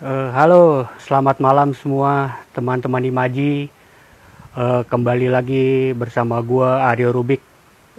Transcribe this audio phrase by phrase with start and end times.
[0.00, 3.68] Uh, halo, selamat malam semua teman-teman Imaji.
[4.56, 7.44] Uh, kembali lagi bersama gua Aryo Rubik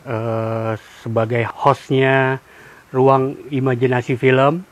[0.09, 0.73] uh,
[1.05, 2.41] sebagai hostnya
[2.89, 4.65] Ruang Imajinasi Film.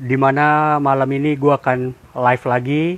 [0.00, 2.96] Di mana malam ini gua akan live lagi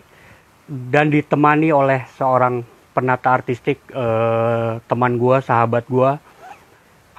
[0.71, 2.63] dan ditemani oleh seorang
[2.95, 6.23] penata artistik uh, teman gua, sahabat gua,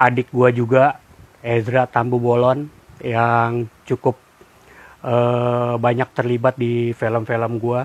[0.00, 0.96] adik gua juga
[1.44, 2.72] Ezra Tambu Bolon
[3.04, 4.16] yang cukup
[5.02, 7.80] uh, banyak terlibat di film-film gue.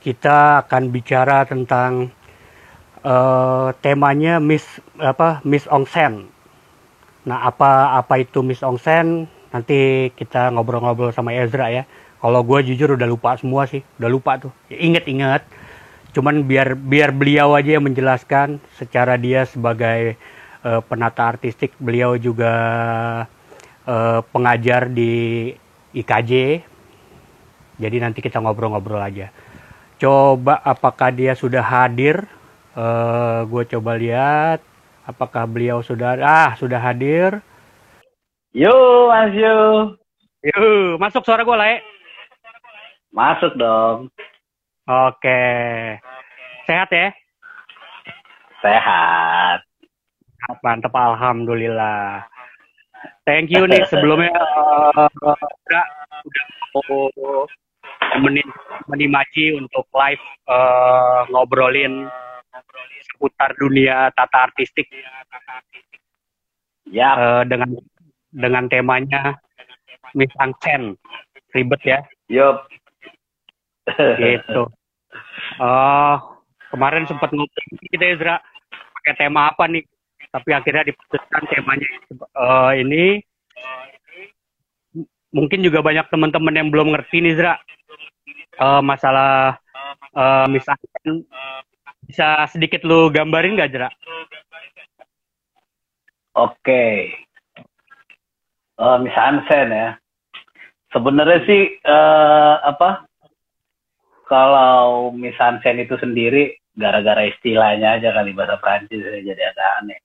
[0.00, 2.08] Kita akan bicara tentang
[3.04, 4.64] uh, temanya Miss
[4.96, 6.28] apa Miss Ongsen.
[7.28, 9.28] Nah apa apa itu Miss Ongsen?
[9.50, 11.84] Nanti kita ngobrol-ngobrol sama Ezra ya.
[12.20, 14.52] Kalau gue jujur udah lupa semua sih, udah lupa tuh.
[14.68, 15.42] Ya, inget-inget.
[16.12, 20.20] Cuman biar biar beliau aja yang menjelaskan secara dia sebagai
[20.66, 22.52] uh, penata artistik, beliau juga
[23.88, 25.54] uh, pengajar di
[25.96, 26.62] IKJ.
[27.80, 29.32] Jadi nanti kita ngobrol-ngobrol aja.
[29.96, 32.24] Coba apakah dia sudah hadir?
[32.72, 34.60] Uh, eh, gue coba lihat.
[35.04, 37.42] Apakah beliau sudah ah sudah hadir?
[38.54, 39.94] Yo, Mas Yo.
[40.40, 41.78] Yo, masuk suara gue lah
[43.10, 44.08] Masuk dong.
[44.88, 45.42] Oke.
[46.64, 47.10] Sehat ya?
[48.62, 49.60] Sehat.
[50.64, 52.24] Mantap, alhamdulillah.
[53.28, 54.32] Thank you nih sebelumnya
[54.96, 55.86] uh, udah
[56.24, 56.46] udah
[58.90, 62.08] menimaci untuk live uh, ngobrolin
[63.12, 64.88] seputar dunia tata artistik.
[66.88, 67.10] Ya.
[67.14, 67.76] Uh, dengan
[68.32, 69.38] dengan temanya
[70.16, 70.96] Miss Angsen.
[71.50, 71.98] Ribet ya.
[72.30, 72.66] Yup.
[74.18, 74.70] gitu.
[75.58, 76.16] Uh,
[76.72, 78.38] kemarin sempat ngobrol kita Ezra
[79.00, 79.82] pakai tema apa nih?
[80.30, 81.88] Tapi akhirnya diputuskan temanya
[82.38, 83.18] uh, ini
[85.34, 87.54] mungkin juga banyak teman-teman yang belum ngerti nih Zra
[88.62, 89.58] uh, masalah
[90.14, 91.26] uh, misalkan
[92.06, 93.90] bisa sedikit lu gambarin nggak Zra?
[96.30, 96.94] Oke, okay.
[98.78, 99.88] uh, Miss Hansen ya.
[100.90, 103.06] Sebenarnya sih uh, apa?
[104.30, 109.98] Kalau Miss Hansen itu sendiri gara-gara istilahnya aja kali bahasa Prancis jadi agak aneh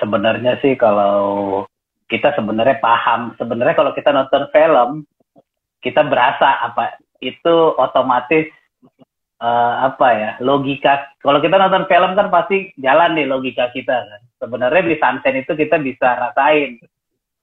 [0.00, 1.62] sebenarnya sih kalau
[2.08, 3.36] kita sebenarnya paham.
[3.36, 5.04] Sebenarnya kalau kita nonton film
[5.78, 8.50] kita berasa apa itu otomatis
[9.38, 11.14] uh, apa ya logika.
[11.22, 14.20] Kalau kita nonton film kan pasti jalan nih logika kita kan.
[14.40, 16.80] Sebenarnya di Sansen itu kita bisa rasain.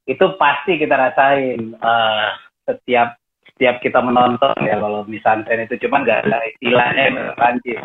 [0.06, 2.36] Itu pasti kita rasain uh,
[2.66, 3.16] setiap
[3.56, 5.80] setiap kita menonton ya kalau di Sansen itu.
[5.88, 7.80] Cuman gak ada istilahnya Prancis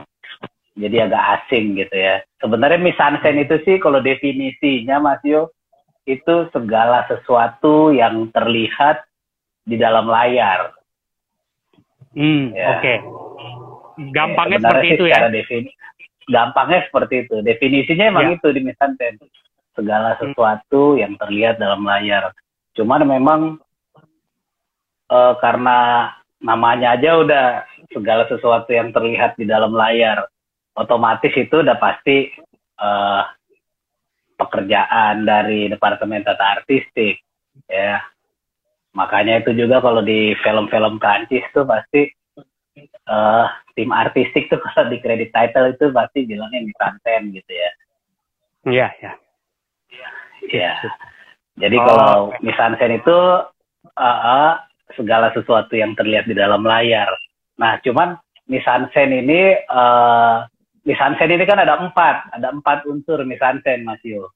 [0.78, 2.22] jadi agak asing gitu ya.
[2.38, 5.50] Sebenarnya misansen itu sih kalau definisinya Mas Yo
[6.06, 9.04] itu segala sesuatu yang terlihat
[9.66, 10.74] di dalam layar.
[12.14, 12.66] Hmm, ya.
[12.78, 12.82] oke.
[12.82, 12.96] Okay.
[14.10, 15.18] Gampangnya ya, seperti itu ya.
[15.28, 15.70] Defini
[16.30, 17.36] gampangnya seperti itu.
[17.42, 18.34] Definisinya emang ya.
[18.38, 19.18] itu di misansen.
[19.74, 20.18] Segala hmm.
[20.22, 20.98] sesuatu hmm.
[21.02, 22.32] yang terlihat dalam layar.
[22.78, 23.40] Cuman memang
[25.10, 26.10] uh, karena
[26.40, 27.46] namanya aja udah
[27.92, 30.24] segala sesuatu yang terlihat di dalam layar
[30.80, 32.32] otomatis itu udah pasti
[32.80, 33.22] uh,
[34.40, 37.20] pekerjaan dari departemen tata artistik
[37.68, 38.00] ya.
[38.96, 42.08] Makanya itu juga kalau di film-film Prancis tuh pasti
[43.06, 43.46] uh,
[43.76, 47.70] tim artistik tuh kalau di kredit title itu pasti bilangnya misanten gitu ya.
[48.60, 49.12] Iya ya
[50.48, 50.72] iya.
[51.60, 52.40] Jadi oh, kalau okay.
[52.40, 53.18] misanten itu
[53.96, 54.52] uh, uh,
[54.96, 57.10] segala sesuatu yang terlihat di dalam layar.
[57.60, 58.16] Nah cuman
[58.50, 60.48] misansen ini uh,
[60.84, 64.32] misansen ini kan ada empat, ada empat unsur misansen, Mas Yo.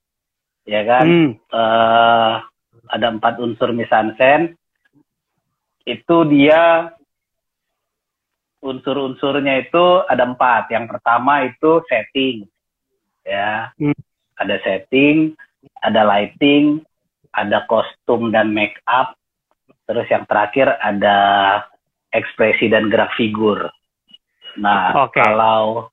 [0.65, 1.05] Ya kan?
[1.05, 1.31] Hmm.
[1.53, 2.41] Uh,
[2.93, 4.57] ada empat unsur misansen.
[5.85, 6.93] Itu dia
[8.65, 10.73] unsur-unsurnya itu ada empat.
[10.73, 12.49] Yang pertama itu setting,
[13.25, 13.69] ya.
[13.77, 13.97] Hmm.
[14.41, 15.37] Ada setting,
[15.85, 16.81] ada lighting,
[17.37, 19.13] ada kostum dan make up.
[19.85, 21.19] Terus yang terakhir ada
[22.09, 23.69] ekspresi dan gerak figur.
[24.57, 25.21] Nah, okay.
[25.21, 25.93] kalau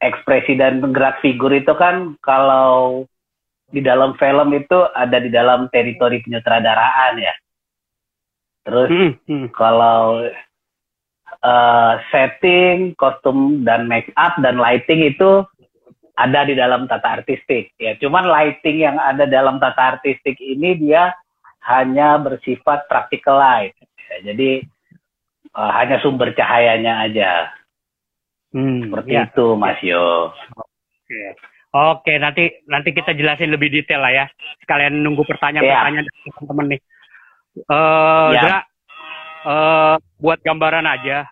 [0.00, 3.04] ekspresi dan gerak figur itu kan kalau
[3.72, 7.34] di dalam film itu ada di dalam teritori penyutradaraan ya.
[8.66, 9.46] Terus hmm, hmm.
[9.54, 10.26] kalau
[11.42, 15.42] uh, setting, kostum dan make up dan lighting itu
[16.16, 17.94] ada di dalam tata artistik ya.
[17.98, 21.14] Cuman lighting yang ada dalam tata artistik ini dia
[21.66, 23.74] hanya bersifat practical light.
[24.10, 24.62] Ya, jadi
[25.54, 27.50] uh, hanya sumber cahayanya aja.
[28.56, 29.28] Hmm, Seperti ya.
[29.28, 30.32] itu, Mas Yo.
[30.56, 31.22] Oke.
[31.76, 34.24] Oke, nanti nanti kita jelasin lebih detail lah ya.
[34.64, 36.08] Sekalian nunggu pertanyaan-pertanyaan ya.
[36.08, 36.80] dari teman-teman nih.
[37.68, 38.64] Uh, ya.
[39.44, 41.24] uh, buat gambaran aja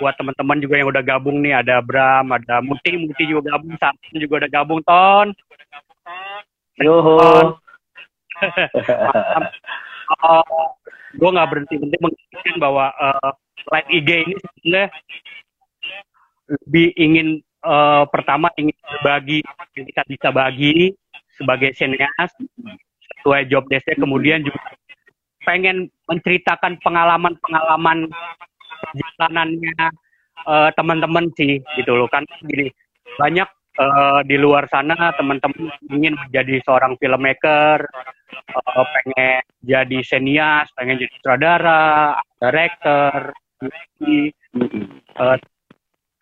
[0.00, 4.16] buat teman-teman juga yang udah gabung nih ada Bram ada Muti Muti juga gabung Sabtu
[4.16, 5.32] juga udah gabung Ton
[6.80, 7.56] Yoho.
[10.24, 10.64] uh,
[11.12, 13.30] gue nggak berhenti berhenti mengingatkan bahwa uh,
[13.70, 14.88] live IG ini sebenarnya
[16.48, 19.40] lebih ingin uh, pertama ingin berbagi
[19.78, 20.92] yang kita bisa bagi
[21.38, 22.30] sebagai senias
[23.18, 24.58] sesuai job desk kemudian juga
[25.42, 28.10] pengen menceritakan pengalaman-pengalaman
[28.82, 29.74] perjalanannya
[30.46, 32.06] uh, teman-teman sih gitu loh.
[32.10, 32.70] Kan gini
[33.18, 33.48] banyak
[33.78, 37.84] uh, di luar sana teman-teman ingin menjadi seorang filmmaker
[38.56, 43.34] uh, pengen jadi senias pengen jadi sutradara director
[45.20, 45.36] uh,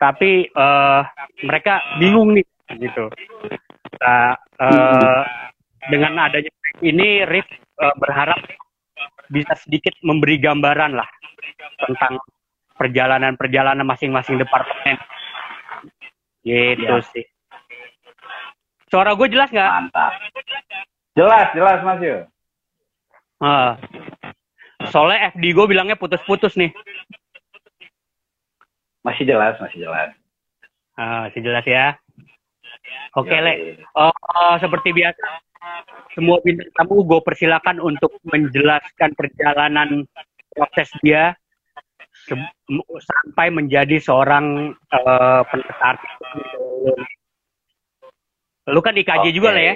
[0.00, 1.04] tapi uh,
[1.44, 2.46] mereka bingung nih
[2.80, 3.12] gitu.
[4.00, 5.22] Nah, uh,
[5.92, 6.50] dengan adanya
[6.80, 7.44] ini Rif
[7.78, 8.40] uh, berharap
[9.28, 11.06] bisa sedikit memberi gambaran lah
[11.84, 12.16] tentang
[12.80, 14.96] perjalanan-perjalanan masing-masing departemen.
[16.40, 17.04] Gitu ya.
[17.12, 17.26] sih.
[18.88, 19.70] Suara gue jelas nggak?
[19.70, 20.12] Mantap.
[21.12, 22.24] Jelas jelas mas Yu
[23.40, 23.72] uh,
[24.92, 26.70] soalnya FD gue bilangnya putus-putus nih
[29.04, 30.10] masih jelas, masih jelas.
[30.96, 31.96] Uh, masih jelas ya.
[33.16, 33.54] Oke, okay, Le.
[33.96, 35.26] Uh, uh, seperti biasa,
[36.14, 40.06] semua bintang tamu gue persilakan untuk menjelaskan perjalanan
[40.54, 41.34] proses dia
[43.00, 45.96] sampai menjadi seorang uh, penetar.
[48.70, 49.34] Lu kan IKJ okay.
[49.34, 49.74] juga lah ya?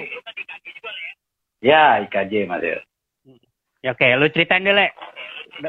[1.65, 2.61] Ya, IKJ Mas.
[2.61, 4.87] Ya, oke, okay, lu ceritain deh, Le.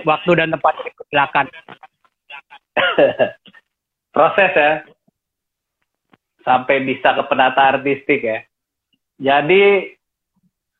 [0.03, 0.75] Waktu dan tempat
[1.11, 1.47] silakan.
[4.15, 4.73] proses ya.
[6.47, 8.39] Sampai bisa ke penata artistik ya.
[9.19, 9.93] Jadi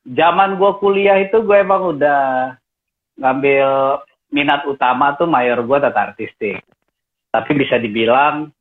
[0.07, 2.55] zaman gue kuliah itu gue emang udah
[3.19, 3.99] ngambil
[4.31, 6.63] minat utama tuh mayor gue tata artistik.
[7.35, 8.55] Tapi bisa dibilang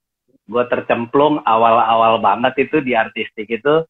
[0.45, 3.85] gue tercemplung awal-awal banget itu di artistik itu.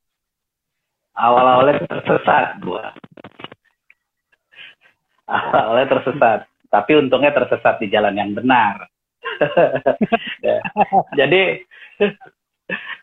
[1.16, 2.86] Awal-awalnya tersesat gue
[5.30, 6.40] awalnya tersesat.
[6.70, 8.90] Tapi untungnya tersesat di jalan yang benar
[10.46, 10.62] Ya.
[11.18, 11.66] jadi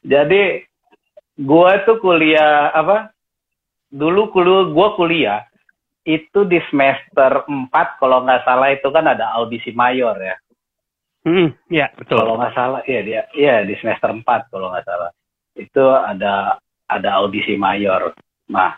[0.07, 0.43] jadi
[1.39, 3.11] gue tuh kuliah apa
[3.91, 5.41] dulu kuliah gue kuliah
[6.03, 10.39] itu di semester 4 kalau nggak salah itu kan ada audisi mayor ya
[11.23, 12.19] Hmm, ya betul.
[12.19, 15.11] Kalau nggak salah, ya dia, ya di semester 4 kalau nggak salah
[15.55, 16.59] itu ada
[16.91, 18.11] ada audisi mayor.
[18.51, 18.75] Nah,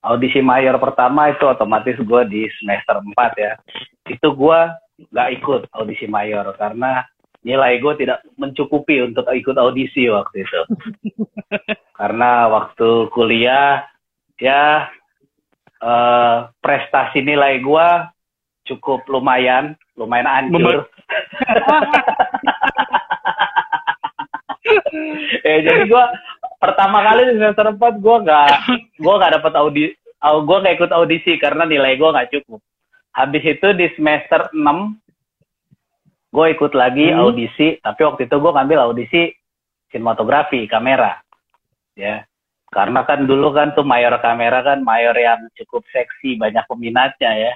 [0.00, 3.52] audisi mayor pertama itu otomatis gue di semester 4 ya.
[4.08, 4.60] Itu gue
[4.96, 7.04] nggak ikut audisi mayor karena
[7.46, 10.60] nilai gue tidak mencukupi untuk ikut audisi waktu itu.
[12.00, 13.86] karena waktu kuliah
[14.40, 14.90] ya
[15.78, 17.88] eh, prestasi nilai gue
[18.66, 20.90] cukup lumayan, lumayan hancur.
[25.46, 26.04] eh jadi gue
[26.58, 28.50] pertama kali di semester 4 gue nggak
[28.98, 32.58] gue nggak dapat audisi, gue nggak ikut audisi karena nilai gue nggak cukup
[33.16, 34.60] habis itu di semester 6
[36.36, 37.16] gue ikut lagi hmm.
[37.16, 37.68] audisi.
[37.80, 39.32] Tapi waktu itu gue ngambil audisi
[39.88, 41.16] sinematografi kamera.
[41.96, 42.28] Ya.
[42.68, 47.52] Karena kan dulu kan tuh mayor kamera kan mayor yang cukup seksi banyak peminatnya ya.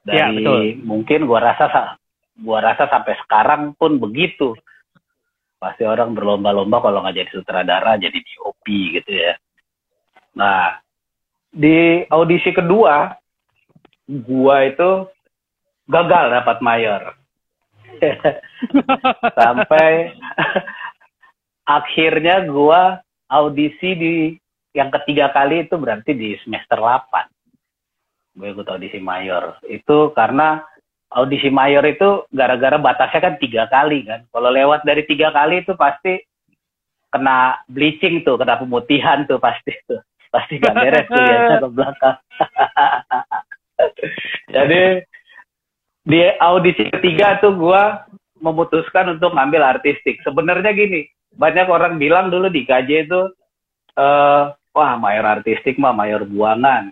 [0.00, 0.60] Dari ya, betul.
[0.86, 1.98] mungkin gue rasa
[2.38, 4.54] gue rasa sampai sekarang pun begitu.
[5.58, 8.66] Pasti orang berlomba-lomba kalau nggak jadi sutradara jadi DOP
[9.02, 9.34] gitu ya.
[10.38, 10.78] Nah
[11.50, 13.19] di audisi kedua
[14.26, 15.06] gua itu
[15.86, 17.02] gagal dapat mayor.
[19.38, 20.14] Sampai
[21.62, 22.98] akhirnya gua
[23.30, 24.14] audisi di
[24.74, 28.38] yang ketiga kali itu berarti di semester 8.
[28.38, 29.58] Gue ikut audisi mayor.
[29.66, 30.62] Itu karena
[31.10, 34.26] audisi mayor itu gara-gara batasnya kan tiga kali kan.
[34.30, 36.22] Kalau lewat dari tiga kali itu pasti
[37.10, 39.98] kena bleaching tuh, kena pemutihan tuh pasti tuh.
[40.30, 42.18] Pasti gak beres tuh ya ke belakang.
[44.56, 44.82] Jadi
[46.04, 47.82] di audisi ketiga tuh gue
[48.40, 50.18] memutuskan untuk ngambil artistik.
[50.24, 51.06] Sebenarnya gini,
[51.36, 53.22] banyak orang bilang dulu di KJ itu,
[54.00, 56.90] uh, wah mayor artistik mah mayor buangan.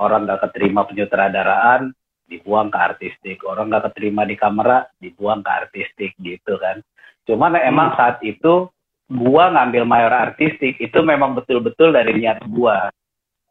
[0.00, 1.92] Orang gak keterima penyutradaraan,
[2.30, 3.42] dibuang ke artistik.
[3.44, 6.80] Orang gak keterima di kamera, dibuang ke artistik gitu kan.
[7.28, 7.68] Cuman hmm.
[7.68, 8.70] emang saat itu
[9.04, 12.88] gua ngambil mayor artistik itu memang betul-betul dari niat gua.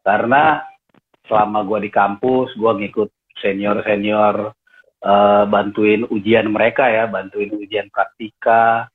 [0.02, 0.66] Karena
[1.28, 4.52] selama gue di kampus gue ngikut senior senior
[5.04, 8.88] uh, bantuin ujian mereka ya bantuin ujian praktika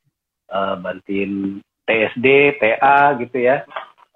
[0.49, 3.65] uh, bantuin TSD TA gitu ya.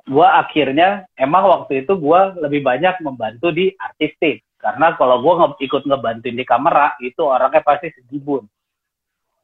[0.03, 5.48] Gue akhirnya emang waktu itu gue lebih banyak membantu di artistik karena kalau gue nge
[5.67, 8.46] ikut ngebantuin di kamera itu orangnya pasti sejibun.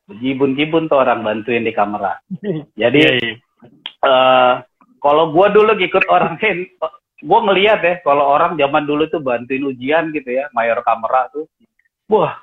[0.09, 2.17] Jibun-jibun tuh orang bantuin di kamera.
[2.81, 3.37] Jadi yeah, yeah.
[3.99, 4.53] Uh,
[4.99, 6.39] kalau gue dulu ikut orang
[7.19, 11.45] gue ngeliat ya kalau orang zaman dulu tuh bantuin ujian gitu ya mayor kamera tuh
[12.07, 12.39] wah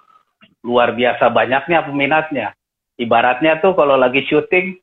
[0.60, 2.46] luar biasa banyaknya peminatnya
[3.00, 4.76] ibaratnya tuh kalau lagi syuting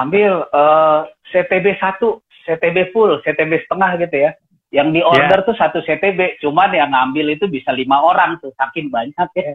[0.00, 4.30] ambil uh, CTB satu CTB full CTB setengah gitu ya
[4.74, 5.46] yang di order yeah.
[5.46, 9.54] tuh satu CTB, cuman yang ngambil itu bisa lima orang tuh, saking banyak ya.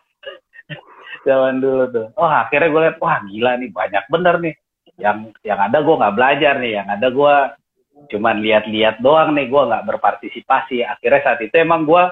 [1.28, 2.08] Zaman dulu tuh.
[2.16, 4.54] Oh akhirnya gue lihat, wah gila nih banyak bener nih.
[4.96, 7.34] Yang yang ada gue nggak belajar nih, yang ada gue
[8.08, 10.86] cuman lihat-lihat doang nih, gue nggak berpartisipasi.
[10.86, 12.04] Akhirnya saat itu emang gue,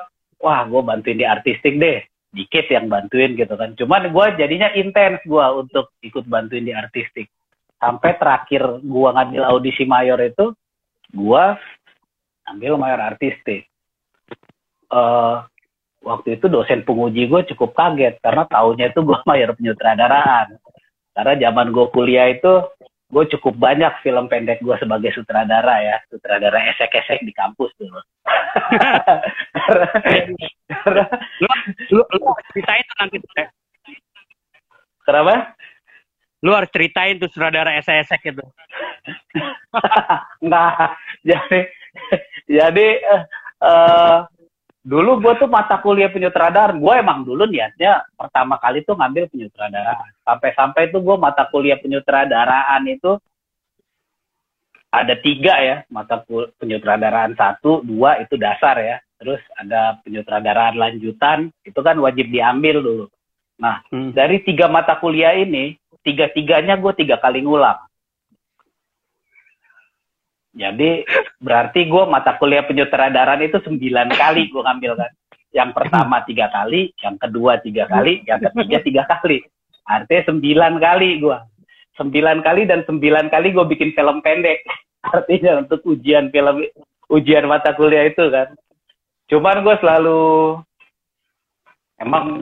[0.42, 2.04] wah gue bantuin di artistik deh,
[2.35, 3.73] dikit yang bantuin gitu kan.
[3.78, 7.33] Cuman gue jadinya intens gue untuk ikut bantuin di artistik.
[7.78, 10.52] Sampai terakhir gue ngambil audisi mayor itu,
[11.14, 11.45] gue
[12.50, 13.71] ambil mayor artistik.
[14.88, 15.45] Uh,
[16.00, 20.59] waktu itu dosen penguji gue cukup kaget karena tahunnya itu gue mayor penyutradaraan.
[21.14, 22.62] Karena zaman gue kuliah itu
[23.09, 27.97] gue cukup banyak film pendek gue sebagai sutradara ya, sutradara esek-esek di kampus dulu.
[31.41, 31.53] lu,
[31.97, 32.19] lu, lu
[32.53, 33.33] ceritain tuh nanti tuh.
[35.09, 35.57] Kenapa?
[36.45, 38.45] Lu harus ceritain tuh sutradara esek-esek itu.
[40.45, 40.93] Enggak,
[41.29, 41.61] jadi
[42.45, 42.88] jadi
[43.65, 44.29] uh,
[44.85, 50.11] dulu gue tuh mata kuliah penyutradaraan gue emang dulu niatnya pertama kali tuh ngambil penyutradaraan.
[50.23, 53.19] Sampai-sampai tuh gue mata kuliah penyutradaraan itu
[54.89, 56.25] ada tiga ya mata
[56.57, 58.97] penyutradaraan satu dua itu dasar ya.
[59.19, 63.07] Terus ada penyutradaraan lanjutan itu kan wajib diambil dulu.
[63.59, 64.15] Nah hmm.
[64.15, 65.75] dari tiga mata kuliah ini
[66.07, 67.88] tiga tiganya gue tiga kali ngulang
[70.57, 71.05] jadi
[71.38, 75.12] berarti gue mata kuliah penyutradaraan itu sembilan kali gue ngambil kan.
[75.52, 79.45] Yang pertama tiga kali, yang kedua tiga kali, yang ketiga tiga kali.
[79.88, 81.38] Artinya sembilan kali gue.
[81.97, 84.64] Sembilan kali dan sembilan kali gue bikin film pendek.
[85.14, 86.64] Artinya untuk ujian film,
[87.09, 88.52] ujian mata kuliah itu kan.
[89.28, 90.21] Cuman gue selalu,
[92.00, 92.40] emang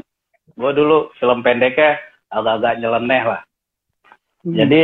[0.54, 1.98] gue dulu film pendeknya
[2.30, 3.42] agak-agak nyeleneh lah.
[4.46, 4.54] Hmm.
[4.54, 4.82] Jadi,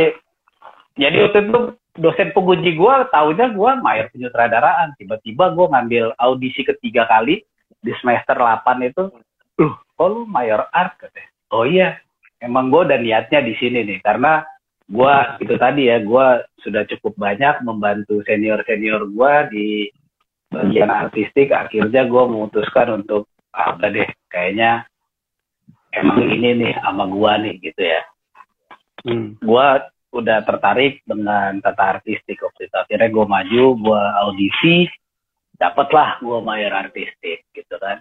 [0.99, 1.59] jadi waktu itu
[1.93, 4.97] dosen penguji gue tahunya gue mayor penyutradaraan.
[4.97, 7.45] Tiba-tiba gue ngambil audisi ketiga kali
[7.81, 9.03] di semester 8 itu.
[9.61, 10.97] Loh kok lu mayor art?
[10.97, 12.01] Katanya oh iya
[12.41, 13.99] emang gue udah niatnya di sini nih.
[14.01, 14.41] Karena
[14.89, 15.13] gue
[15.45, 16.27] itu tadi ya gue
[16.65, 19.67] sudah cukup banyak membantu senior senior gue di
[20.49, 21.53] bagian artistik.
[21.53, 24.81] Akhirnya gue memutuskan untuk ah udah deh kayaknya
[25.93, 28.01] emang ini nih sama gue nih gitu ya.
[29.03, 29.35] Hmm.
[29.35, 29.67] gue
[30.13, 34.77] udah tertarik dengan tata artistik waktu itu akhirnya gue maju gue audisi
[35.57, 37.97] dapatlah gue mayor artistik gitu kan.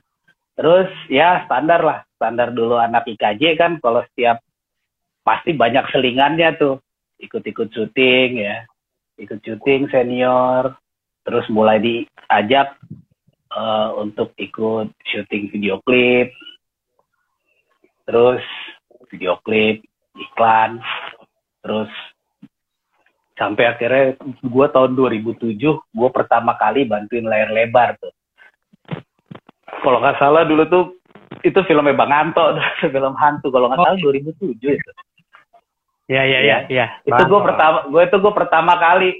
[0.52, 4.44] Terus ya standar lah standar dulu anak IKJ kan kalau setiap
[5.24, 6.76] pasti banyak selingannya tuh.
[7.22, 8.68] Ikut-ikut syuting ya.
[9.16, 10.76] Ikut syuting senior
[11.22, 12.76] terus mulai diajak
[13.54, 16.28] uh, untuk ikut syuting video klip.
[18.04, 18.44] Terus
[19.08, 19.80] video klip
[20.12, 20.82] iklan
[21.62, 21.90] terus
[23.38, 28.12] sampai akhirnya gue tahun 2007 gue pertama kali bantuin layar lebar tuh.
[29.82, 30.84] Kalau nggak salah dulu tuh
[31.42, 32.54] itu filmnya Bang Anto
[32.94, 33.48] film hantu.
[33.48, 34.90] Kalau nggak salah 2007 itu.
[36.10, 39.10] Ya ya ya ya itu gue pertama gue itu gue pertama kali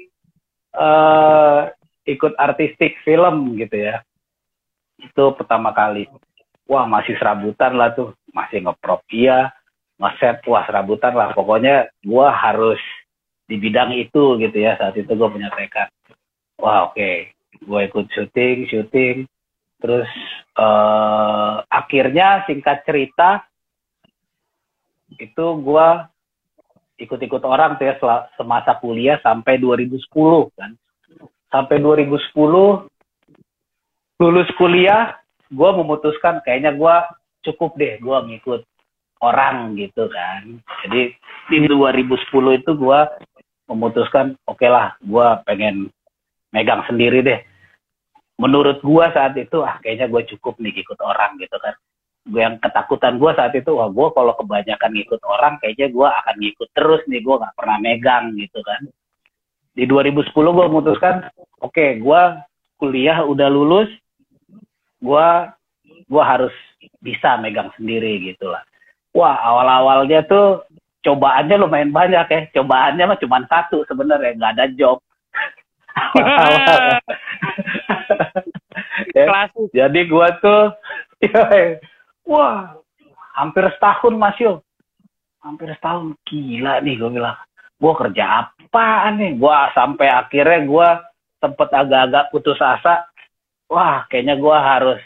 [0.77, 1.71] uh,
[2.05, 4.05] ikut artistik film gitu ya.
[5.01, 6.07] Itu pertama kali.
[6.69, 8.13] Wah masih serabutan lah tuh.
[8.31, 9.51] Masih ngeprop iya
[10.03, 12.83] ngeset wah serabutan lah pokoknya gue harus
[13.47, 14.75] di bidang itu gitu ya.
[14.75, 15.87] Saat itu gue punya tekad.
[16.59, 17.31] Wah oke okay.
[17.63, 19.17] gue ikut syuting syuting.
[19.79, 20.11] Terus
[20.59, 23.47] uh, akhirnya singkat cerita
[25.15, 25.89] itu gue
[27.03, 27.95] ikut-ikut orang tuh ya
[28.35, 30.03] semasa kuliah sampai 2010
[30.59, 30.75] kan.
[31.51, 32.35] Sampai 2010
[34.23, 35.19] lulus kuliah
[35.53, 36.95] gue memutuskan kayaknya gue
[37.43, 38.63] cukup deh gue ngikut
[39.23, 40.59] orang gitu kan.
[40.85, 41.15] Jadi
[41.49, 43.01] di 2010 itu gue
[43.71, 45.89] memutuskan oke okay lah gue pengen
[46.51, 47.41] megang sendiri deh.
[48.43, 51.79] Menurut gue saat itu ah kayaknya gue cukup nih ikut orang gitu kan.
[52.27, 56.37] Gue yang ketakutan gue saat itu wah gue kalau kebanyakan ngikut orang kayaknya gue akan
[56.43, 58.83] ngikut terus nih gue nggak pernah megang gitu kan.
[59.73, 61.31] Di 2010 gue memutuskan
[61.63, 62.23] oke okay, gue
[62.83, 63.89] kuliah udah lulus
[64.99, 65.29] gue
[66.11, 66.55] gue harus
[66.99, 68.63] bisa megang sendiri gitu lah
[69.13, 70.65] wah awal-awalnya tuh
[71.05, 72.41] cobaannya lumayan banyak ya.
[72.61, 74.99] Cobaannya mah cuma satu sebenarnya, nggak ada job.
[79.17, 79.49] ya.
[79.73, 80.65] Jadi gue tuh,
[81.25, 81.43] ya,
[82.25, 82.77] wah,
[83.37, 84.63] hampir setahun Mas Yo.
[85.43, 86.15] Hampir setahun.
[86.27, 87.37] Gila nih gue bilang.
[87.83, 89.37] Gue kerja apa nih?
[89.37, 90.89] Gue sampai akhirnya gue
[91.43, 93.11] sempet agak-agak putus asa.
[93.67, 95.01] Wah, kayaknya gue harus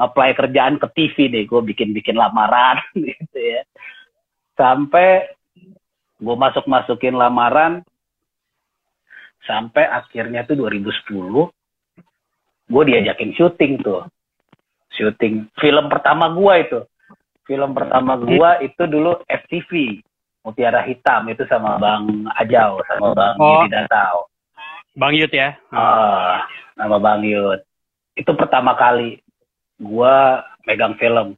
[0.00, 1.44] apply kerjaan ke TV nih.
[1.44, 3.62] Gue bikin-bikin lamaran gitu ya.
[4.56, 5.28] Sampai
[6.16, 7.84] gue masuk-masukin lamaran.
[9.44, 11.52] Sampai akhirnya tuh 2010
[12.70, 14.06] gue diajakin syuting tuh
[14.94, 16.80] syuting film pertama gue itu
[17.44, 19.98] film pertama gue itu dulu FTV
[20.46, 23.66] Mutiara Hitam itu sama Bang Ajau sama Bang oh.
[23.66, 24.30] Yudi Datau
[24.94, 26.38] Bang Yud ya oh,
[26.78, 27.60] nama Bang Yud
[28.14, 29.18] itu pertama kali
[29.80, 30.16] gue
[30.68, 31.34] megang film.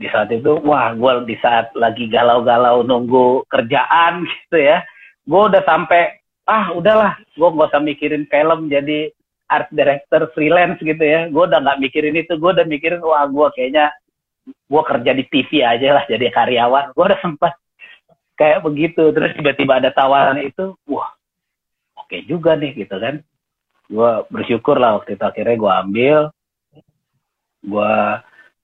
[0.00, 4.80] Di saat itu wah gue di saat lagi galau-galau nunggu kerjaan gitu ya
[5.30, 6.18] gue udah sampai
[6.48, 9.12] ah udahlah gue gak usah mikirin film jadi
[9.50, 11.26] art director freelance gitu ya.
[11.28, 13.90] Gue udah nggak mikirin itu gue udah mikirin wah gue kayaknya
[14.46, 16.94] gue kerja di TV aja lah jadi karyawan.
[16.94, 17.52] Gue udah sempat
[18.38, 21.12] kayak begitu terus tiba-tiba ada tawaran itu wah
[21.98, 23.20] oke okay juga nih gitu kan.
[23.90, 26.18] Gue bersyukur lah waktu itu akhirnya gue ambil
[27.60, 27.94] gue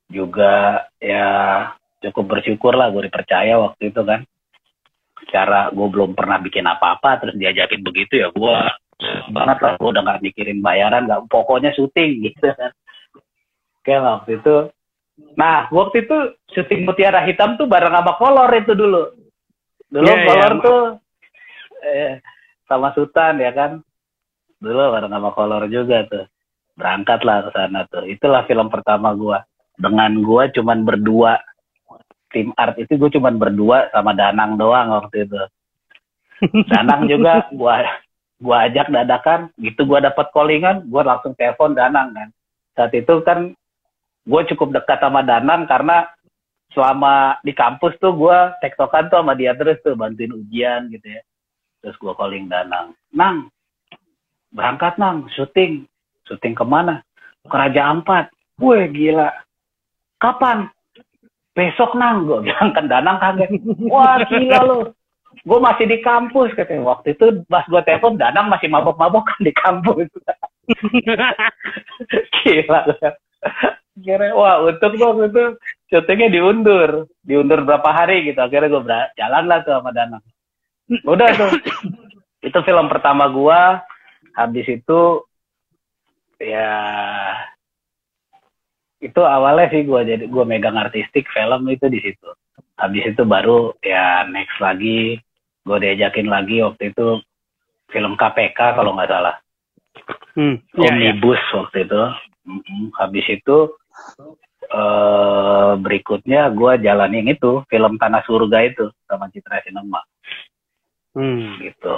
[0.09, 1.27] juga ya
[2.01, 4.25] cukup bersyukur lah gue dipercaya waktu itu kan.
[5.27, 8.57] Cara gue belum pernah bikin apa-apa terus diajakin begitu ya gue
[9.33, 12.73] banget lah gue udah gak mikirin bayaran nggak pokoknya syuting gitu kan.
[13.85, 14.57] Kayak waktu itu
[15.33, 16.19] nah waktu itu
[16.53, 19.03] syuting Mutiara Hitam tuh bareng sama Kolor itu dulu.
[19.89, 20.65] Dulu yeah, Kolor yeah.
[20.65, 20.81] tuh
[21.87, 22.13] eh,
[22.69, 23.81] sama Sultan ya kan.
[24.61, 26.27] Dulu bareng sama Kolor juga tuh
[26.77, 28.05] berangkat lah ke sana tuh.
[28.05, 29.39] Itulah film pertama gue
[29.81, 31.41] dengan gue cuman berdua.
[32.31, 35.41] Tim art itu gue cuman berdua sama Danang doang waktu itu.
[36.73, 37.77] Danang juga gue
[38.41, 39.49] gua ajak dadakan.
[39.57, 42.29] Gitu gua dapat callingan gua langsung telepon Danang kan.
[42.77, 43.57] Saat itu kan
[44.27, 46.05] gue cukup dekat sama Danang karena
[46.75, 51.23] selama di kampus tuh gue tektokan tuh sama dia terus tuh bantuin ujian gitu ya.
[51.81, 53.49] Terus gue calling Danang Nang
[54.53, 55.89] berangkat Nang syuting
[56.27, 57.03] syuting ke mana?
[57.47, 59.31] Ke Raja Ampat gue gila.
[60.21, 60.69] Kapan?
[61.57, 63.51] Besok Nang gue bilang kan Danang kaget.
[63.89, 64.77] Wah gila lo
[65.37, 66.97] gue masih di kampus katanya.
[66.97, 70.09] Waktu itu pas gue telepon Danang masih mabok-mabok kan di kampus.
[72.43, 72.81] Gila
[73.97, 75.45] kira wah untuk waktu itu
[75.89, 77.09] syutingnya diundur.
[77.25, 78.41] Diundur berapa hari gitu.
[78.41, 78.83] Akhirnya gue
[79.17, 80.25] jalan lah tuh sama Danang.
[81.09, 81.51] Udah tuh.
[82.45, 83.61] Itu film pertama gue
[84.37, 85.25] habis itu
[86.41, 86.73] ya
[89.01, 92.31] itu awalnya sih gue jadi gue megang artistik film itu di situ.
[92.77, 95.21] Habis itu baru ya next lagi
[95.67, 97.21] gue diajakin lagi waktu itu
[97.93, 99.37] film KPK kalau nggak salah.
[100.37, 101.55] Hmm, iya, omnibus iya.
[101.61, 102.03] waktu itu.
[102.97, 103.57] Habis itu
[104.71, 110.01] uh, berikutnya gue jalanin itu film Tanah Surga itu sama Citra Sinema.
[111.17, 111.57] Hmm.
[111.65, 111.97] gitu.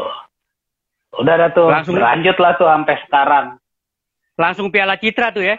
[1.18, 3.46] Udah ada tuh langsung lanjut lah tuh sampai sekarang
[4.38, 5.58] langsung Piala Citra tuh ya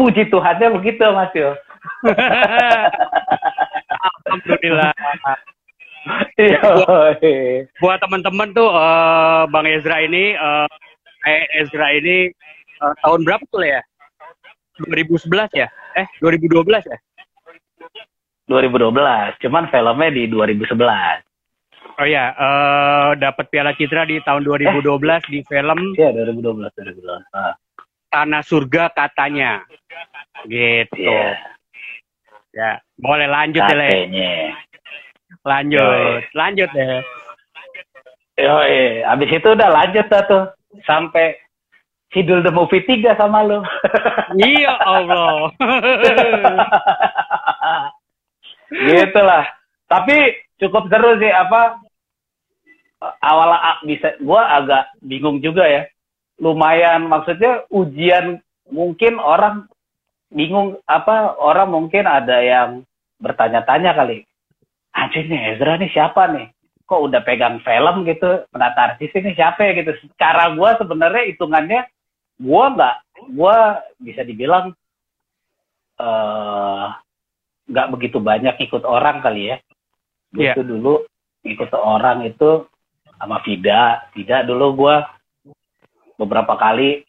[0.00, 1.52] puji Tuhannya begitu Mas Yo
[4.24, 4.96] Alhamdulillah
[6.40, 6.60] Iya.
[6.64, 7.20] buat,
[7.82, 10.64] buat teman-teman tuh uh, Bang Ezra ini uh,
[11.28, 12.32] eh Ezra ini
[12.80, 13.82] uh, tahun berapa tuh ya?
[14.88, 15.68] 2011 ya?
[15.98, 16.98] Eh 2012 ya?
[18.48, 21.27] 2012, cuman filmnya di 2011.
[21.98, 25.98] Oh ya, uh, dapat Piala Citra di tahun 2012 eh, di film.
[25.98, 27.26] Iya, 2012, 2012.
[27.34, 27.58] Ah.
[28.06, 29.66] Tanah Surga katanya.
[30.46, 30.94] Gitu.
[30.94, 31.34] Yeah.
[32.54, 32.70] Ya,
[33.02, 33.90] boleh lanjut ya, Le.
[35.42, 36.22] Lanjut, Yoi.
[36.38, 37.02] lanjut ya.
[38.38, 38.54] Yo,
[39.02, 40.46] abis itu udah lanjut dah tuh
[40.86, 41.34] sampai
[42.14, 43.58] Sidul the Movie 3 sama lu.
[44.38, 45.50] iya Allah.
[48.86, 49.50] gitu lah.
[49.90, 51.87] Tapi cukup seru sih apa
[53.00, 53.54] awal
[53.86, 55.86] bisa gua agak bingung juga ya.
[56.38, 58.38] Lumayan maksudnya ujian
[58.70, 59.66] mungkin orang
[60.30, 62.84] bingung apa orang mungkin ada yang
[63.18, 64.28] bertanya-tanya kali
[64.94, 66.46] anjir nih Ezra nih siapa nih?
[66.88, 68.48] Kok udah pegang film gitu?
[68.48, 69.72] Penata artis ini siapa ya?
[69.76, 69.92] Gitu.
[70.16, 71.80] Cara gue sebenarnya hitungannya
[72.38, 72.96] gue nggak
[73.34, 73.56] gue
[74.08, 74.72] bisa dibilang
[75.98, 76.86] eh,
[77.68, 79.56] nggak uh, begitu banyak ikut orang kali ya.
[80.32, 80.56] Gue yeah.
[80.56, 81.04] dulu
[81.44, 82.66] ikut orang itu
[83.18, 84.96] sama Vida Vida dulu gue
[86.18, 87.06] beberapa kali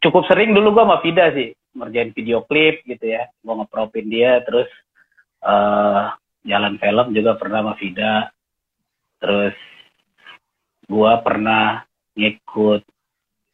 [0.00, 3.30] cukup sering dulu gue sama Vida sih ngerjain video klip gitu ya.
[3.44, 4.66] Gue ngepropin dia terus
[5.44, 6.10] uh,
[6.42, 8.12] jalan film juga pernah sama Vida
[9.18, 9.54] terus
[10.86, 11.82] gua pernah
[12.14, 12.82] ngikut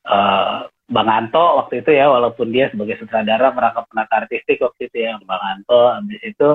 [0.07, 4.97] uh, Bang Anto waktu itu ya walaupun dia sebagai sutradara merangkap penata artistik waktu itu
[5.09, 5.97] ya Bang Anto.
[5.97, 6.49] Habis itu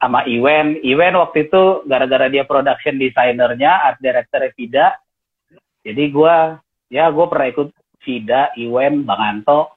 [0.00, 0.80] sama Iwen.
[0.82, 4.96] Iwen waktu itu gara-gara dia production designernya art director Vida
[5.80, 6.36] jadi gue
[6.92, 7.68] ya gue pernah ikut
[8.04, 9.76] Vida Iwen Bang Anto.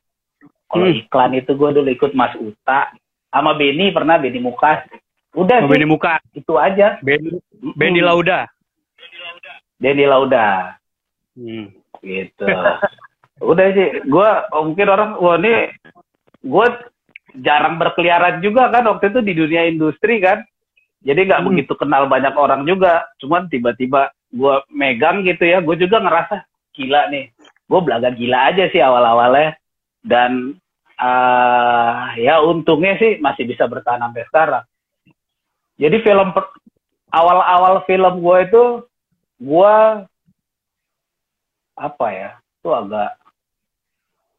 [0.68, 0.98] Kalau Hmm.
[0.98, 2.90] iklan itu gue dulu ikut Mas Uta.
[3.30, 4.84] Sama Beni pernah Beni Mukas
[5.34, 5.70] udah Oh, sih.
[5.70, 7.02] Benny Muka, itu aja.
[7.02, 7.42] Benny,
[7.74, 8.02] Benny.
[8.06, 8.46] Lauda.
[9.82, 10.78] Denny Lauda.
[11.34, 11.74] Hmm.
[12.04, 12.46] gitu.
[13.42, 14.06] Udah sih.
[14.06, 15.74] Gue mungkin orang wah ini
[16.44, 16.68] gue
[17.42, 20.46] jarang berkeliaran juga kan waktu itu di dunia industri kan.
[21.04, 21.50] Jadi nggak Hmm.
[21.52, 23.08] begitu kenal banyak orang juga.
[23.20, 27.30] Cuman tiba-tiba gue megang gitu ya gue juga ngerasa gila nih
[27.70, 29.58] gue belaga gila aja sih awal-awalnya.
[30.04, 30.58] Dan
[31.00, 34.66] ah, ya untungnya sih masih bisa bertahan sampai sekarang.
[35.82, 36.30] Jadi film
[37.10, 38.64] awal-awal film gue itu
[39.44, 39.76] gue
[41.74, 42.30] apa ya
[42.62, 43.12] itu agak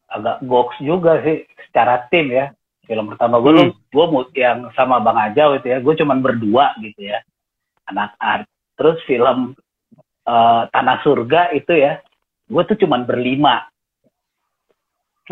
[0.08, 2.54] agak goks juga sih secara tim ya
[2.84, 3.72] film pertama gue Hmm.
[3.72, 7.20] gue yang sama bang Ajau itu ya gue cuman berdua gitu ya.
[7.88, 9.56] Anak art terus film
[10.24, 12.00] eh, tanah surga itu ya
[12.48, 13.68] gue tuh cuman berlima.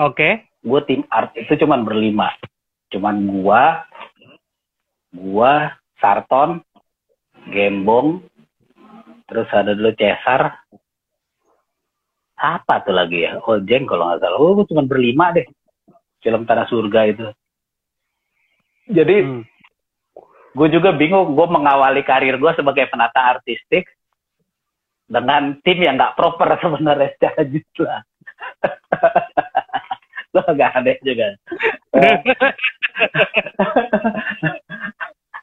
[0.01, 0.49] Oke.
[0.63, 2.31] gue tim art itu cuman berlima.
[2.93, 3.83] Cuman gua
[5.11, 6.63] gua Sarton
[7.51, 8.23] Gembong
[9.27, 10.55] terus ada dulu Cesar.
[12.39, 13.43] Apa tuh lagi ya?
[13.43, 14.39] Ojeng kalau nggak salah.
[14.39, 15.47] Oh gue cuman berlima deh.
[16.23, 17.27] Film Tanah Surga itu
[18.93, 19.43] jadi Hmm.
[20.53, 23.89] gue juga bingung gue mengawali karir gue sebagai penata artistik
[25.09, 28.01] dengan tim yang nggak proper sebenarnya secara jumlah
[30.33, 31.27] lo agak aneh juga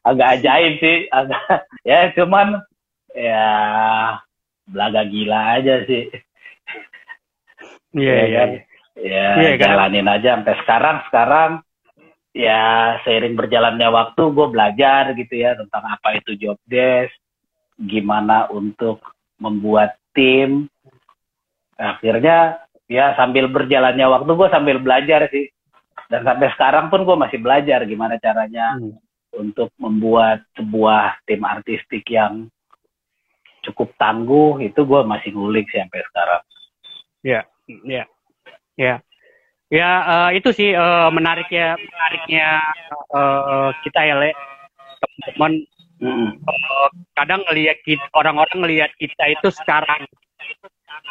[0.06, 1.42] agak ajaib sih agak
[1.84, 2.58] ya cuman
[3.14, 3.48] ya
[4.66, 6.10] belaga gila aja sih
[7.90, 8.38] Iya, Ya iya.
[8.38, 8.50] kan?
[9.02, 9.26] iya.
[9.34, 9.66] ya Iya, kan?
[9.66, 11.52] jalanin aja sampai sekarang sekarang
[12.40, 17.12] ya seiring berjalannya waktu gue belajar gitu ya tentang apa itu job desk
[17.76, 19.04] gimana untuk
[19.44, 20.72] membuat tim.
[21.76, 25.52] Akhirnya ya sambil berjalannya waktu gue sambil belajar sih.
[26.10, 28.98] Dan sampai sekarang pun gue masih belajar gimana caranya Hmm.
[29.36, 32.50] untuk membuat sebuah tim artistik yang
[33.68, 34.64] cukup tangguh.
[34.64, 36.42] Itu gue masih ngulik sih sampai sekarang.
[37.20, 37.42] Ya,
[37.84, 38.04] ya,
[38.80, 39.04] ya,
[39.70, 42.48] ya eh, itu sih eh, menariknya, menariknya
[43.14, 44.32] eh, kita ya, Le,
[45.00, 45.54] teman-teman.
[46.00, 46.30] Mm-mm.
[46.48, 50.08] eh, kadang ngelihat kita, orang-orang ngelihat kita itu sekarang,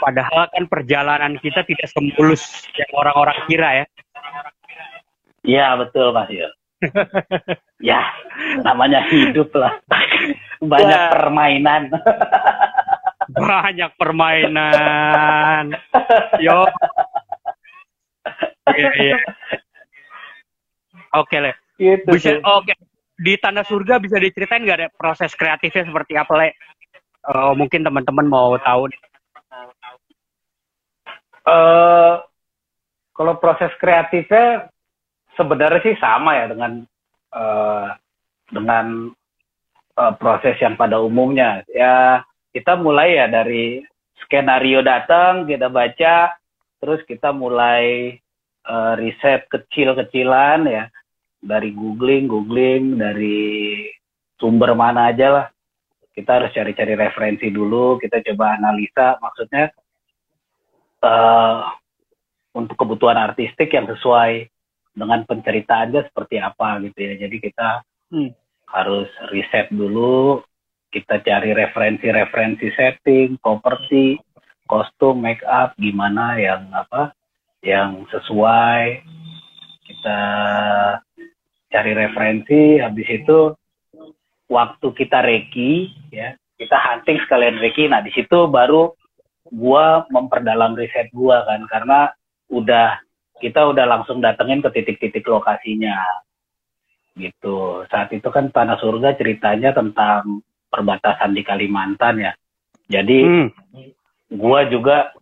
[0.00, 3.86] padahal kan perjalanan kita tidak semulus yang orang-orang kira ya.
[5.44, 6.50] Iya betul Mas Yul.
[7.84, 8.00] ya
[8.64, 9.76] namanya hidup lah.
[10.64, 11.10] Banyak Ya.
[11.14, 11.82] permainan.
[13.30, 15.76] Banyak permainan.
[16.42, 16.66] Yo.
[18.76, 19.16] Iya, iya.
[21.16, 21.52] Oke, Le.
[21.78, 22.74] gitu Bisa, oke.
[23.18, 26.48] Di Tanah Surga bisa diceritain nggak deh proses kreatifnya seperti apa, Le?
[27.28, 28.88] Eh, mungkin teman-teman mau tahu.
[31.48, 32.14] Eh,
[33.16, 34.68] kalau proses kreatifnya
[35.34, 36.72] sebenarnya sih sama ya dengan
[37.34, 37.88] eh,
[38.52, 38.86] dengan
[39.96, 41.64] eh, proses yang pada umumnya.
[41.72, 43.82] Ya kita mulai ya dari
[44.24, 46.36] skenario datang kita baca,
[46.80, 48.16] terus kita mulai
[48.68, 50.84] eh, riset kecil-kecilan ya
[51.40, 53.88] dari googling, googling dari
[54.36, 55.46] sumber mana aja lah.
[56.12, 59.16] Kita harus cari-cari referensi dulu, kita coba analisa.
[59.22, 59.70] Maksudnya
[60.98, 61.62] eh
[62.58, 64.50] untuk kebutuhan artistik yang sesuai
[64.98, 67.14] dengan penceritaannya seperti apa gitu ya.
[67.22, 68.32] Jadi kita Hmm.
[68.72, 70.40] harus riset dulu,
[70.88, 74.16] kita cari referensi-referensi setting, properti,
[74.64, 77.12] kostum, make up, gimana yang apa,
[77.62, 79.02] yang sesuai.
[79.88, 80.20] Kita
[81.68, 83.56] cari referensi, habis itu
[84.48, 85.72] waktu kita reki,
[86.12, 87.88] ya kita hunting sekalian reki.
[87.88, 88.92] Nah di situ baru
[89.52, 92.12] gua memperdalam riset gua kan karena
[92.52, 93.00] udah
[93.38, 95.96] kita udah langsung datengin ke titik-titik lokasinya
[97.18, 102.32] gitu saat itu kan tanah surga ceritanya tentang perbatasan di Kalimantan ya
[102.88, 103.48] jadi Hmm.
[104.32, 105.12] gua juga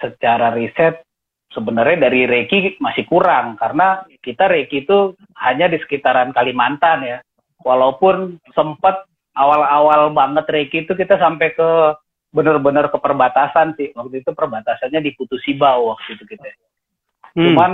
[0.00, 1.04] secara riset
[1.50, 7.18] sebenarnya dari Reiki masih kurang karena kita Reiki itu hanya di sekitaran Kalimantan ya.
[7.60, 9.04] Walaupun sempat
[9.36, 11.70] awal-awal banget Reiki itu kita sampai ke
[12.30, 13.90] benar-benar ke perbatasan sih.
[13.92, 16.50] Waktu itu perbatasannya di Putu Sibau waktu itu kita.
[17.30, 17.46] Hmm.
[17.46, 17.72] cuman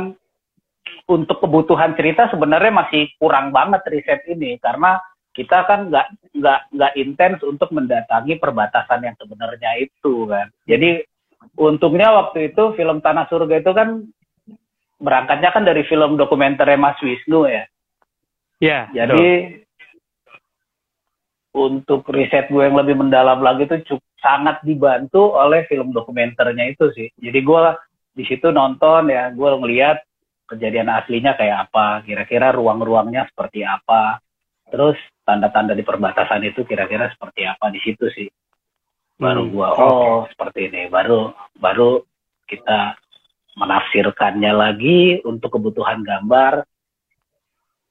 [1.08, 5.00] untuk kebutuhan cerita sebenarnya masih kurang banget riset ini karena
[5.32, 10.52] kita kan nggak nggak nggak intens untuk mendatangi perbatasan yang sebenarnya itu kan.
[10.68, 11.04] Jadi
[11.54, 14.02] untungnya waktu itu film Tanah Surga itu kan
[14.98, 17.64] berangkatnya kan dari film dokumenter Mas Wisnu ya.
[18.58, 18.80] Iya.
[18.90, 19.62] Jadi
[21.56, 26.92] untuk riset gue yang lebih mendalam lagi itu cukup sangat dibantu oleh film dokumenternya itu
[26.92, 27.08] sih.
[27.16, 27.62] Jadi gue
[28.16, 30.04] di situ nonton ya, gue ngeliat
[30.48, 34.20] kejadian aslinya kayak apa, kira-kira ruang-ruangnya seperti apa,
[34.68, 38.28] terus tanda-tanda di perbatasan itu kira-kira seperti apa di situ sih.
[39.16, 39.80] Baru Hmm, gue oke.
[39.80, 42.04] oh seperti ini, baru baru
[42.44, 43.00] kita
[43.56, 46.68] menafsirkannya lagi untuk kebutuhan gambar,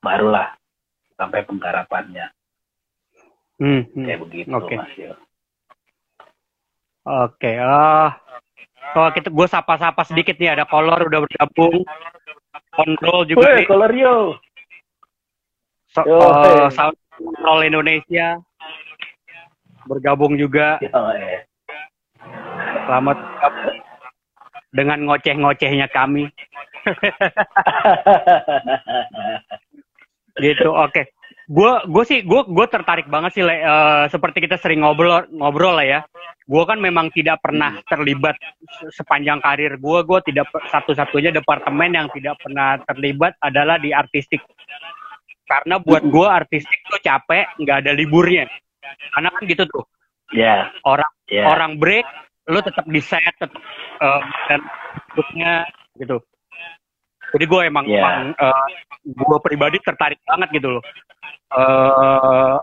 [0.06, 0.54] barulah
[1.18, 2.30] sampai penggarapannya
[3.56, 4.04] Hmm, hmm.
[4.04, 4.76] kayak begitu Oke.
[4.76, 5.16] Mas Yo.
[7.06, 8.10] Oke, eh
[8.96, 11.86] oh kita gue sapa-sapa sedikit nih ada kolor udah bergabung.
[12.76, 13.68] Kontrol juga nih.
[13.68, 14.16] color yo.
[15.96, 16.76] So, yo, eh, hey.
[16.76, 18.36] Sound Control Indonesia
[19.86, 20.82] bergabung juga.
[20.82, 21.46] Eh.
[22.86, 23.18] Selamat
[24.76, 26.28] dengan ngoceh-ngocehnya kami.
[30.46, 30.70] gitu.
[30.76, 31.10] Oke.
[31.46, 33.62] Gue gue sih gue gue tertarik banget sih Le.
[33.62, 36.00] Eh, seperti kita sering ngobrol ngobrol lah ya.
[36.46, 38.38] Gue kan memang tidak pernah terlibat
[38.82, 40.00] se- sepanjang karir gue.
[40.06, 44.42] Gue tidak satu-satunya departemen yang tidak pernah terlibat adalah di artistik.
[45.46, 48.50] Karena buat gue artistik tuh capek, nggak ada liburnya.
[49.12, 49.86] Karena kan gitu tuh
[50.34, 51.46] Ya, orang ya.
[51.46, 52.02] orang break
[52.50, 53.54] lu tetap di set tetap
[54.02, 54.60] eh, dan
[55.14, 56.18] bentuknya gitu
[57.34, 58.02] jadi gue emang, Iya.
[58.02, 58.34] emang
[59.06, 60.84] gue pribadi tertarik banget gitu loh
[61.54, 62.58] eh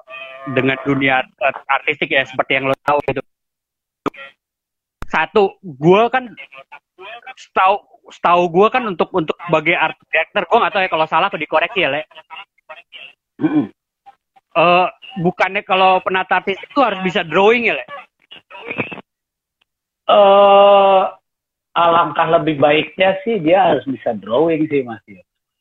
[0.53, 3.23] dengan dunia art- artistik ya seperti yang lo tahu gitu
[5.07, 6.27] satu gue kan
[7.39, 7.77] setahu
[8.11, 11.39] setahu gue kan untuk untuk sebagai art director gue nggak tahu ya kalau salah atau
[11.39, 12.03] dikoreksi ya le.
[14.53, 14.87] Eh,
[15.25, 17.85] bukannya kalau penata artistik itu harus bisa drawing ya le
[20.03, 21.03] eh
[21.73, 25.01] alangkah lebih baiknya sih dia harus bisa drawing sih Mas.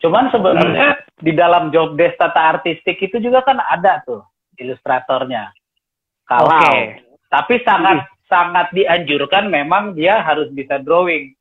[0.02, 4.20] Cuman sebenarnya di dalam job desk tata artistik itu juga kan ada tuh
[4.60, 5.56] ilustratornya.
[6.28, 7.00] Kalau Oke.
[7.32, 11.32] tapi sangat sangat dianjurkan memang dia harus bisa drawing.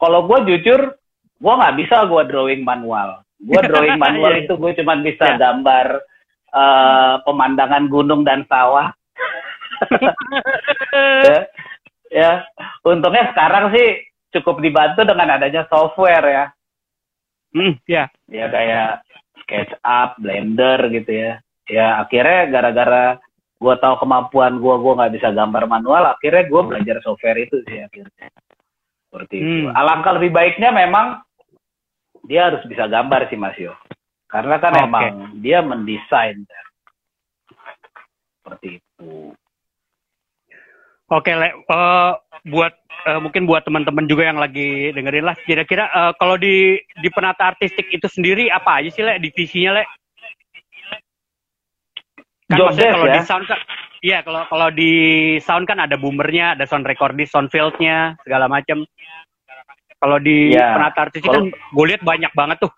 [0.00, 0.96] Kalau gue jujur,
[1.36, 3.20] gue nggak bisa gue drawing manual.
[3.36, 4.48] Gue drawing manual Iya.
[4.48, 5.36] itu gue cuma bisa Iya.
[5.36, 5.86] gambar
[6.50, 8.90] eh, pemandangan gunung dan sawah.
[11.26, 11.38] ya,
[12.12, 12.32] ya.
[12.84, 16.44] Untungnya sekarang sih cukup dibantu dengan adanya software ya.
[17.50, 19.02] hmm, ya Ya kayak
[19.42, 21.32] SketchUp, Blender gitu ya.
[21.70, 23.04] Ya akhirnya gara-gara
[23.60, 26.14] gue tahu kemampuan gue, gue nggak bisa gambar manual.
[26.14, 28.28] Akhirnya gue belajar software itu sih akhirnya.
[29.10, 29.66] Seperti itu.
[29.66, 29.74] Hmm.
[29.74, 31.20] Alangkah lebih baiknya memang
[32.24, 33.74] dia harus bisa gambar sih Mas Yo.
[34.30, 34.82] Karena kan Oke.
[34.86, 35.06] emang
[35.42, 36.38] dia mendesain.
[38.40, 39.34] Seperti itu.
[41.10, 41.50] Oke, Le.
[41.50, 42.12] Eh,
[42.46, 42.72] buat
[43.10, 47.50] eh, mungkin buat teman-teman juga yang lagi dengerin lah, kira-kira eh, kalau di di penata
[47.50, 49.18] artistik itu sendiri apa aja sih, Le?
[49.18, 49.84] Divisinya, Le?
[52.46, 53.14] Kan Job maksudnya kalau ya?
[53.14, 53.60] di sound kan,
[54.02, 54.92] iya kalau kalau di
[55.38, 58.82] sound kan ada boomernya, ada sound recordist, sound fieldnya, segala macam.
[60.00, 60.74] Kalau di Iya.
[60.80, 62.72] penata artistik Kalau- kan gue lihat banyak banget tuh.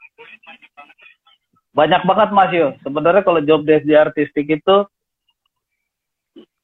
[1.73, 2.77] Banyak banget Mas Yo.
[2.85, 4.77] Sebenarnya kalau job desk di artistik itu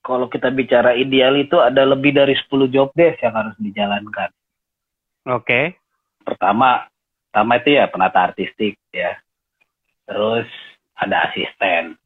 [0.04, 4.32] kalau kita bicara ideal itu ada lebih dari 10 job desk yang harus dijalankan.
[5.28, 5.76] Oke.
[6.24, 6.88] Pertama,
[7.28, 9.16] pertama itu ya penata artistik ya.
[10.08, 10.48] Terus
[10.96, 11.96] ada asisten.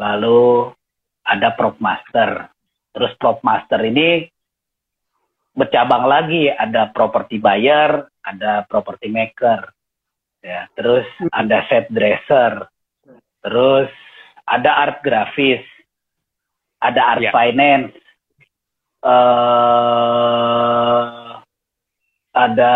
[0.00, 0.72] Lalu
[1.24, 2.48] ada prop master.
[2.96, 4.28] Terus prop master ini
[5.52, 9.68] bercabang lagi, ada property buyer, ada property maker.
[10.40, 11.04] Ya, terus
[11.36, 12.64] ada set dresser.
[13.44, 13.92] Terus
[14.48, 15.60] ada art grafis.
[16.80, 17.32] Ada art Ya.
[17.32, 17.92] finance.
[19.00, 19.80] eh
[22.36, 22.74] ada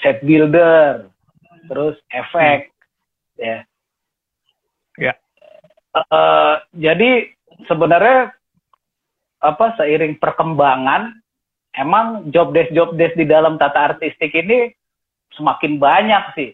[0.00, 1.12] set builder,
[1.68, 2.72] terus efek,
[3.38, 3.62] ya.
[4.98, 5.12] Ya.
[5.92, 7.30] Eh, jadi
[7.68, 8.32] sebenarnya
[9.44, 11.20] apa seiring perkembangan,
[11.76, 14.72] emang job desk job desk di dalam tata artistik ini
[15.40, 16.50] semakin banyak sih,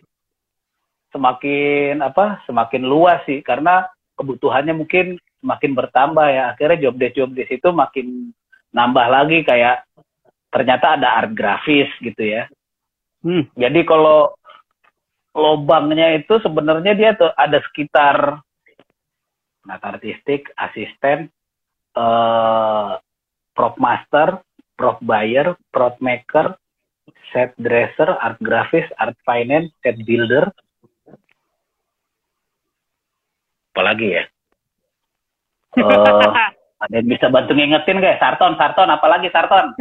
[1.11, 6.55] semakin apa, semakin luas sih, karena kebutuhannya mungkin semakin bertambah ya.
[6.55, 8.31] Akhirnya job desk job desk itu makin
[8.71, 9.83] nambah lagi kayak
[10.55, 12.47] ternyata ada art grafis gitu ya.
[13.27, 13.51] Hmm.
[13.59, 14.39] Jadi kalau
[15.37, 18.41] lobangnya itu sebenarnya dia tuh ada sekitar
[19.61, 21.27] penata artistik, asisten,
[21.99, 22.91] eh,
[23.51, 24.39] prop master,
[24.79, 26.55] prop buyer, prop maker,
[27.33, 30.51] set dresser, art grafis, art finance, set builder.
[33.73, 34.25] Apalagi ya?
[35.77, 35.85] Eh,
[36.77, 39.73] Ada yang bisa bantu ngingetin guys, Sarton, Sarton, apalagi Sarton.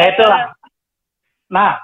[0.00, 0.56] ya itulah.
[1.52, 1.76] Nah,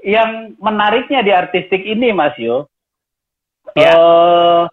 [0.00, 2.64] yang menariknya di artistik ini, Mas Yo,
[3.76, 3.92] ya.
[3.92, 4.64] uh,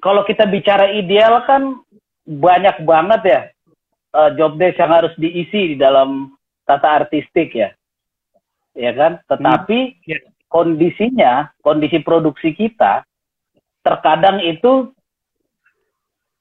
[0.00, 1.84] kalau kita bicara ideal kan
[2.28, 3.40] banyak banget ya
[4.12, 6.36] uh, job desk yang harus diisi di dalam
[6.68, 7.72] tata artistik ya,
[8.76, 9.24] ya kan?
[9.24, 10.04] Tetapi hmm.
[10.04, 10.22] yeah.
[10.52, 11.32] kondisinya,
[11.64, 13.08] kondisi produksi kita
[13.80, 14.92] terkadang itu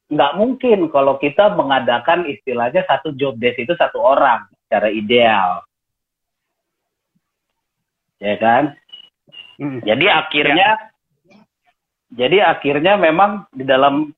[0.07, 5.67] nggak mungkin kalau kita mengadakan istilahnya satu job desk itu satu orang secara ideal
[8.23, 8.71] ya kan
[9.59, 9.83] hmm.
[9.83, 10.69] jadi akhirnya
[11.27, 11.35] ya.
[12.15, 14.15] jadi akhirnya memang di dalam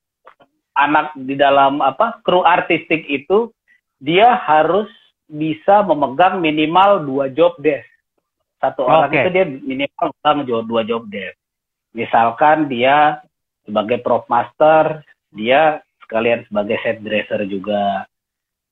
[0.80, 3.52] anak di dalam apa kru artistik itu
[4.00, 4.88] dia harus
[5.30, 7.86] bisa memegang minimal dua job desk.
[8.60, 11.38] Satu orang itu dia minimal memegang dua job desk.
[11.94, 13.20] Misalkan dia
[13.68, 18.10] sebagai prop master dia sekalian sebagai set dresser juga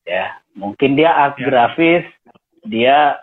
[0.08, 0.41] ya.
[0.58, 1.46] Mungkin dia art ya.
[1.46, 2.06] grafis
[2.65, 3.22] dia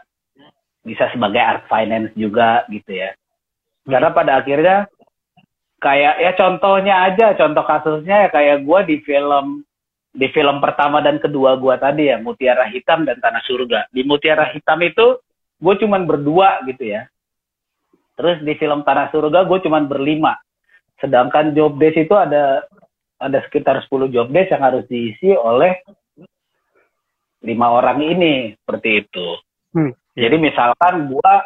[0.86, 3.10] bisa sebagai art finance juga gitu ya.
[3.84, 4.88] Karena pada akhirnya
[5.84, 9.60] kayak ya contohnya aja contoh kasusnya ya kayak gue di film
[10.14, 14.48] di film pertama dan kedua gue tadi ya Mutiara Hitam dan Tanah Surga di Mutiara
[14.48, 15.20] Hitam itu
[15.60, 17.04] gue cuman berdua gitu ya
[18.16, 20.40] terus di film Tanah Surga gue cuman berlima
[21.04, 22.64] sedangkan job desk itu ada
[23.20, 25.84] ada sekitar 10 job desk yang harus diisi oleh
[27.44, 29.28] lima orang ini seperti itu.
[29.76, 29.92] Hmm.
[30.16, 31.44] Jadi misalkan gua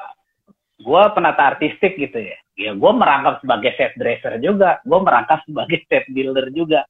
[0.83, 2.39] gua penata artistik gitu ya.
[2.59, 6.87] Ya gua merangkap sebagai set dresser juga, gua merangkap sebagai set builder juga.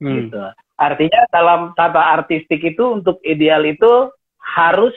[0.00, 0.28] Hmm.
[0.28, 0.40] Gitu.
[0.76, 4.10] Artinya dalam tata artistik itu untuk ideal itu
[4.42, 4.92] harus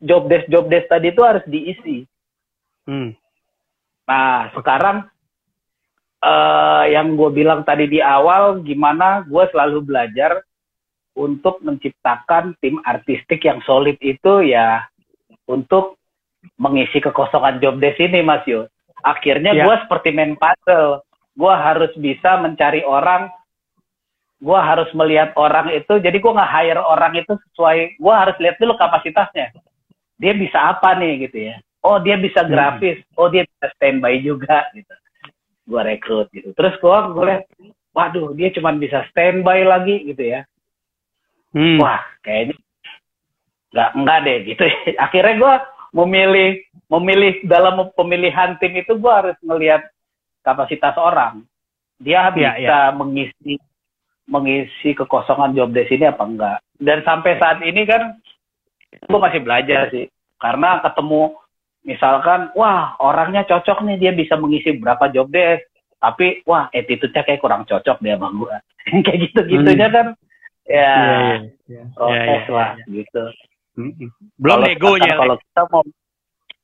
[0.00, 2.06] job desk job desk tadi itu harus diisi.
[2.88, 3.12] Hmm.
[4.08, 5.04] Nah, sekarang
[6.24, 10.40] uh, yang gue bilang tadi di awal gimana gue selalu belajar
[11.18, 14.86] untuk menciptakan tim artistik yang solid itu ya
[15.50, 15.97] untuk
[16.58, 18.66] mengisi kekosongan job desk ini Mas Yo.
[19.02, 19.64] Akhirnya ya.
[19.66, 21.02] gue seperti main puzzle.
[21.38, 23.30] Gue harus bisa mencari orang.
[24.38, 25.98] Gue harus melihat orang itu.
[25.98, 27.98] Jadi gue nggak hire orang itu sesuai.
[27.98, 29.54] Gue harus lihat dulu kapasitasnya.
[30.18, 31.62] Dia bisa apa nih gitu ya.
[31.82, 32.50] Oh dia bisa hmm.
[32.50, 32.98] grafis.
[33.14, 33.18] Hmm.
[33.18, 34.94] Oh dia bisa standby juga gitu
[35.68, 37.44] gue rekrut gitu terus gue gue lihat
[37.92, 40.40] waduh dia cuma bisa standby lagi gitu ya
[41.52, 41.76] hmm.
[41.76, 42.56] wah kayaknya
[43.68, 44.64] nggak enggak deh gitu
[45.04, 45.54] akhirnya gue
[45.92, 49.84] memilih memilih dalam pemilihan tim itu gue harus melihat
[50.44, 51.44] kapasitas orang
[51.98, 52.78] dia ya, bisa ya.
[52.94, 53.54] mengisi
[54.28, 58.16] mengisi kekosongan job desk ini apa enggak dan sampai saat ini kan
[58.92, 60.06] gue masih belajar sih
[60.38, 61.34] karena ketemu
[61.84, 65.64] misalkan wah orangnya cocok nih dia bisa mengisi berapa job desk
[65.98, 68.54] tapi wah attitude-nya kayak kurang cocok dia sama gue
[69.04, 69.96] kayak gitu gitunya hmm.
[69.96, 70.06] kan
[70.68, 70.96] ya yeah,
[71.66, 71.86] yeah, yeah.
[71.96, 72.88] proses yeah, yeah, lah yeah.
[73.02, 73.24] gitu.
[74.38, 75.82] Belum kalo negonya kalau kita mau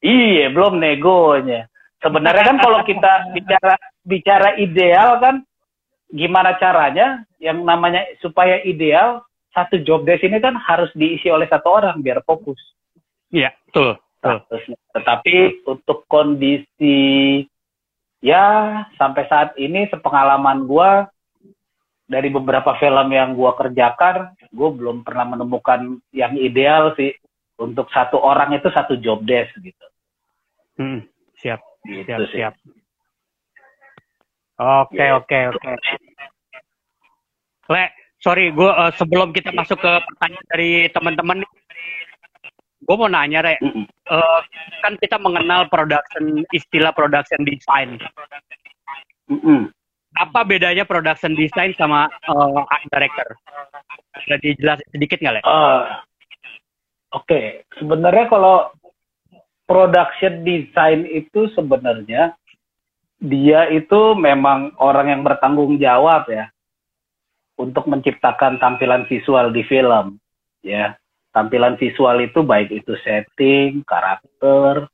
[0.02, 1.70] iya belum negonya.
[2.02, 5.46] Sebenarnya kan kalau kita bicara bicara ideal kan
[6.10, 7.22] gimana caranya?
[7.38, 9.22] Yang namanya supaya ideal
[9.54, 12.58] satu job desk ini kan harus diisi oleh satu orang biar fokus.
[13.30, 13.98] Iya betul
[14.94, 17.44] tetapi untuk kondisi
[18.24, 20.90] ya sampai saat ini sepengalaman gue
[22.04, 27.16] dari beberapa film yang gue kerjakan, gue belum pernah menemukan yang ideal sih
[27.56, 29.86] untuk satu orang itu satu job desk gitu.
[30.76, 31.06] Hmm,
[31.40, 32.40] siap, gitu siap, sih.
[32.42, 32.54] siap.
[34.60, 35.16] Oke, gitu.
[35.18, 35.72] oke, oke.
[37.72, 37.84] Le,
[38.20, 41.38] sorry, gue uh, sebelum kita masuk ke pertanyaan dari teman-teman
[42.84, 43.84] gue mau nanya re mm -mm.
[44.12, 44.40] uh,
[44.84, 47.96] kan kita mengenal production istilah production design
[49.32, 49.60] mm -mm.
[50.14, 53.28] Apa bedanya production design sama uh, art director
[54.14, 55.48] bisa dijelasin sedikit nggak le uh,
[57.14, 57.66] oke okay.
[57.78, 58.70] sebenarnya kalau
[59.66, 62.34] production design itu sebenarnya
[63.24, 66.50] dia itu memang orang yang bertanggung jawab ya
[67.58, 70.18] untuk menciptakan tampilan visual di film
[70.62, 70.94] ya
[71.34, 74.86] tampilan visual itu baik itu setting, karakter,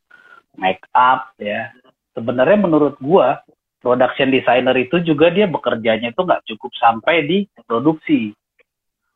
[0.56, 1.68] make up ya.
[2.16, 3.44] Sebenarnya menurut gua
[3.80, 8.36] production designer itu juga dia bekerjanya itu nggak cukup sampai di produksi.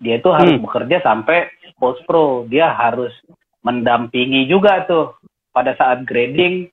[0.01, 0.65] Dia itu harus hmm.
[0.65, 2.49] bekerja sampai post pro.
[2.49, 3.13] Dia harus
[3.65, 5.17] mendampingi juga tuh
[5.55, 6.69] pada saat grading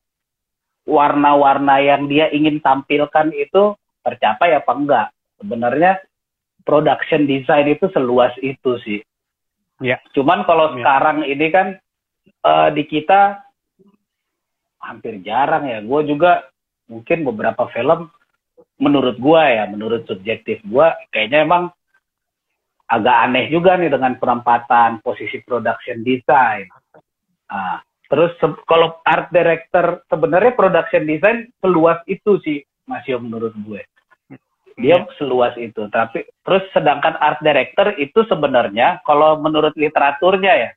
[0.88, 5.08] warna-warna yang dia ingin tampilkan itu tercapai apa enggak.
[5.38, 6.02] Sebenarnya
[6.66, 9.00] production design itu seluas itu sih.
[9.82, 10.02] Ya.
[10.14, 10.82] Cuman kalau ya.
[10.82, 11.68] sekarang ini kan
[12.46, 13.42] uh, di kita
[14.82, 15.80] hampir jarang ya.
[15.86, 16.50] Gue juga
[16.92, 18.12] mungkin beberapa film
[18.76, 21.64] menurut gua ya, menurut subjektif gua, kayaknya emang
[22.92, 26.68] agak aneh juga nih dengan penempatan posisi production design.
[27.48, 27.80] Nah,
[28.12, 28.36] terus
[28.68, 33.80] kalau art director sebenarnya production design seluas itu sih masih menurut gue.
[34.76, 35.08] Dia yeah.
[35.16, 35.88] seluas itu.
[35.88, 40.70] Tapi terus sedangkan art director itu sebenarnya kalau menurut literaturnya ya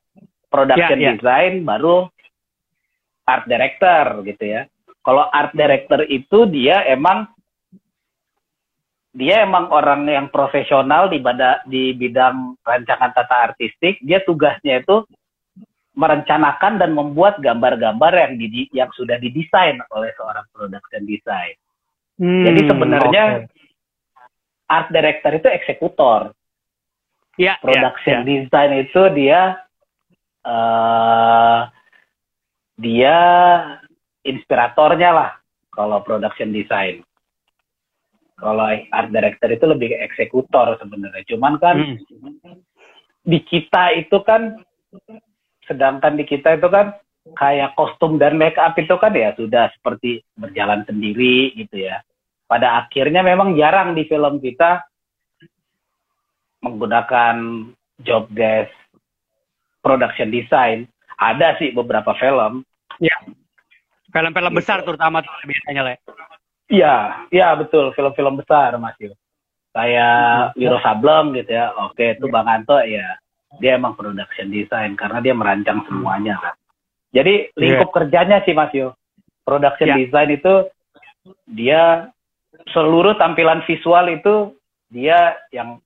[0.47, 1.15] production yeah, yeah.
[1.19, 2.07] design baru
[3.27, 4.63] art director gitu ya.
[5.05, 7.29] Kalau art director itu dia emang
[9.15, 14.03] dia emang orang yang profesional di bada, di bidang rancangan tata artistik.
[14.03, 15.07] Dia tugasnya itu
[15.95, 21.55] merencanakan dan membuat gambar-gambar yang di, yang sudah didesain oleh seorang production design.
[22.19, 24.67] Hmm, Jadi sebenarnya okay.
[24.67, 26.21] art director itu eksekutor.
[27.39, 28.27] Ya, production ya, ya.
[28.27, 29.41] design itu dia
[30.47, 31.67] uh,
[32.79, 33.19] dia
[34.25, 35.31] inspiratornya lah
[35.71, 37.05] kalau production design.
[38.35, 41.23] Kalau art director itu lebih ke eksekutor sebenarnya.
[41.31, 42.59] Cuman kan hmm.
[43.23, 44.59] di kita itu kan
[45.71, 46.99] sedangkan di kita itu kan
[47.39, 52.03] kayak kostum dan make up itu kan ya sudah seperti berjalan sendiri gitu ya.
[52.51, 54.83] Pada akhirnya memang jarang di film kita
[56.61, 57.71] menggunakan
[58.03, 58.75] job desk
[59.81, 60.79] production design.
[61.17, 62.67] Ada sih beberapa film.
[62.99, 63.15] Ya
[64.15, 65.99] film-film besar terutama biasanya lah
[66.71, 69.13] Iya, iya betul film-film besar Mas Yo.
[69.75, 71.75] Kayak Wiro Sableng gitu ya.
[71.85, 73.21] Oke, itu Bang Anto ya.
[73.61, 76.55] Dia emang production design karena dia merancang semuanya kan.
[77.15, 77.97] Jadi lingkup yeah.
[78.01, 78.97] kerjanya sih Mas Yo.
[79.45, 79.99] Production yeah.
[80.01, 80.55] design itu
[81.53, 82.09] dia
[82.73, 84.57] seluruh tampilan visual itu
[84.89, 85.85] dia yang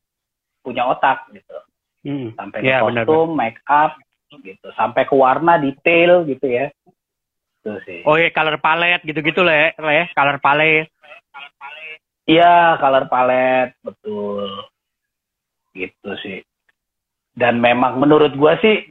[0.62, 1.58] punya otak gitu.
[2.06, 2.30] Hmm.
[2.38, 3.38] Sampai yeah, ke kostum, bener.
[3.50, 3.98] make up
[4.44, 6.68] gitu, sampai ke warna detail gitu ya
[7.68, 8.00] gitu sih.
[8.08, 10.88] Oh iya, color palette gitu-gitu le, le, color palette.
[12.24, 14.48] Iya, color palette, betul.
[15.76, 16.40] Gitu sih.
[17.36, 18.88] Dan memang menurut gua sih,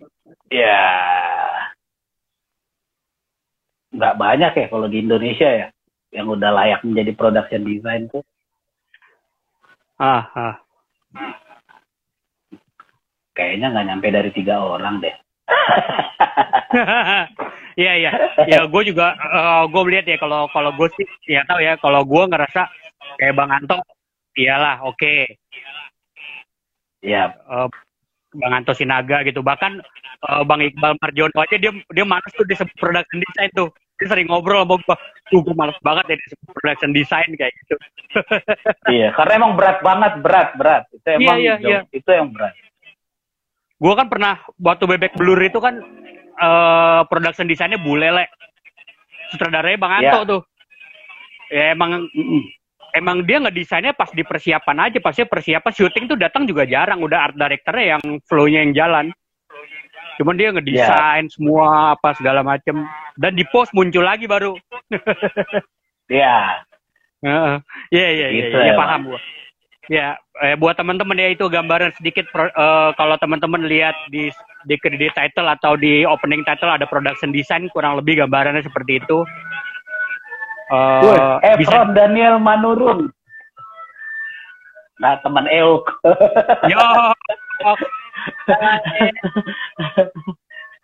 [0.54, 0.80] ya
[3.88, 5.68] nggak banyak ya kalau di Indonesia ya
[6.14, 8.22] yang udah layak menjadi production design tuh.
[9.98, 10.56] Ah, ah.
[13.34, 15.16] Kayaknya nggak nyampe dari tiga orang deh.
[17.78, 18.12] Iya iya.
[18.50, 21.78] Ya gue juga uh, eh, gue melihat ya kalau kalau gue sih ya tahu ya
[21.78, 22.62] kalau gue ngerasa
[23.22, 23.78] kayak Bang Anto
[24.34, 24.98] iyalah oke.
[24.98, 25.38] Okay.
[27.06, 27.38] Iya.
[27.46, 27.70] Uh,
[28.34, 29.78] Bang Anto Sinaga gitu bahkan
[30.26, 34.30] uh, Bang Iqbal Marjono aja dia dia malas tuh di production design tuh dia sering
[34.30, 34.98] ngobrol sama gue
[35.34, 37.76] tuh gue males banget ya di production design kayak gitu
[38.96, 41.80] iya karena emang berat banget berat berat itu iya, emang iya, iya, iya.
[41.90, 42.54] itu yang berat
[43.78, 45.82] gue kan pernah waktu bebek blur itu kan
[46.38, 48.26] uh, production desainnya bule le.
[49.34, 50.24] Sutradaranya bang Anto yeah.
[50.24, 50.42] tuh.
[51.48, 52.08] Ya emang
[52.96, 54.98] emang dia nggak desainnya pas di persiapan aja.
[55.04, 57.04] Pasti persiapan syuting tuh datang juga jarang.
[57.04, 59.06] Udah art directornya yang flownya yang jalan.
[60.18, 61.34] Cuman dia ngedesain yeah.
[61.34, 62.88] semua apa segala macem.
[63.18, 64.56] Dan di post muncul lagi baru.
[66.08, 66.64] Iya.
[67.20, 67.60] Iya
[67.92, 69.20] iya iya gitu ya, paham gua
[69.88, 74.28] Ya, eh, buat teman-teman ya itu gambaran sedikit pro, uh, kalau teman-teman lihat di
[74.68, 79.24] di kredit title atau di opening title ada production design kurang lebih gambarannya seperti itu.
[80.68, 81.96] Uh, Efron bisa...
[81.96, 83.08] Daniel Manurun.
[85.00, 85.88] Nah, teman Euk.
[86.72, 86.84] Yo.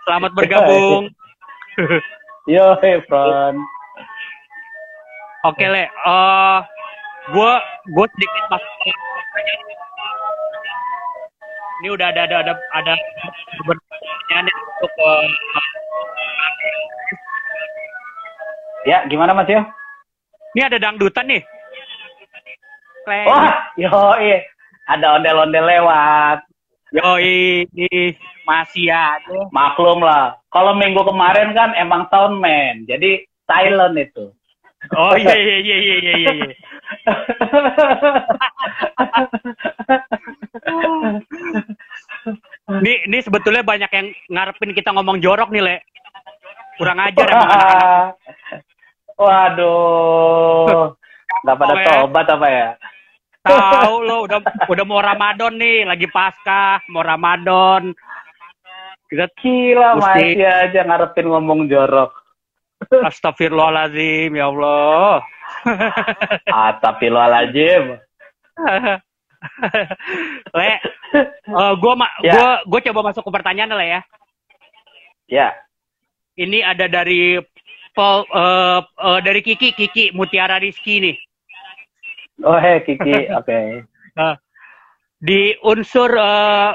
[0.07, 1.11] Selamat bergabung.
[2.47, 3.59] Yo, Efron.
[5.49, 5.91] Oke, Le.
[6.07, 6.63] Uh,
[7.31, 7.51] gue
[7.87, 8.95] gue sedikit masuk
[11.83, 12.93] ini udah ada ada ada ada
[13.67, 15.27] pertanyaan untuk uh,
[18.87, 19.59] ya gimana mas yo?
[20.55, 21.43] Ini ada dangdutan nih.
[23.03, 23.27] Kleng.
[23.27, 23.91] oh yo
[24.87, 26.39] ada ondel-ondel lewat.
[26.95, 28.15] Yo ini
[28.47, 29.51] masih ada.
[29.51, 30.39] Maklum lah.
[30.55, 34.31] Kalau minggu kemarin kan emang tahun men jadi silent itu.
[34.95, 36.55] Oh iya iya iya iya iya iya.
[42.81, 45.77] Ini ini sebetulnya banyak yang ngarepin kita ngomong jorok nih, Le.
[46.79, 48.17] Kurang ajar emang anak-anak.
[49.13, 50.97] Waduh.
[51.43, 52.69] Gak pada tobat apa ya?
[53.43, 54.39] Tahu lo udah
[54.71, 57.91] udah mau Ramadan nih, lagi pasca mau Ramadan.
[59.11, 62.15] Kita gila masih aja ngarepin ngomong jorok.
[62.89, 65.21] Astagfirullahaladzim, ya Allah.
[66.67, 67.99] Astagfirullahaladzim.
[70.57, 70.71] le,
[71.51, 72.33] uh, gua ma ya.
[72.33, 74.01] gua gua coba masuk ke pertanyaan le ya.
[75.27, 75.47] Ya.
[76.33, 77.37] Ini ada dari
[77.93, 81.17] Paul, uh, uh, dari Kiki, Kiki Mutiara Rizky nih.
[82.41, 83.45] Oh hey Kiki, oke.
[83.45, 83.85] Okay.
[84.17, 84.33] Uh,
[85.21, 86.73] di unsur uh,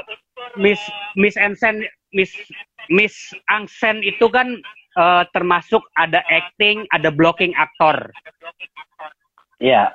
[0.55, 0.79] Miss
[1.19, 1.83] Miss Ansen
[2.15, 2.31] Miss
[2.87, 4.63] Miss Angsen itu kan
[4.97, 8.09] uh, termasuk ada acting, ada blocking aktor.
[9.59, 9.93] Iya.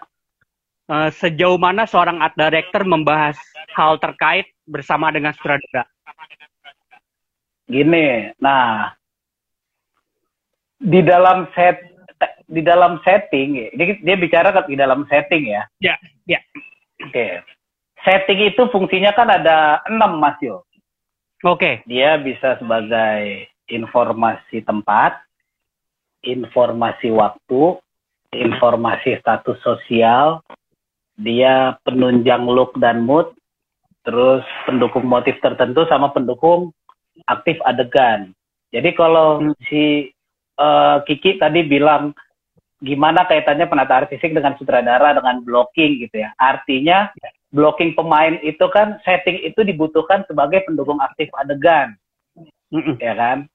[0.84, 3.40] Uh, sejauh mana seorang art director membahas
[3.72, 5.88] hal terkait bersama dengan sutradara?
[7.64, 8.92] Gini, nah
[10.76, 11.80] di dalam set
[12.44, 15.64] di dalam setting, dia, dia bicara kan di dalam setting ya.
[15.80, 15.96] Ya,
[16.28, 16.40] ya.
[17.08, 17.10] Oke.
[17.10, 17.30] Okay.
[18.04, 20.60] Setting itu fungsinya kan ada enam Mas Yo.
[21.44, 21.56] Oke.
[21.56, 21.74] Okay.
[21.88, 25.20] Dia bisa sebagai informasi tempat,
[26.24, 27.78] informasi waktu,
[28.34, 30.42] informasi status sosial,
[31.14, 33.30] dia penunjang look dan mood,
[34.02, 36.74] terus pendukung motif tertentu sama pendukung
[37.30, 38.34] aktif adegan.
[38.74, 39.54] Jadi kalau hmm.
[39.70, 40.10] si
[40.58, 42.10] uh, Kiki tadi bilang
[42.84, 46.34] gimana kaitannya penata artistik dengan sutradara dengan blocking gitu ya.
[46.36, 47.14] Artinya
[47.54, 51.94] blocking pemain itu kan setting itu dibutuhkan sebagai pendukung aktif adegan.
[52.74, 53.46] Mm Ya kan?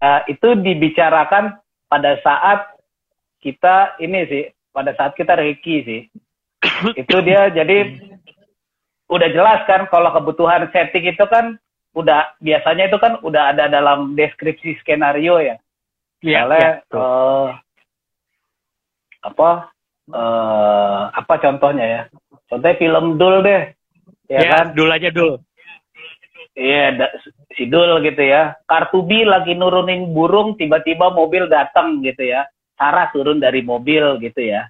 [0.00, 1.60] Uh, itu dibicarakan
[1.92, 2.72] pada saat
[3.44, 6.02] kita ini sih, pada saat kita Reiki sih.
[7.00, 8.00] itu dia jadi
[9.10, 11.58] udah jelas kan kalau kebutuhan setting itu kan
[11.96, 15.56] udah biasanya itu kan udah ada dalam deskripsi skenario ya.
[16.22, 16.40] Iya.
[16.46, 17.56] Yeah, uh,
[19.24, 19.72] apa
[20.14, 22.02] uh, apa contohnya ya?
[22.46, 23.62] Contohnya film Dul deh.
[24.30, 24.66] Ya yeah, kan?
[24.78, 25.42] Dul aja Dul.
[26.54, 27.10] Iya, yeah,
[27.54, 28.56] si Dul gitu ya.
[28.66, 32.46] Kartubi lagi nurunin burung, tiba-tiba mobil datang gitu ya.
[32.74, 34.66] Sarah turun dari mobil gitu ya.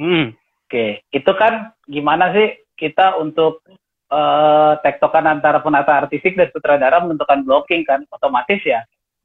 [0.00, 0.32] Hmm.
[0.64, 3.62] Oke, itu kan gimana sih kita untuk
[4.10, 8.82] uh, tektokan antara penata artistik dan sutradara menentukan blocking kan otomatis ya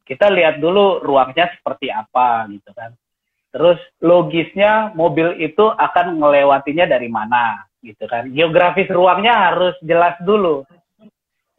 [0.10, 2.98] kita lihat dulu ruangnya seperti apa gitu kan
[3.50, 10.66] terus logisnya mobil itu akan melewatinya dari mana gitu kan geografis ruangnya harus jelas dulu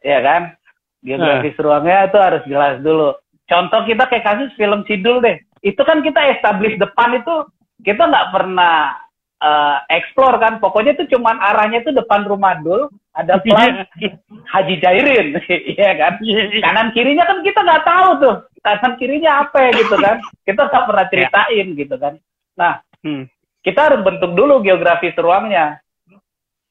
[0.03, 0.55] ya kan
[1.01, 1.63] geografis nah.
[1.65, 3.09] ruangnya itu harus jelas dulu
[3.49, 7.35] contoh kita kayak kasus film Sidul deh itu kan kita establish depan itu
[7.81, 8.97] kita nggak pernah
[9.41, 12.87] uh, explore kan pokoknya itu cuman arahnya itu depan rumah dul
[13.17, 13.83] ada plan.
[14.47, 15.35] Haji Jairin
[15.75, 16.61] iya kan iya, iya.
[16.63, 20.85] kanan kirinya kan kita nggak tahu tuh kanan kirinya apa ya gitu kan kita nggak
[20.87, 21.77] pernah ceritain ya.
[21.77, 22.13] gitu kan
[22.55, 22.73] nah
[23.03, 23.25] hmm.
[23.65, 25.81] kita harus bentuk dulu geografis ruangnya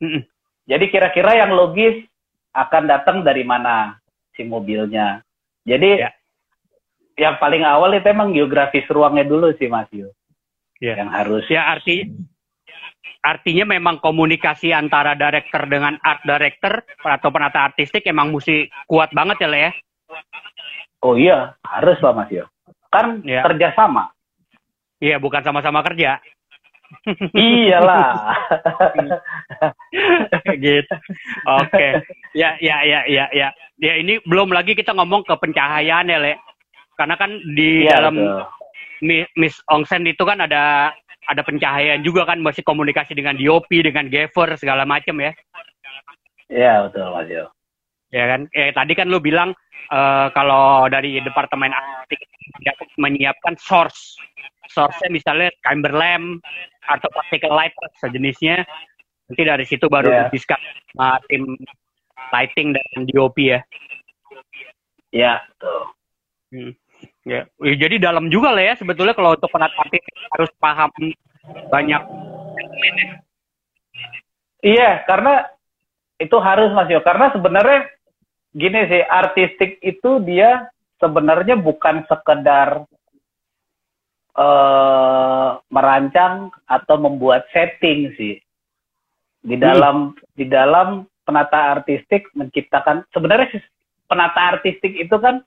[0.01, 0.25] hmm.
[0.71, 2.07] jadi kira-kira yang logis
[2.51, 4.00] akan datang dari mana
[4.41, 5.21] si mobilnya
[5.69, 6.11] jadi ya.
[7.21, 10.09] yang paling awal itu emang geografis ruangnya dulu sih Mas Yu
[10.81, 10.97] ya.
[10.97, 12.09] yang harus ya arti
[13.21, 19.45] artinya memang komunikasi antara director dengan art director atau penata artistik emang mesti kuat banget
[19.45, 19.73] ya Le ya?
[21.01, 22.45] Oh iya, harus lah Mas Yo.
[22.93, 23.41] Kan ya.
[23.49, 24.13] kerja sama.
[25.01, 26.21] Iya, bukan sama-sama kerja.
[27.35, 28.37] Iyalah.
[30.65, 30.95] gitu.
[31.47, 31.71] Oke.
[31.71, 31.93] Okay.
[32.37, 33.49] Ya, ya, ya, ya, ya.
[33.81, 36.35] Ya ini belum lagi kita ngomong ke pencahayaan ya, Le.
[36.99, 39.27] Karena kan di ya, dalam betul.
[39.37, 40.93] Miss Ongsen itu kan ada
[41.29, 45.33] ada pencahayaan juga kan masih komunikasi dengan DOP dengan Gaver segala macam ya
[46.51, 47.45] Iya betul Mas Yo
[48.11, 49.55] ya kan eh tadi kan lu bilang
[49.95, 52.27] uh, kalau dari departemen artistik
[52.99, 54.19] menyiapkan source
[54.71, 56.43] source-nya misalnya camber lamp
[56.91, 58.67] atau particle light sejenisnya
[59.31, 60.31] nanti dari situ baru yeah.
[60.35, 60.59] diskus
[60.95, 61.55] sama tim
[62.35, 63.63] lighting dan DOP ya
[65.11, 65.81] Iya, betul.
[66.51, 66.73] Hmm.
[67.25, 67.47] Ya.
[67.63, 69.77] ya, jadi dalam juga lah ya sebetulnya kalau untuk penata
[70.37, 70.91] harus paham
[71.71, 72.03] banyak.
[74.61, 75.49] Iya, karena
[76.21, 77.01] itu harus Mas Yo.
[77.01, 77.89] Karena sebenarnya
[78.55, 82.85] gini sih, artistik itu dia sebenarnya bukan sekedar
[84.37, 88.39] uh, merancang atau membuat setting sih.
[89.41, 90.37] Di dalam hmm.
[90.37, 93.63] di dalam penata artistik menciptakan sebenarnya
[94.11, 95.41] penata artistik itu kan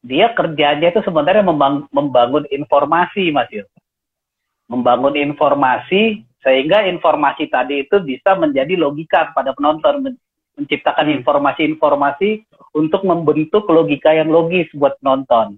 [0.00, 3.68] dia kerjanya itu sebenarnya membang, membangun informasi, Mas Yus.
[4.66, 10.16] Membangun informasi sehingga informasi tadi itu bisa menjadi logika pada penonton,
[10.60, 12.44] menciptakan informasi-informasi
[12.76, 15.56] untuk membentuk logika yang logis buat penonton.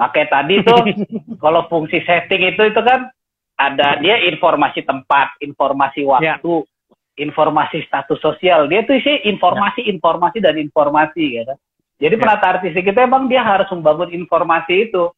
[0.00, 0.80] Nah kayak tadi tuh,
[1.44, 3.12] kalau fungsi setting itu itu kan
[3.60, 6.08] ada dia informasi tempat, informasi ya.
[6.08, 7.22] waktu, ya.
[7.28, 8.66] informasi status sosial.
[8.66, 9.92] Dia tuh sih informasi, ya.
[9.92, 11.58] informasi dan informasi, ya kan.
[12.02, 12.20] Jadi ya.
[12.20, 15.12] penata artistik itu emang dia harus membangun informasi itu.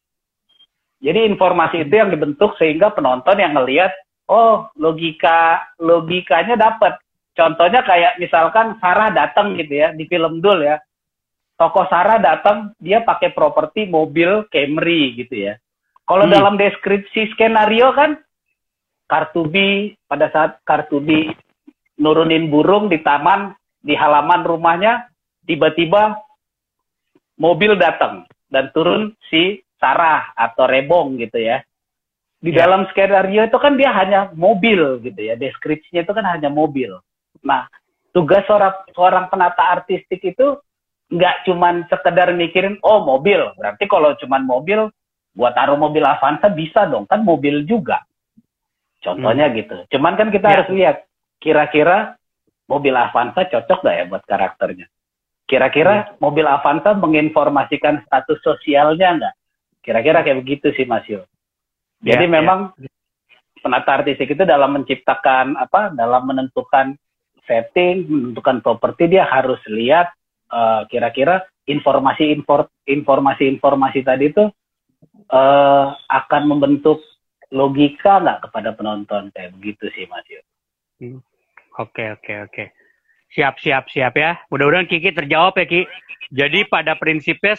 [1.01, 3.91] Jadi informasi itu yang dibentuk sehingga penonton yang ngelihat,
[4.29, 6.97] oh logika logikanya dapat.
[7.35, 10.79] Contohnya kayak misalkan Sarah datang gitu ya di film Dul ya.
[11.59, 15.59] Tokoh Sarah datang dia pakai properti mobil Camry gitu ya.
[16.07, 16.33] Kalau hmm.
[16.33, 18.15] dalam deskripsi skenario kan
[19.11, 19.55] kartu B
[20.07, 21.27] pada saat kartu B
[21.99, 23.51] nurunin burung di taman
[23.83, 25.11] di halaman rumahnya
[25.43, 26.15] tiba-tiba
[27.35, 31.59] mobil datang dan turun si Sarah atau Rebong gitu ya.
[32.39, 32.63] Di ya.
[32.63, 35.35] dalam skenario itu kan dia hanya mobil gitu ya.
[35.35, 36.95] Deskripsinya itu kan hanya mobil.
[37.45, 37.69] Nah,
[38.09, 40.57] tugas seorang seorang penata artistik itu
[41.13, 43.53] nggak cuman sekedar mikirin oh mobil.
[43.55, 44.89] Berarti kalau cuman mobil
[45.35, 48.01] buat taruh mobil Avanza bisa dong kan mobil juga.
[49.03, 49.55] Contohnya hmm.
[49.61, 49.75] gitu.
[49.95, 50.53] Cuman kan kita ya.
[50.57, 50.97] harus lihat
[51.37, 52.17] kira-kira
[52.65, 54.89] mobil Avanza cocok gak ya buat karakternya.
[55.45, 56.03] Kira-kira ya.
[56.17, 59.35] mobil Avanza menginformasikan status sosialnya nggak?
[59.85, 61.29] Kira-kira kayak begitu sih Mas Yo.
[62.01, 62.89] Jadi ya, memang ya.
[63.61, 66.97] penata artistik itu dalam menciptakan apa, dalam menentukan
[67.45, 70.11] setting, menentukan properti dia harus lihat
[70.51, 72.37] uh, kira-kira informasi
[72.85, 74.45] informasi-informasi tadi itu
[75.33, 77.01] uh, akan membentuk
[77.53, 80.41] logika nggak kepada penonton kayak begitu sih Mas Yo.
[81.01, 81.19] Hmm.
[81.75, 82.65] Oke oke oke.
[83.35, 84.39] Siap siap siap ya.
[84.47, 85.81] Mudah-mudahan Kiki terjawab ya Ki.
[86.33, 87.53] Jadi pada prinsipnya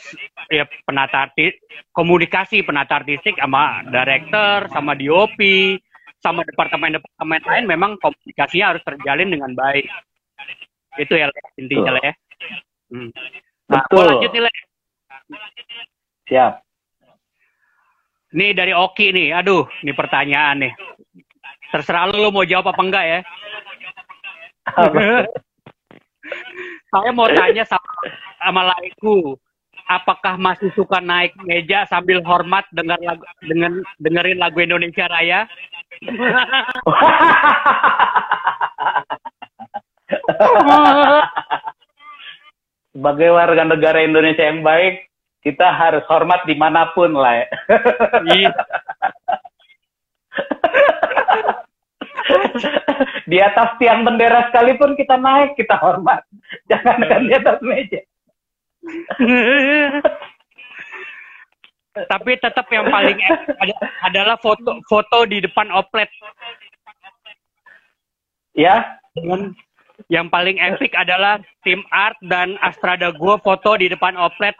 [0.51, 1.55] ya penata artis
[1.95, 5.39] komunikasi penata artistik sama director, sama DOP,
[6.21, 9.87] sama departemen-departemen lain memang komunikasinya harus terjalin dengan baik.
[10.97, 11.29] Itu ya
[11.61, 12.15] intinya lah ya.
[12.93, 13.11] Hmm.
[13.67, 14.07] Nah, Betul.
[14.07, 14.55] lanjut nih,
[16.27, 16.53] Siap.
[18.37, 20.73] Nih dari Oki nih, aduh, ini pertanyaan nih.
[21.71, 23.21] Terserah lu, lu mau jawab apa enggak ya.
[26.91, 27.93] Saya mau tanya sama,
[28.43, 29.39] sama laiku,
[29.87, 35.47] apakah masih suka naik meja sambil hormat dengar lagu, dengan dengerin lagu Indonesia Raya?
[42.97, 45.07] Sebagai warga negara Indonesia yang baik,
[45.45, 47.47] kita harus hormat di mana pun lah ya.
[48.27, 48.53] Iya.
[53.27, 56.23] di atas tiang bendera sekalipun kita naik, kita hormat.
[56.71, 58.06] Jangan kan di atas meja.
[61.97, 63.17] Tapi tetap yang paling
[64.05, 66.13] adalah foto foto di depan oplet.
[68.53, 69.01] Ya.
[69.17, 69.57] Dengan
[70.13, 74.53] yang paling epic adalah tim art dan Astrada gue foto di depan oplet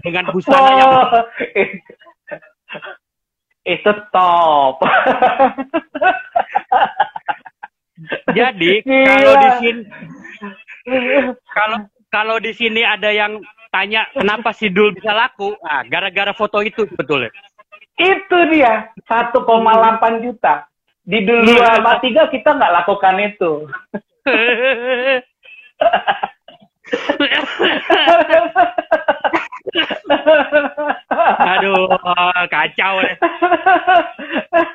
[0.00, 1.68] dengan busana oh, yang
[3.68, 4.80] itu top.
[8.32, 9.82] Jadi kalau di sini
[11.52, 13.36] kalau kalau di sini ada yang
[13.72, 17.30] tanya kenapa Sidul bisa laku, nah, gara-gara foto itu sebetulnya.
[17.98, 20.68] Itu dia 1,8 juta.
[21.08, 23.64] Di dulu sama tiga kita nggak lakukan itu.
[31.48, 31.88] Aduh,
[32.52, 33.16] kacau ya.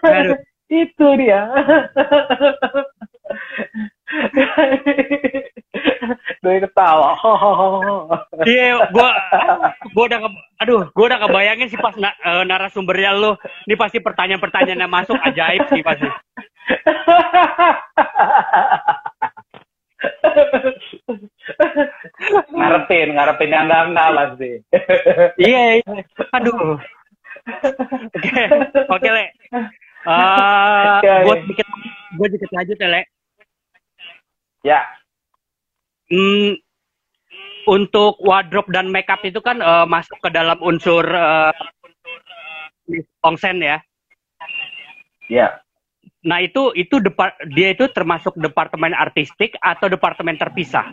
[0.09, 0.41] Aduh.
[0.73, 1.53] Itu dia.
[6.43, 7.15] Doi ketawa.
[8.43, 9.09] Iya, gua
[9.95, 10.19] gua udah
[10.59, 13.33] aduh, gua udah kebayangin sih pas na, uh, narasumbernya lu.
[13.65, 16.07] Ini pasti pertanyaan-pertanyaan yang masuk ajaib sih pasti.
[22.53, 24.51] ngarepin, ngarepin yang enggak enggak pasti.
[25.39, 25.93] iya, iya.
[26.35, 26.77] Aduh.
[28.13, 28.43] Oke,
[28.87, 29.25] oke, Le.
[30.03, 31.67] Uh, gue dikit,
[32.19, 33.01] gue dikit lanjut ya, Le.
[34.63, 34.79] Ya.
[36.07, 36.55] Hmm,
[37.67, 41.51] untuk wardrobe dan makeup itu kan uh, masuk ke dalam unsur uh,
[43.23, 43.77] onsen ya.
[45.31, 45.63] Ya.
[46.23, 46.99] Nah itu itu
[47.51, 50.87] dia itu termasuk departemen artistik atau departemen terpisah?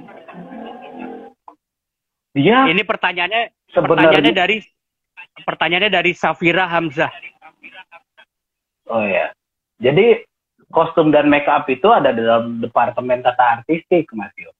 [2.34, 2.66] Dia.
[2.70, 4.10] Ini pertanyaannya sebenarnya...
[4.10, 4.56] pertanyaannya dari
[5.42, 7.10] pertanyaannya dari Safira Hamzah.
[8.90, 9.30] Oh ya.
[9.78, 10.30] Jadi
[10.70, 14.50] kostum dan make up itu ada dalam departemen tata artistik, Mas Yo.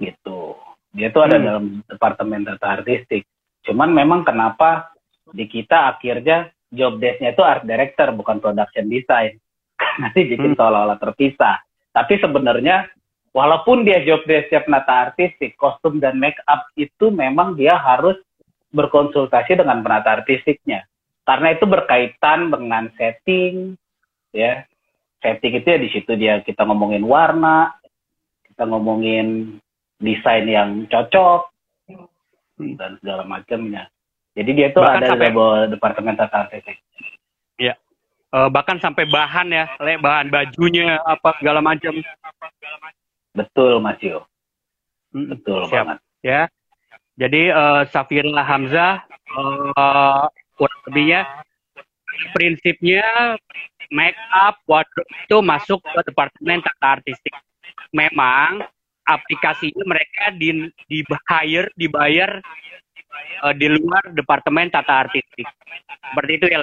[0.00, 0.56] Gitu.
[0.92, 1.44] Dia itu ada hmm.
[1.44, 3.28] dalam departemen tata artistik.
[3.62, 4.90] Cuman memang kenapa
[5.30, 9.38] di kita akhirnya job desk-nya itu art director bukan production design.
[10.02, 10.58] Nanti bikin hmm.
[10.58, 11.60] seolah-olah terpisah.
[11.92, 12.88] Tapi sebenarnya
[13.36, 18.16] walaupun dia job desk-nya penata artistik, kostum dan make up itu memang dia harus
[18.72, 20.88] berkonsultasi dengan penata artistiknya.
[21.22, 23.78] Karena itu berkaitan dengan setting,
[24.34, 24.64] ya.
[25.22, 27.70] Setting itu ya di situ dia kita ngomongin warna,
[28.50, 29.60] kita ngomongin
[30.02, 31.46] desain yang cocok,
[32.58, 33.86] dan segala macamnya.
[34.32, 36.80] Jadi dia itu bahkan ada sampai, di departemen tata artistik.
[37.60, 37.78] Iya.
[38.32, 41.92] Uh, bahkan sampai bahan ya, le, bahan bajunya apa segala macam.
[43.36, 44.24] Betul Mas Yo.
[45.12, 45.84] Hmm, Betul siap.
[45.84, 45.98] banget.
[46.24, 46.42] Ya.
[47.20, 49.04] Jadi uh, Safira Hamzah
[49.36, 50.24] uh,
[50.56, 51.28] kurang lebihnya
[52.32, 53.36] prinsipnya
[53.92, 57.36] make up wardrobe itu masuk ke departemen tata artistik.
[57.92, 58.64] Memang
[59.04, 62.40] aplikasinya mereka di di hire dibayar
[63.44, 65.46] uh, di luar departemen tata artistik.
[66.10, 66.58] Seperti itu ya.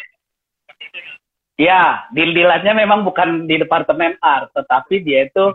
[1.59, 5.51] Ya, deal-dealannya memang bukan di departemen art, tetapi dia itu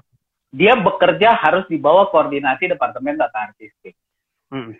[0.52, 3.96] dia bekerja harus di bawah koordinasi departemen tata artistik.
[4.52, 4.76] Hmm.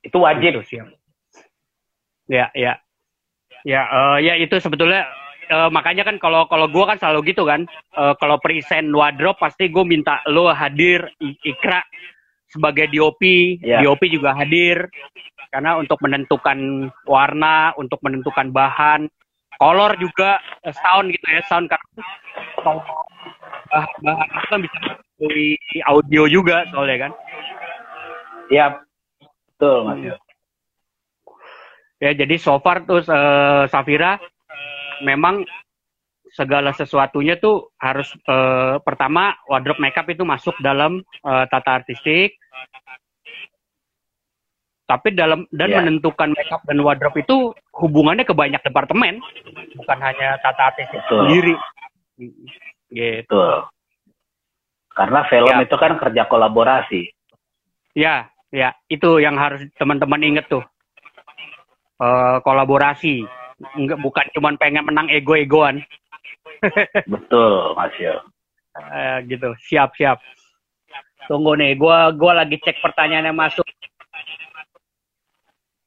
[0.00, 0.58] Itu wajib.
[0.58, 0.88] Itu, siap.
[2.26, 2.80] Ya, ya.
[3.62, 5.06] Ya, uh, ya itu sebetulnya
[5.50, 7.66] uh, makanya kan kalau kalau gue kan selalu gitu kan.
[7.96, 11.08] Uh, kalau present wardrobe pasti gue minta lo hadir
[11.42, 11.82] ikra
[12.52, 13.22] sebagai DOP,
[13.64, 13.80] yeah.
[13.80, 14.92] DOP juga hadir
[15.52, 19.08] karena untuk menentukan warna, untuk menentukan bahan,
[19.60, 22.02] color juga sound gitu ya, sound karena
[22.64, 24.76] bahan, bahan itu kan bisa
[25.20, 25.48] melalui
[25.84, 27.12] audio juga soalnya kan.
[28.48, 28.66] Iya,
[29.52, 29.96] betul Mas.
[30.00, 30.20] Hmm.
[32.02, 34.18] Ya, jadi so far tuh uh, Safira
[35.02, 35.44] memang
[36.32, 42.40] segala sesuatunya tuh harus uh, pertama wardrobe makeup itu masuk dalam uh, tata artistik.
[44.88, 45.78] Tapi dalam dan yeah.
[45.80, 49.24] menentukan makeup dan wardrobe itu hubungannya ke banyak departemen,
[49.76, 51.20] bukan hanya tata artistik Betul.
[51.24, 51.54] sendiri.
[52.92, 53.24] Gitu.
[53.24, 53.56] Betul.
[54.92, 55.64] Karena film ya.
[55.64, 57.02] itu kan kerja kolaborasi.
[57.96, 60.64] Ya, ya, itu yang harus teman-teman inget tuh
[62.02, 63.24] uh, kolaborasi
[63.62, 65.82] nggak bukan cuma pengen menang ego-egoan.
[67.12, 68.18] Betul mas Yo.
[68.74, 69.52] Uh, gitu.
[69.68, 70.18] Siap siap.
[71.30, 73.66] Tunggu nih gua gua lagi cek pertanyaan yang masuk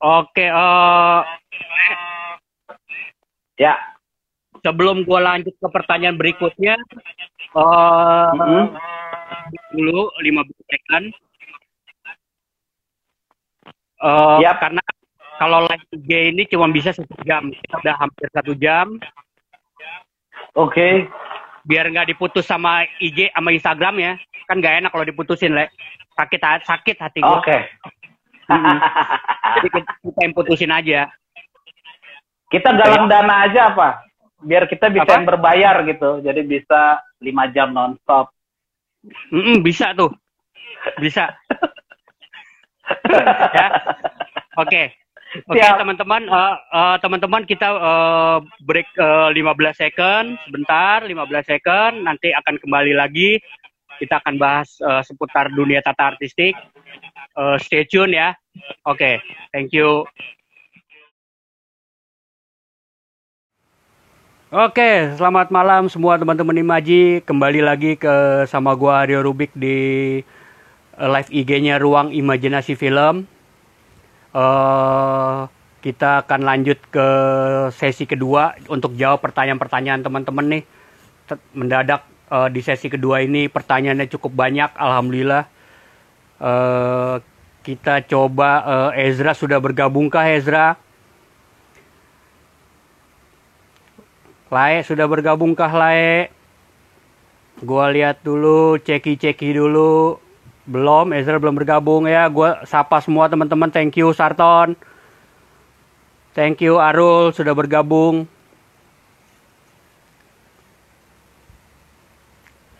[0.06, 1.26] oke uh,
[3.58, 3.74] ya.
[4.62, 6.78] sebelum gua lanjut ke pertanyaan berikutnya
[7.58, 8.66] uh, mm -hmm.
[9.76, 11.06] dulu 15 second
[14.02, 14.58] uh, ya.
[14.58, 14.82] karena
[15.36, 17.52] kalau live IG ini cuma bisa satu jam.
[17.52, 18.96] Kita udah hampir satu jam.
[20.56, 20.72] Oke.
[20.72, 20.94] Okay.
[21.66, 24.14] Biar nggak diputus sama IG sama Instagram ya.
[24.48, 25.68] Kan nggak enak kalau diputusin, Le.
[26.16, 27.28] Sakit sakit hati gue.
[27.28, 27.44] Oke.
[27.44, 27.62] Okay.
[28.48, 28.78] Hmm.
[29.60, 31.10] Jadi kita yang putusin aja.
[32.48, 34.06] Kita galang dana aja apa?
[34.46, 35.16] Biar kita bisa apa?
[35.20, 36.22] yang berbayar gitu.
[36.22, 38.32] Jadi bisa lima jam nonstop.
[39.34, 40.14] Mm -mm, bisa tuh.
[41.02, 41.26] Bisa.
[43.58, 43.68] ya.
[44.62, 44.70] Oke.
[44.70, 44.86] Okay.
[45.44, 51.12] Oke okay, teman-teman, uh, uh, teman-teman kita uh, break uh, 15 second, sebentar 15
[51.44, 53.44] second, nanti akan kembali lagi.
[54.00, 56.56] Kita akan bahas uh, seputar dunia tata artistik.
[57.36, 58.32] Uh, stay tune ya.
[58.88, 59.16] Oke, okay,
[59.52, 60.08] thank you.
[64.56, 67.20] Oke, selamat malam semua teman-teman Imaji.
[67.28, 70.24] Kembali lagi ke sama gua Aryo Rubik di
[70.96, 73.35] live IG-nya Ruang Imajinasi Film
[74.36, 75.48] uh,
[75.80, 77.08] kita akan lanjut ke
[77.72, 80.64] sesi kedua untuk jawab pertanyaan-pertanyaan teman-teman nih.
[81.56, 85.48] Mendadak uh, di sesi kedua ini pertanyaannya cukup banyak, alhamdulillah.
[86.36, 87.24] Uh,
[87.64, 90.78] kita coba uh, Ezra sudah bergabungkah Ezra?
[94.54, 96.30] Lae sudah bergabungkah Lae?
[97.64, 100.25] Gua lihat dulu, ceki-ceki dulu.
[100.66, 102.26] Belum, Ezra belum bergabung ya.
[102.26, 103.70] Gue sapa semua teman-teman.
[103.70, 104.74] Thank you Sarton.
[106.34, 108.26] Thank you Arul sudah bergabung.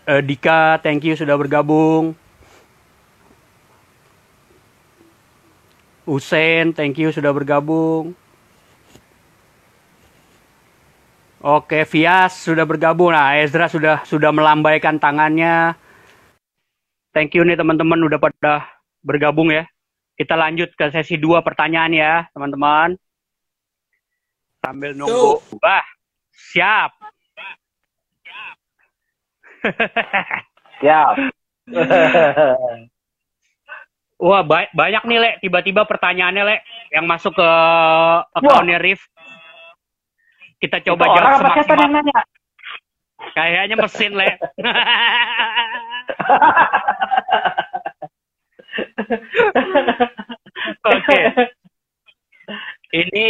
[0.06, 2.14] Uh, Dika, thank you sudah bergabung.
[6.06, 8.14] Usen, thank you sudah bergabung.
[11.42, 13.14] Oke, Vias sudah bergabung.
[13.14, 15.85] Nah, Ezra sudah sudah melambaikan tangannya.
[17.16, 18.68] Thank you nih teman-teman udah pada
[19.00, 19.64] bergabung ya.
[20.20, 23.00] Kita lanjut ke sesi dua pertanyaan ya, teman-teman.
[24.60, 25.40] Sambil nunggu.
[25.64, 25.88] Wah,
[26.36, 26.92] siap.
[30.84, 31.16] Siap.
[34.20, 35.32] Wah, ba banyak nih, Le.
[35.40, 36.58] Tiba-tiba pertanyaannya, Le,
[36.92, 37.50] yang masuk ke
[38.36, 39.08] akunnya Rif.
[40.60, 42.04] Kita coba Itu jawab semaksimal.
[43.32, 44.28] Kayaknya mesin, Le.
[50.86, 51.20] Oke.
[52.96, 53.28] Ini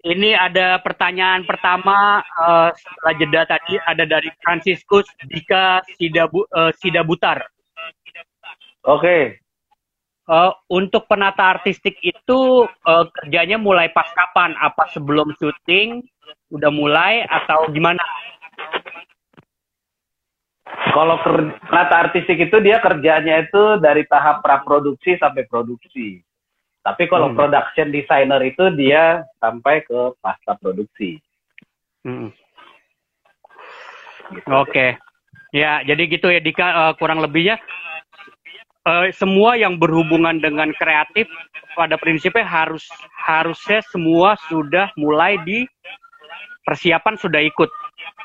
[0.00, 7.44] ini ada pertanyaan pertama uh, setelah jeda tadi ada dari Franciscus Dika Sidabu, uh, Sidabutar.
[8.88, 9.00] Oke.
[9.00, 9.24] Okay.
[10.30, 14.54] Uh, untuk penata artistik itu uh, kerjanya mulai pas kapan?
[14.62, 16.06] Apa sebelum syuting?
[16.54, 17.98] Udah mulai atau gimana?
[20.90, 21.22] Kalau
[21.66, 26.18] penata artistik itu dia kerjanya itu dari tahap praproduksi sampai produksi.
[26.80, 27.36] Tapi kalau Hmm.
[27.36, 31.20] production designer itu dia sampai ke pasca produksi.
[32.08, 32.32] Mm-mm.
[34.32, 34.46] Gitu.
[34.48, 34.96] Oke.
[35.50, 37.60] Ya, jadi gitu ya Dika eh, kurang lebihnya
[38.86, 41.28] eh, semua yang berhubungan dengan kreatif
[41.76, 42.86] pada prinsipnya harus
[43.18, 45.68] harusnya semua sudah mulai di
[46.64, 47.68] persiapan sudah ikut.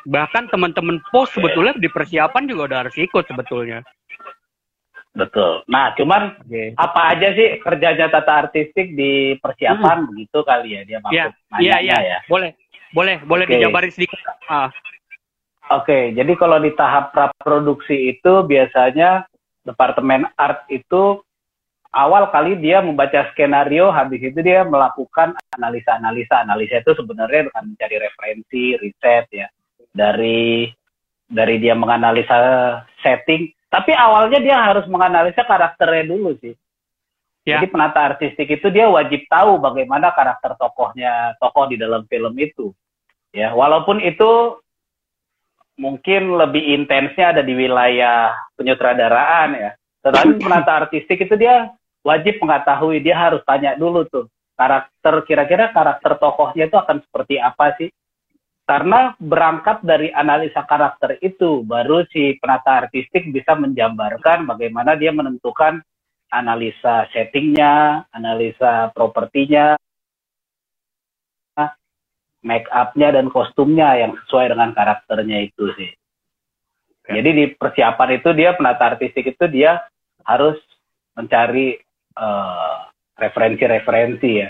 [0.05, 3.81] Bahkan teman-teman post sebetulnya di persiapan juga udah harus ikut sebetulnya.
[5.15, 5.63] Betul.
[5.71, 6.75] Nah, cuman Oke.
[6.75, 11.79] apa aja sih kerjanya tata artistik di persiapan begitu kali ya dia maksud Iya, nanyanya
[11.79, 11.97] iya, iya.
[12.03, 12.19] ya.
[12.27, 12.51] Boleh,
[12.91, 13.53] boleh, boleh Oke.
[13.55, 14.19] dijabarin sedikit.
[14.51, 14.69] Ah,
[15.73, 19.25] Oke, jadi kalau di tahap praproduksi itu biasanya
[19.65, 21.25] departemen art itu
[21.89, 26.45] awal kali dia membaca skenario, habis itu dia melakukan analisa-analisa.
[26.45, 29.49] Analisa itu sebenarnya dengan mencari referensi, riset ya
[29.95, 30.67] dari
[31.25, 32.35] dari dia menganalisa
[32.99, 33.47] setting.
[33.71, 36.53] Tapi awalnya dia harus menganalisa karakternya dulu sih.
[37.47, 37.61] Ya.
[37.61, 42.75] Jadi penata artistik itu dia wajib tahu bagaimana karakter tokohnya, tokoh di dalam film itu.
[43.35, 44.59] Ya, walaupun itu
[45.75, 49.71] mungkin lebih intensnya ada di wilayah penyutradaraan ya.
[50.01, 51.69] Tetapi penata artistik itu dia
[52.01, 54.25] wajib mengetahui, dia harus tanya dulu tuh
[54.55, 57.91] karakter kira-kira karakter tokohnya itu akan seperti apa sih?
[58.65, 65.85] Karena berangkat dari analisa karakter itu baru si penata artistik bisa menjambarkan bagaimana dia menentukan
[66.33, 69.77] analisa settingnya, analisa propertinya,
[72.45, 75.91] make up-nya dan kostumnya yang sesuai dengan karakternya itu sih.
[77.09, 77.21] Ya.
[77.21, 79.81] Jadi di persiapan itu dia penata artistik itu dia
[80.25, 80.57] harus
[81.17, 81.77] mencari
[82.17, 82.77] eh,
[83.17, 84.49] referensi-referensi ya.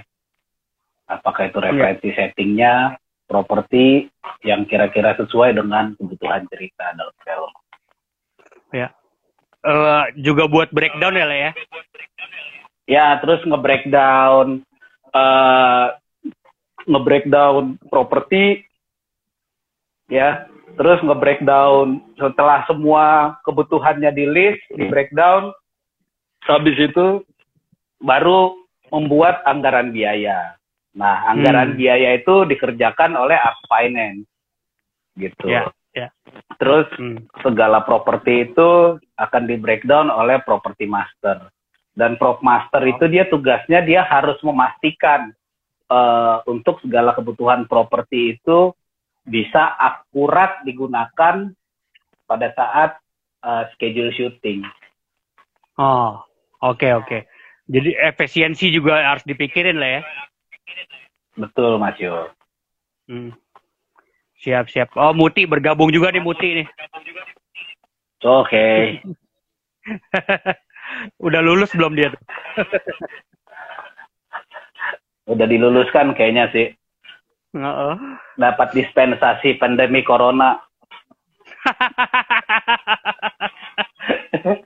[1.05, 4.09] Apakah itu referensi settingnya, properti
[4.45, 7.51] yang kira-kira sesuai dengan kebutuhan cerita dalam film.
[9.65, 11.51] eh, juga buat breakdown ya, Le, ya.
[12.85, 14.61] Ya, terus nge-breakdown
[15.15, 15.87] eh
[16.85, 18.61] nge-breakdown properti
[20.05, 20.45] ya,
[20.77, 25.49] terus nge-breakdown setelah semua kebutuhannya di list, di breakdown
[26.45, 27.25] habis itu
[27.97, 28.53] baru
[28.93, 30.53] membuat anggaran biaya.
[30.95, 31.79] Nah, anggaran Hmm.
[31.79, 34.23] biaya itu dikerjakan oleh art finance.
[35.19, 35.47] Gitu.
[35.47, 36.07] Ya, ya.
[36.55, 37.27] Terus Hmm.
[37.43, 41.51] segala properti itu akan di breakdown oleh property master.
[41.95, 45.31] Dan prop master itu dia tugasnya dia harus memastikan
[45.85, 48.73] eh, untuk segala kebutuhan properti itu
[49.21, 51.53] bisa akurat digunakan
[52.25, 52.97] pada saat
[53.45, 54.65] eh, schedule syuting.
[55.77, 56.19] Oh,
[56.65, 57.29] oke oke.
[57.69, 60.01] Jadi efisiensi juga harus dipikirin lah ya.
[61.35, 62.29] Betul, Mas Yo.
[63.11, 63.35] Hmm.
[64.39, 64.95] Siap siap.
[64.95, 66.67] Oh, Muti bergabung juga nih Muti nih.
[68.23, 69.01] Oke.
[71.25, 72.13] Udah lulus belum dia?
[75.31, 76.67] Udah diluluskan kayaknya sih.
[77.55, 77.95] Heeh.
[78.37, 80.61] Dapat dispensasi pandemi corona.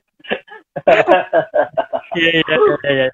[2.10, 3.06] Iya iya iya.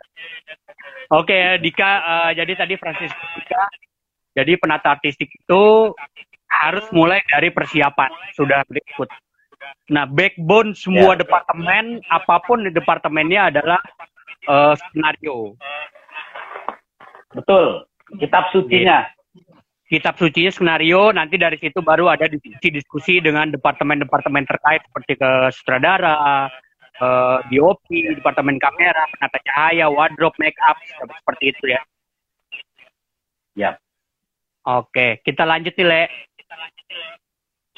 [1.07, 1.17] Iya.
[1.23, 3.63] Oke Dika, eh, jadi tadi Francis Dika,
[4.35, 5.95] jadi penata artistik itu
[6.47, 9.09] harus mulai dari persiapan sudah berikut.
[9.91, 11.23] Nah backbone semua Ya.
[11.23, 13.81] departemen apa pun di departemennya adalah
[14.47, 15.55] eh, skenario.
[17.35, 17.87] Betul.
[18.19, 19.03] Kitab sucinya.
[19.87, 26.51] Kitab sucinya skenario, nanti dari situ baru ada diskusi-diskusi dengan departemen-departemen terkait seperti ke sutradara,
[27.01, 27.87] eh, DOP,
[28.17, 31.81] departemen kamera, penata cahaya, wardrobe, make up, seperti itu ya.
[33.57, 33.73] Ya,
[34.67, 36.03] Oke, kita lanjut nih, Le.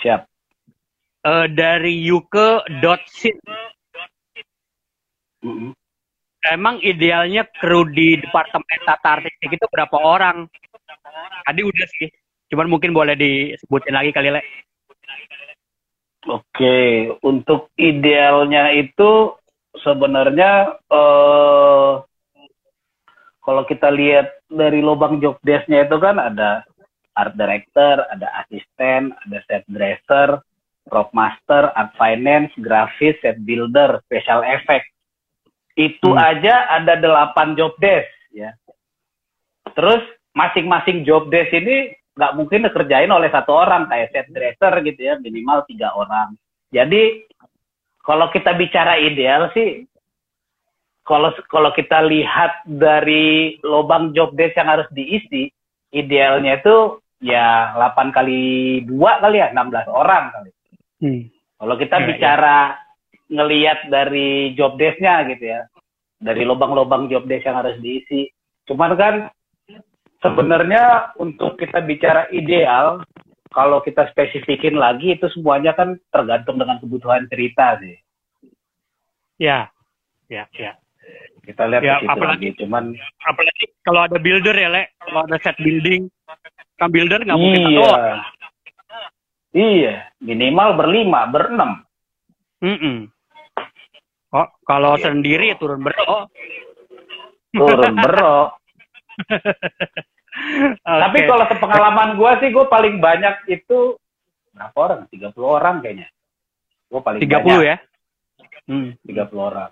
[0.01, 0.25] siap.
[1.21, 3.37] Eh, dari yuke.sit,
[5.45, 5.77] Mm-mm.
[6.49, 10.49] emang idealnya kru di departemen tata artistik itu berapa orang?
[11.45, 12.09] Tadi udah sih,
[12.49, 14.41] cuman mungkin boleh disebutin lagi kali, Le.
[16.29, 19.33] Oke, untuk idealnya itu
[19.81, 21.93] sebenarnya eh
[23.41, 26.69] kalau kita lihat dari lubang job desk-nya itu kan ada
[27.17, 30.37] art director, ada asisten, ada set dresser,
[30.85, 34.85] prop master, art finance, grafis, set builder, special effect.
[35.81, 36.21] Itu Hmm.
[36.21, 38.53] aja ada delapan job desk ya.
[39.73, 40.05] Terus
[40.37, 45.15] masing-masing job desk ini nggak mungkin dikerjain oleh satu orang kayak set dresser gitu ya
[45.23, 46.35] minimal tiga orang.
[46.75, 47.25] Jadi
[48.03, 49.87] kalau kita bicara ideal sih
[51.07, 55.49] kalau kalau kita lihat dari lubang job desk yang harus diisi
[55.95, 60.51] idealnya itu ya 8 kali dua kali ya 16 orang kali.
[60.99, 61.23] Hmm.
[61.59, 62.59] Kalau kita Iya, bicara
[63.29, 65.67] ngelihat dari job desk-nya gitu ya,
[66.21, 68.31] dari lubang-lubang job desk yang harus diisi,
[68.69, 69.15] Cuman kan
[70.21, 73.03] sebenarnya untuk kita bicara ideal,
[73.49, 77.97] kalau kita spesifikin lagi itu semuanya kan tergantung dengan kebutuhan cerita sih.
[79.39, 79.71] Ya,
[80.27, 80.75] ya, ya.
[81.41, 82.61] Kita lihat Ya, apalagi- lagi.
[82.61, 82.93] Cuman
[83.25, 84.93] Apalagi kalau ada builder ya, Le.
[85.01, 86.13] Kalau ada set building,
[86.77, 87.81] kan builder nggak mungkin iya.
[87.81, 88.21] orang.
[89.49, 91.81] Iya, minimal berlima, berenam.
[92.61, 93.09] Mm-mm.
[94.29, 95.09] Oh, kalau Gitu.
[95.09, 96.29] sendiri turun bro.
[97.57, 97.95] Turun
[99.19, 100.99] bro.
[101.03, 103.99] Tapi kalau sepengalaman gue sih, gue paling banyak itu
[104.53, 105.01] berapa orang?
[105.11, 106.09] 30 orang kayaknya.
[106.87, 107.61] Gue paling 30 banyak.
[107.65, 107.77] ya.
[108.67, 108.91] Hmm.
[109.03, 109.71] 30 orang.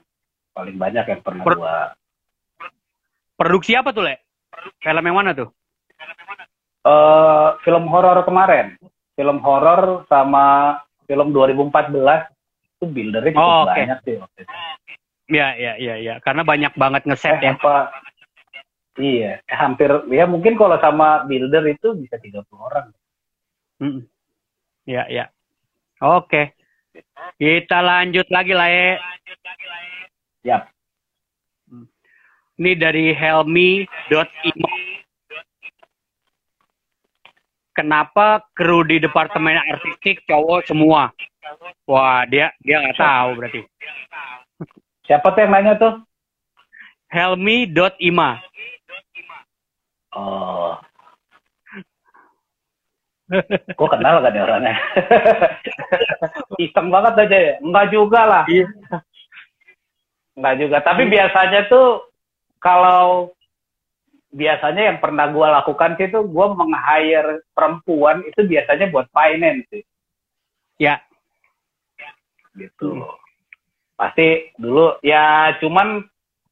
[0.53, 1.77] Paling banyak yang pernah Per- gue
[3.37, 4.17] Produksi apa tuh, Le?
[4.81, 5.53] Film yang mana tuh?
[6.87, 8.79] eh film horor kemarin.
[9.13, 12.31] Film horor sama film 2014
[12.79, 13.75] itu buildernya cukup Oh, oke.
[13.75, 14.55] banyak sih waktu itu.
[15.27, 16.15] Iya, iya, iya, iya.
[16.23, 17.59] Karena banyak banget ngeset Eh, ya.
[17.59, 17.91] apa?
[18.97, 22.89] Iya, eh, hampir ya mungkin kalau sama builder itu bisa 30 orang.
[23.77, 24.09] Mm.
[24.89, 25.25] Iya, iya.
[26.01, 26.57] Oke.
[27.37, 28.97] Kita lanjut lagi lah, ya.
[30.49, 30.63] Yap.
[32.57, 34.71] Ini dari helmi.imo.
[37.77, 41.13] Kenapa kru di departemen artistik cowok semua?
[41.85, 43.61] Wah, dia dia nggak tahu berarti.
[45.05, 46.01] Siapa tuh yang nanya tuh?
[47.13, 48.41] Helmi.ima.
[50.17, 50.73] Oh.
[53.77, 54.77] Gue kenal kan ya orangnya.
[56.65, 57.55] Iseng banget aja ya.
[57.61, 58.45] Enggak juga lah.
[58.49, 58.67] Iya.
[60.39, 60.79] Enggak juga.
[60.81, 62.07] Tapi biasanya tuh
[62.63, 63.35] kalau
[64.33, 69.85] biasanya yang pernah gue lakukan sih tuh gue meng-hire perempuan itu biasanya buat finance sih.
[70.81, 71.03] Ya.
[72.57, 73.05] Gitu.
[73.97, 76.05] Pasti dulu ya cuman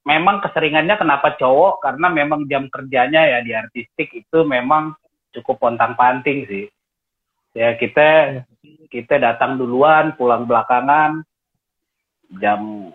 [0.04, 4.92] memang keseringannya kenapa cowok karena memang jam kerjanya ya di artistik itu memang
[5.32, 6.66] cukup pontang panting sih.
[7.56, 8.40] Ya kita
[8.92, 11.24] kita datang duluan, pulang belakangan.
[12.38, 12.92] Jam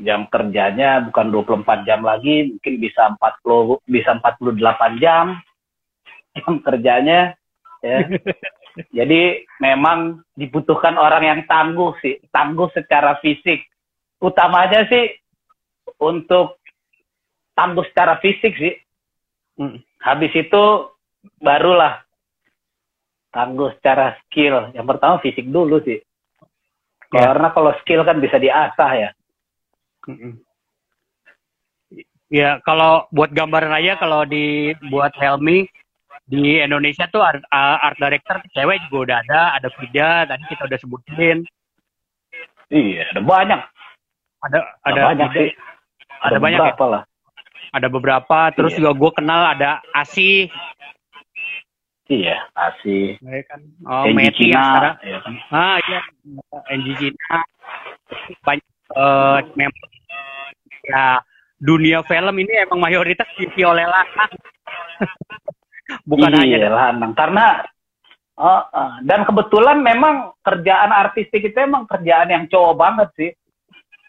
[0.00, 5.36] jam kerjanya bukan 24 jam lagi, mungkin bisa 40 bisa 48 jam
[6.32, 7.36] jam kerjanya
[7.84, 7.98] ya.
[8.96, 13.68] Jadi memang dibutuhkan orang yang tangguh sih, tangguh secara fisik.
[14.16, 15.12] Utamanya sih
[16.02, 16.58] untuk
[17.54, 18.74] tangguh secara fisik sih.
[19.62, 19.78] Mm.
[20.02, 20.64] Habis itu
[21.38, 22.02] barulah
[23.30, 24.74] tangguh secara skill.
[24.74, 26.02] Yang pertama fisik dulu sih.
[27.14, 27.30] Ya.
[27.30, 29.10] Karena kalau skill kan bisa diasah ya.
[30.10, 30.42] Mm-mm.
[32.32, 35.68] Ya, kalau buat gambaran aja kalau di buat Helmi
[36.24, 40.64] di Indonesia tuh art, uh, art director cewek juga udah ada, ada Frida tadi kita
[40.64, 41.44] udah sebutin.
[42.72, 43.60] Iya, ada banyak.
[44.48, 45.50] Ada Ada ada banyak Frida, sih.
[46.22, 46.62] Ada banyak ya?
[46.70, 47.02] beberapa lah.
[47.72, 48.78] Ada beberapa, terus Iya.
[48.84, 50.46] juga gue kenal ada Asi,
[52.12, 53.16] Iya, asih.
[53.24, 53.60] ya kan?
[53.88, 54.96] Oh, Meti yang Cina, sekarang.
[55.00, 55.34] ya kan?
[55.48, 56.00] Ah iya,
[56.76, 57.36] NG Cina.
[58.44, 59.86] Banyak eh, memang
[60.84, 61.04] ya
[61.56, 64.32] dunia film ini emang mayoritas diisi oleh lanang.
[66.10, 67.16] Bukan hanya iya, lanang.
[67.16, 67.64] Karena
[68.36, 68.92] oh, oh.
[69.08, 73.30] dan kebetulan memang kerjaan artistik itu emang kerjaan yang cowok banget sih.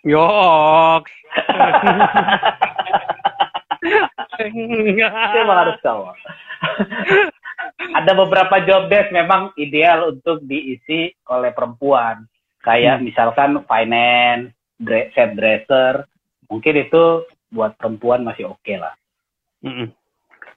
[0.04, 1.12] Yoks.
[5.34, 6.16] Emang harus cowok.
[7.94, 12.28] Ada beberapa job desk memang ideal untuk diisi oleh perempuan.
[12.64, 13.06] Kayak Hmm.
[13.08, 16.08] misalkan finance, dre- set dresser.
[16.48, 18.96] Mungkin itu buat perempuan masih oke lah.
[19.64, 19.92] Mm-mm.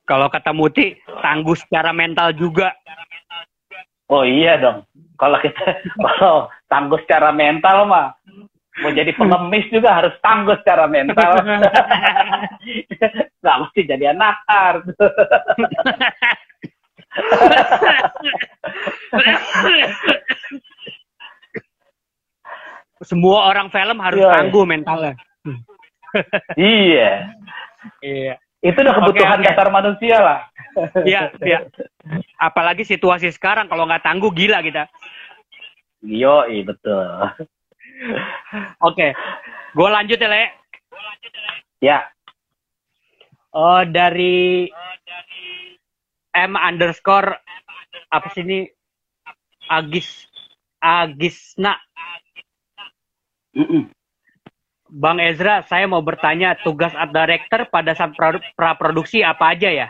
[0.06, 2.70] Kalau kata Muti, tangguh secara mental juga.
[4.06, 4.86] Oh iya dong.
[5.18, 5.58] Kalau kita
[6.06, 8.14] kalau tangguh secara mental mah
[8.76, 11.40] mau jadi pengemis juga harus tangguh secara mental.
[13.40, 14.84] Nggak mesti jadi anak art.
[23.04, 24.32] Semua orang film harus Iya.
[24.32, 25.14] tangguh mentalnya.
[26.56, 27.28] iya.
[28.00, 28.34] Iya.
[28.64, 29.48] Itu udah kebutuhan Oke, oke.
[29.52, 30.40] dasar manusia lah.
[31.04, 31.58] Iya, iya.
[32.40, 34.88] Apalagi situasi sekarang kalau nggak tangguh gila kita.
[36.00, 37.04] Yo, iya betul.
[38.84, 39.12] Oke.
[39.76, 40.44] Gue lanjut ya, Le.
[41.84, 41.98] Ya,
[43.56, 44.68] Oh, dari
[46.36, 47.40] M underscore
[48.12, 48.68] apa sih ini?
[49.66, 50.28] Agis
[50.78, 51.74] Agisna
[53.56, 53.88] Mm-mm.
[54.86, 59.88] Bang Ezra, saya mau bertanya tugas art director pada saat produ- praproduksi apa aja ya?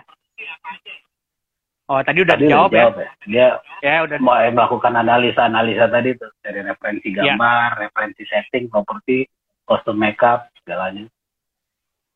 [1.86, 2.86] Oh, tadi udah Tadi dijawab udah ya?
[2.90, 3.10] ya.
[3.30, 4.18] Dia Ya, udah.
[4.18, 7.38] mau melakukan analisa-analisa tadi tuh dari referensi Ya.
[7.38, 9.30] gambar, referensi setting, properti,
[9.62, 11.06] kostum makeup, segalanya.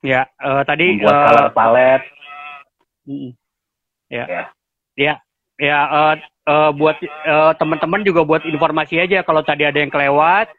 [0.03, 2.07] Ya, uh, tadi membuat uh, color palette.
[3.07, 3.31] Uh,
[4.11, 4.25] ya.
[4.27, 4.43] ya.
[4.99, 5.15] Ya,
[5.61, 6.15] ya uh,
[6.51, 6.99] uh, buat
[7.29, 10.51] uh, teman-teman juga buat informasi aja kalau tadi ada yang kelewat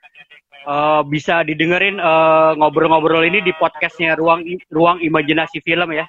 [0.64, 2.00] uh, bisa didengerin
[2.58, 6.08] ngobrol-ngobrol uh, ini di podcastnya ruang ruang imajinasi film ya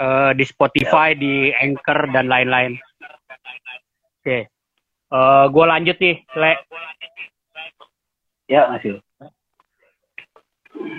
[0.00, 2.80] uh, di Spotify, di Anchor dan lain-lain.
[4.20, 4.42] Oke, okay.
[5.12, 6.52] uh, gue lanjut nih, Le.
[8.50, 8.98] Ya, masih.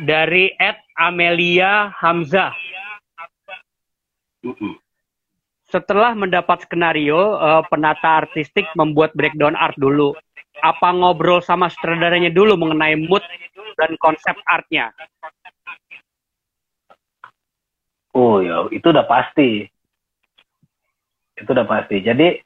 [0.05, 2.53] Dari Ed Amelia Hamzah.
[5.71, 10.15] Setelah mendapat skenario, uh, penata artistik membuat breakdown art dulu.
[10.61, 13.23] Apa ngobrol sama sutradaranya dulu mengenai mood
[13.79, 14.93] dan konsep artnya?
[18.11, 19.63] Oh ya, itu udah pasti.
[21.39, 22.03] Itu udah pasti.
[22.03, 22.43] Jadi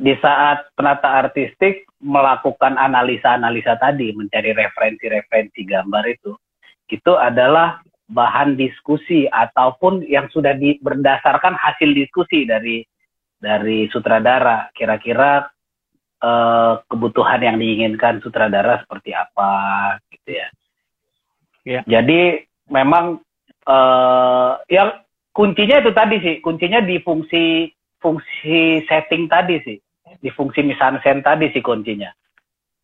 [0.00, 6.32] di saat penata artistik melakukan analisa-analisa tadi, mencari referensi-referensi gambar itu,
[6.88, 12.82] itu adalah bahan diskusi ataupun yang sudah di, berdasarkan hasil diskusi dari
[13.38, 14.70] dari sutradara.
[14.72, 15.46] Kira-kira
[16.22, 19.52] eh, kebutuhan yang diinginkan sutradara seperti apa,
[20.14, 20.48] gitu ya.
[21.66, 21.80] ya.
[21.84, 23.20] Jadi memang
[23.66, 25.02] uh, yang
[25.34, 27.68] kuncinya itu tadi sih, kuncinya di fungsi
[28.00, 29.78] fungsi setting tadi sih,
[30.20, 32.08] di fungsi misansen tadi sih kuncinya.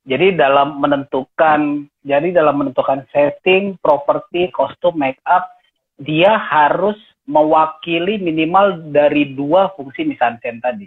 [0.06, 5.50] Jadi dalam menentukan, jadi dalam menentukan setting, properti, kostum, make up,
[5.98, 6.94] dia harus
[7.26, 10.86] mewakili minimal dari dua fungsi misansen tadi.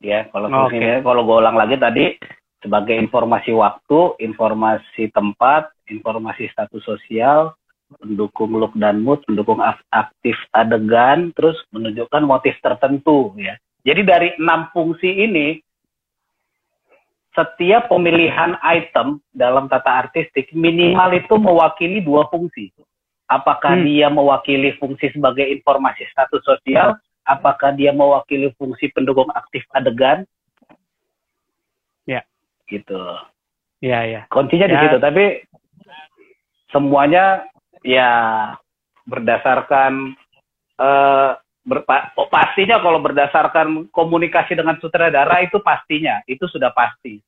[0.00, 1.04] Ya, kalau okay.
[1.04, 2.16] kalau gue ulang lagi tadi
[2.64, 7.54] sebagai informasi waktu, informasi tempat, informasi status sosial,
[8.00, 9.60] mendukung look dan mood, mendukung
[9.92, 13.58] aktif adegan, terus menunjukkan motif tertentu ya.
[13.82, 15.58] Jadi dari enam fungsi ini,
[17.32, 22.70] setiap pemilihan item dalam tata artistik minimal itu mewakili dua fungsi.
[23.26, 23.84] Apakah hmm.
[23.88, 30.28] dia mewakili fungsi sebagai informasi status sosial, apakah dia mewakili fungsi pendukung aktif adegan?
[32.04, 32.20] Ya.
[32.68, 33.00] Gitu.
[33.80, 34.20] Ya, ya.
[34.28, 34.72] Kuncinya ya.
[34.72, 35.24] di situ, tapi
[36.68, 37.48] semuanya
[37.82, 38.10] ya
[39.06, 40.14] berdasarkan
[40.78, 47.22] uh, berpa oh, pastinya kalau berdasarkan komunikasi dengan sutradara itu pastinya itu sudah pasti.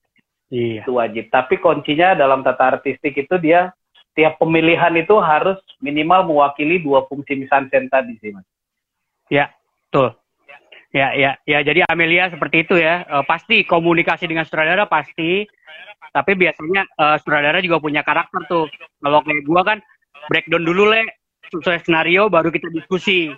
[0.54, 0.86] Iya.
[0.86, 1.24] itu wajib.
[1.34, 3.74] Tapi kuncinya dalam tata artistik itu dia
[4.14, 8.46] setiap pemilihan itu harus minimal mewakili dua fungsi misansen tadi sih mas.
[9.26, 9.50] Ya
[9.88, 10.14] betul.
[10.94, 13.02] Ya ya ya jadi Amelia seperti itu ya.
[13.02, 15.42] E, pasti komunikasi dengan sutradara pasti.
[16.14, 18.70] Tapi biasanya e, sutradara juga punya karakter tuh.
[19.02, 19.78] Kalau kayak gua kan
[20.30, 21.08] breakdown dulu le
[21.52, 23.30] sesuai skenario baru kita diskusi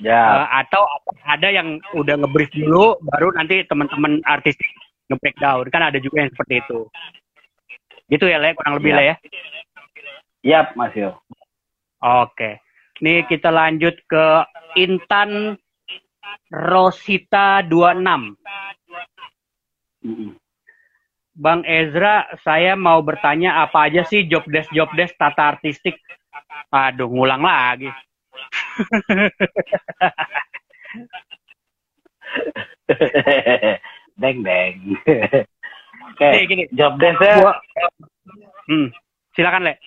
[0.00, 0.82] ya uh, atau
[1.28, 4.56] ada yang udah ngebrief dulu baru nanti teman-teman artis
[5.12, 6.78] nge-breakdown kan ada juga yang seperti itu
[8.10, 8.98] gitu ya le kurang lebih ya.
[8.98, 9.16] le ya
[10.40, 11.20] Yap, Mas Yo.
[12.00, 12.64] Oke.
[13.04, 14.24] Nih kita lanjut ke
[14.80, 15.56] Intan
[16.48, 18.40] Rosita 26.
[20.00, 20.30] Mm -hmm.
[21.40, 25.96] Bang Ezra, saya mau bertanya apa aja sih job desk job desk tata artistik?
[26.68, 27.88] Aduh, ngulang lagi.
[34.20, 35.00] deng deng.
[36.12, 36.44] Oke, okay.
[36.44, 37.56] gini, job desknya.
[38.68, 38.92] Hmm,
[39.32, 39.80] silakan le.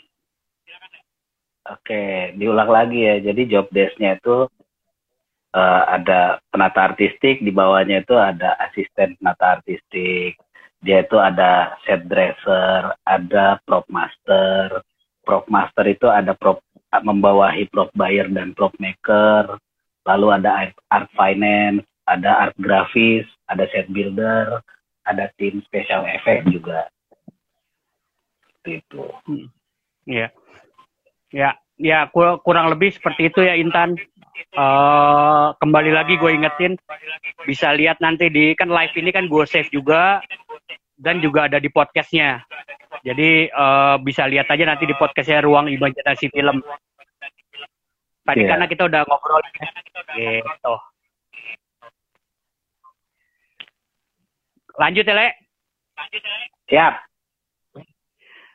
[1.70, 3.22] Oke, diulang lagi ya.
[3.22, 4.50] Jadi job desknya itu
[5.54, 10.34] uh, ada penata artistik, di bawahnya itu ada asisten penata artistik,
[10.84, 14.84] dia itu ada set dresser, ada prop master.
[15.24, 16.60] Prop master itu ada prop
[16.92, 19.56] membawahi prop buyer dan prop maker.
[20.04, 24.60] Lalu ada art, art finance, ada art grafis, ada set builder,
[25.08, 26.92] ada tim special effect juga.
[28.68, 29.08] Itu.
[29.24, 29.48] Hmm.
[30.04, 30.28] Ya.
[31.32, 33.96] Ya, ya kurang lebih seperti itu ya Intan.
[34.54, 36.74] Uh, kembali lagi gue ingetin
[37.46, 40.26] bisa lihat nanti di kan live ini kan gue save juga
[40.98, 42.44] dan juga ada di podcastnya.
[43.04, 46.62] Jadi uh, bisa lihat aja nanti di podcastnya Ruang Imajinasi Film.
[48.24, 48.50] Tadi yeah.
[48.56, 49.44] karena kita udah ngobrol
[50.16, 50.76] gitu.
[54.74, 55.28] Lanjut ya, Le.
[56.72, 56.94] Siap.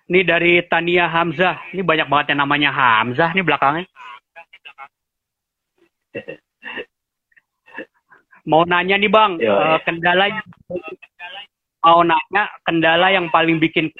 [0.08, 1.68] Ini dari Tania Hamzah.
[1.76, 3.84] Ini banyak banget yang namanya Hamzah nih belakangnya.
[8.48, 10.40] Mau nanya nih Bang, Yo, uh, kendalanya
[11.82, 13.90] mau nanya kendala yang paling bikin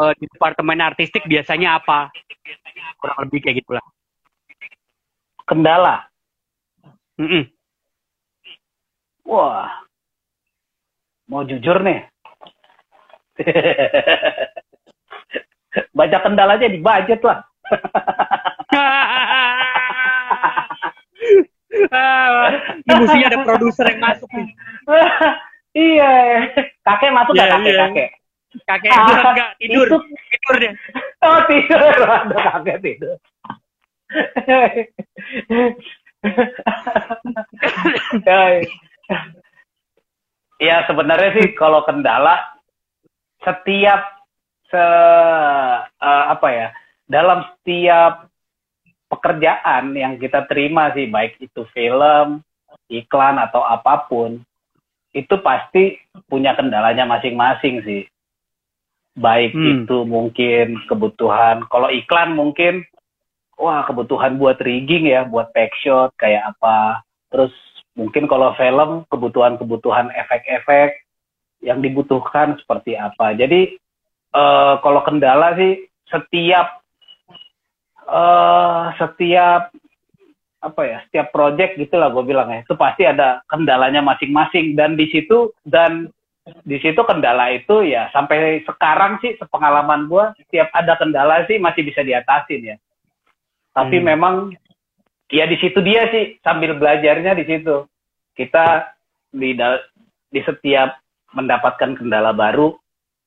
[0.00, 2.08] uh, di departemen artistik biasanya apa?
[3.00, 3.84] Kurang lebih kayak gitulah.
[5.44, 6.06] Kendala.
[7.20, 7.44] Mm -mm.
[9.28, 9.84] Wah,
[11.28, 12.08] mau jujur nih.
[15.96, 17.44] Banyak kendalanya di budget lah.
[21.70, 24.48] Ini mestinya ada produser yang masuk nih.
[25.72, 26.12] iya.
[26.86, 27.80] Kakek masuk Iya, kakek iya.
[27.86, 28.08] kakek?
[28.66, 29.86] Kakek Ah, enggak, enggak tidur.
[29.86, 30.72] itu- Tidur dia.
[31.20, 31.94] Oh tidur,
[32.24, 33.16] ada kakek tidur.
[40.60, 42.52] ya sebenarnya sih kalau kendala
[43.40, 44.20] setiap
[44.68, 44.84] se
[45.88, 46.68] eh, apa ya
[47.08, 48.28] dalam setiap
[49.10, 52.44] pekerjaan yang kita terima sih baik itu film
[52.86, 54.38] iklan atau apa pun
[55.10, 55.98] itu pasti
[56.30, 58.02] punya kendalanya masing-masing sih.
[59.18, 59.84] Baik Hmm.
[59.84, 62.86] itu mungkin kebutuhan kalau iklan mungkin
[63.58, 67.02] wah kebutuhan buat rigging ya buat pack shot kayak apa.
[67.28, 67.52] Terus
[67.98, 71.04] mungkin kalau film kebutuhan-kebutuhan efek-efek
[71.60, 73.34] yang dibutuhkan seperti apa.
[73.34, 73.76] Jadi
[74.32, 76.80] eh, kalau kendala sih setiap
[78.10, 79.70] eh setiap
[80.60, 82.60] apa ya setiap project gitulah gue bilang ya.
[82.62, 84.76] Itu pasti ada kendalanya masing-masing.
[84.76, 86.12] Dan di situ dan
[86.64, 91.84] di situ kendala itu ya sampai sekarang sih sepengalaman gue setiap ada kendala sih masih
[91.84, 92.76] bisa diatasin ya.
[93.72, 94.06] Tapi Hmm.
[94.06, 94.34] memang
[95.32, 97.88] ya di situ dia sih sambil belajarnya di situ.
[98.36, 98.92] Kita
[99.32, 99.56] di
[100.30, 101.00] di setiap
[101.34, 102.74] mendapatkan kendala baru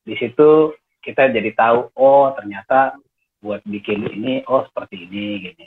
[0.04, 2.96] di situ kita jadi tahu oh ternyata
[3.40, 5.66] buat bikin ini oh seperti ini gini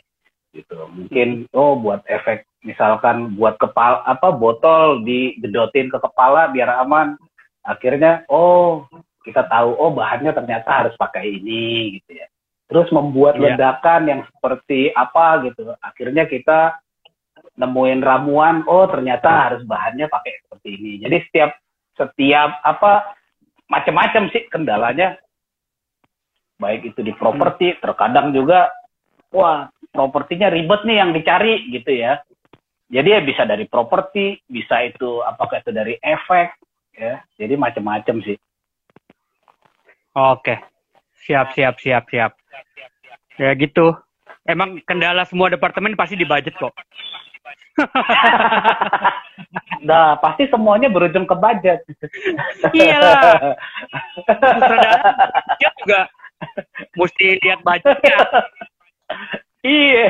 [0.57, 0.89] gitu.
[0.89, 7.15] Mungkin oh buat efek misalkan buat kepala apa botol digedotin ke kepala biar aman.
[7.63, 8.89] Akhirnya oh
[9.23, 12.27] kita tahu oh bahannya ternyata harus pakai ini gitu ya.
[12.67, 13.55] Terus membuat Iya.
[13.55, 15.77] ledakan yang seperti apa gitu.
[15.79, 16.81] Akhirnya kita
[17.57, 20.93] nemuin ramuan oh ternyata harus bahannya pakai seperti ini.
[21.05, 21.51] Jadi setiap
[21.97, 23.17] setiap apa
[23.71, 25.19] macam-macam sih kendalanya.
[26.57, 28.73] Baik itu di properti terkadang juga
[29.33, 32.21] wah propertinya ribet nih yang dicari gitu ya
[32.87, 36.55] jadi ya bisa dari properti bisa itu apakah itu dari efek
[36.97, 38.37] ya jadi macam-macam sih
[40.17, 40.57] Oke.
[41.29, 42.33] Siap, siap, siap, siap.
[43.37, 43.93] Ya gitu.
[44.49, 46.73] Emang kendala semua departemen pasti di budget kok.
[49.89, 51.85] nah pasti semuanya berujung ke budget
[52.73, 53.37] Iyalah.
[54.17, 55.13] Sutradara
[55.61, 56.01] dia juga
[56.97, 58.17] mesti lihat budgetnya.
[59.63, 60.09] Iya.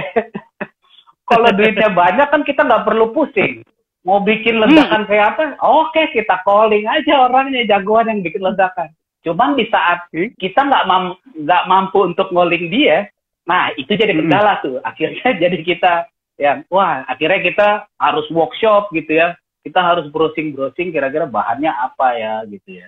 [1.26, 3.66] Kalau duitnya banyak kan kita nggak perlu pusing.
[4.06, 5.42] Mau bikin ledakan kayak apa?
[5.58, 8.94] Oke kita calling aja orangnya jagoan yang bikin ledakan.
[9.26, 10.30] Cuman di saat Hmm.
[10.38, 13.10] kita nggak mam- nggak mampu untuk ngoling dia
[13.42, 14.26] nah itu jadi Hmm.
[14.26, 14.78] kendala tuh.
[14.86, 16.06] Akhirnya jadi kita
[16.38, 17.68] yang wah akhirnya kita
[17.98, 19.34] harus workshop gitu ya.
[19.66, 22.86] Kita harus browsing browsing kira-kira bahannya apa ya gitu ya.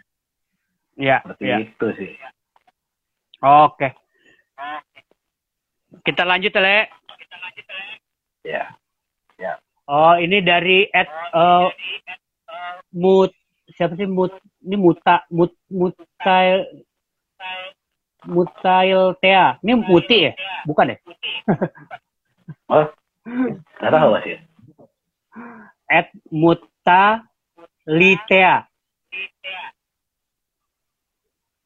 [0.94, 1.56] Ya, seperti ya.
[1.58, 2.12] itu sih.
[3.42, 3.90] Oke.
[6.08, 6.88] Kita lanjut, Le.
[8.48, 8.64] ya
[9.88, 11.68] Oh, ini dari at eh,
[12.96, 13.32] mut
[13.76, 14.32] siapa sih mut
[14.64, 16.64] ini muta mut mutail
[18.24, 19.60] mutail tea.
[19.60, 20.32] Ini muti ya?
[20.64, 20.96] Bukan ya?
[22.72, 22.88] oh
[23.80, 24.40] nggak tahu sih
[25.88, 27.24] At muta
[27.84, 28.64] litea.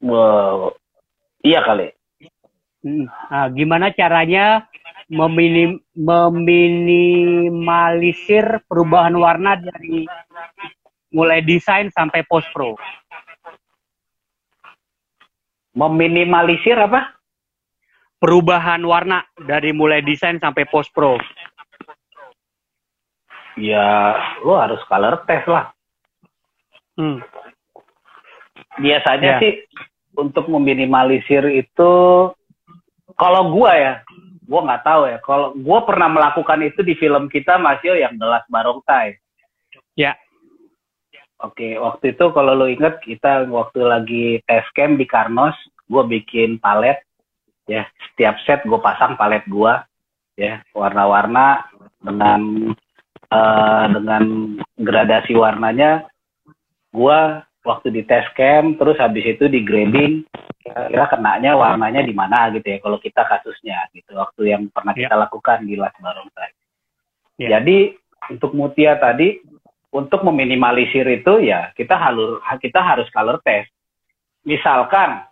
[0.03, 0.75] wow
[1.47, 1.95] iya kali.
[2.83, 4.67] Nah, gimana caranya
[5.07, 10.03] meminim, meminimalisir perubahan warna dari
[11.15, 12.75] mulai desain sampai post pro?
[15.73, 17.17] meminimalisir apa
[18.21, 21.19] Perubahan warna dari mulai desain sampai post pro.
[23.53, 25.69] ya lo harus color test lah
[26.93, 27.25] Hmm.
[28.77, 29.39] biasanya Ya.
[29.41, 29.55] sih
[30.13, 31.93] untuk meminimalisir itu
[33.23, 33.95] kalau gua ya
[34.43, 35.19] gua nggak tahu ya.
[35.23, 39.23] Kalau gua pernah melakukan itu di film kita Masio yang gelas barongtai
[39.97, 40.17] Ya.
[41.43, 45.59] Oke, waktu itu kalau lo inget kita waktu lagi test camp di Karnos,
[45.91, 47.03] gue bikin palet,
[47.67, 47.83] ya.
[48.13, 49.75] Setiap set gue pasang palet gue,
[50.39, 50.63] ya.
[50.71, 51.67] Warna-warna
[51.99, 52.73] dengan
[53.27, 54.25] eh, dengan
[54.79, 56.07] gradasi warnanya,
[56.95, 57.21] gue
[57.67, 60.23] waktu di test camp, terus habis itu di grading,
[60.63, 65.19] kira-kira kenanya warnanya di mana gitu ya, kalau kita kasusnya gitu, waktu yang pernah kita
[65.19, 66.51] lakukan di Las Barongsai.
[67.43, 67.59] Ya.
[67.59, 67.99] Jadi
[68.31, 69.43] untuk Mutia tadi
[69.93, 73.69] untuk meminimalisir itu ya kita harus kita harus color test.
[74.47, 75.27] Misalkan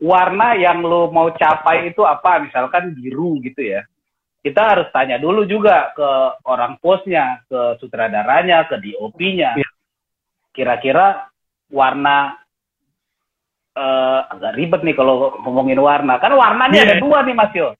[0.00, 2.40] warna yang lo mau capai itu apa?
[2.40, 3.84] Misalkan biru gitu ya.
[4.40, 6.10] Kita harus tanya dulu juga ke
[6.48, 9.60] orang posnya, ke sutradaranya, ke DOP-nya.
[9.60, 9.68] Ya.
[10.56, 11.28] Kira-kira
[11.68, 12.39] warna
[13.80, 16.20] uh, agak ribet nih kalau ngomongin warna.
[16.20, 16.86] Kan warnanya yeah.
[16.86, 17.72] ada dua nih Mas Yo.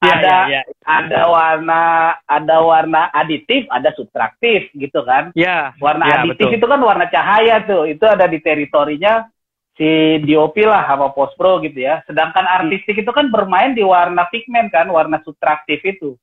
[0.00, 0.64] Yeah, ada yeah, yeah.
[0.88, 1.82] ada warna
[2.24, 5.32] ada warna aditif, ada subtraktif gitu kan.
[5.32, 5.72] Iya.
[5.72, 6.56] Yeah, warna yeah, aditif betul.
[6.60, 7.84] itu kan warna cahaya tuh.
[7.88, 9.28] Itu ada di teritorinya
[9.76, 12.04] si DOP lah sama post pro gitu ya.
[12.04, 12.56] Sedangkan hmm.
[12.60, 16.16] artistik itu kan bermain di warna pigmen kan, warna subtraktif itu.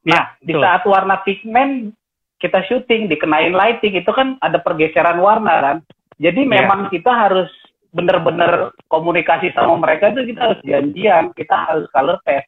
[0.00, 1.92] Nah, ya, di saat warna pigmen
[2.40, 5.76] kita syuting dikenain lighting itu kan ada pergeseran warna kan.
[6.16, 6.50] Jadi ya.
[6.56, 7.52] memang kita harus
[7.90, 12.46] benar-benar komunikasi sama mereka itu kita harus janjian, kita harus color test.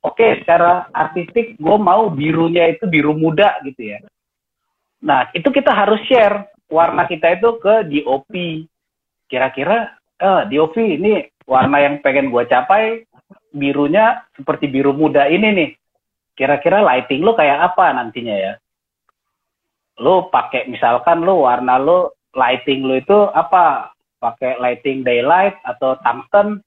[0.00, 4.00] Oke, secara artistik gue mau birunya itu biru muda gitu ya.
[5.04, 8.32] Nah, itu kita harus share warna kita itu ke DOP.
[9.28, 13.04] Kira-kira, eh, DOP ini warna yang pengen gue capai,
[13.52, 15.70] birunya seperti biru muda ini nih.
[16.32, 18.54] Kira-kira lighting lo kayak apa nantinya ya?
[20.00, 23.92] Lo pakai misalkan lo warna lo lighting lo itu apa?
[24.20, 26.60] Pakai lighting daylight atau tungsten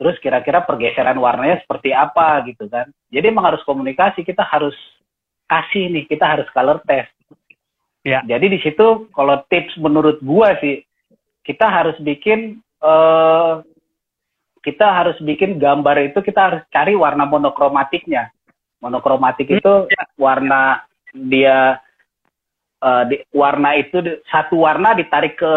[0.00, 2.88] terus kira-kira pergeseran warnanya seperti apa gitu kan.
[3.12, 4.72] Jadi emang harus komunikasi kita harus
[5.44, 7.12] kasih nih kita harus color test.
[8.00, 8.24] Ya.
[8.24, 10.80] Jadi di situ kalau tips menurut gua sih
[11.44, 13.60] kita harus bikin uh,
[14.64, 18.32] kita harus bikin gambar itu kita harus cari warna monokromatiknya.
[18.80, 20.04] Monokromatik itu ya.
[20.16, 20.80] warna
[21.12, 21.76] dia
[22.80, 24.00] uh, di, warna itu
[24.32, 25.54] satu warna ditarik ke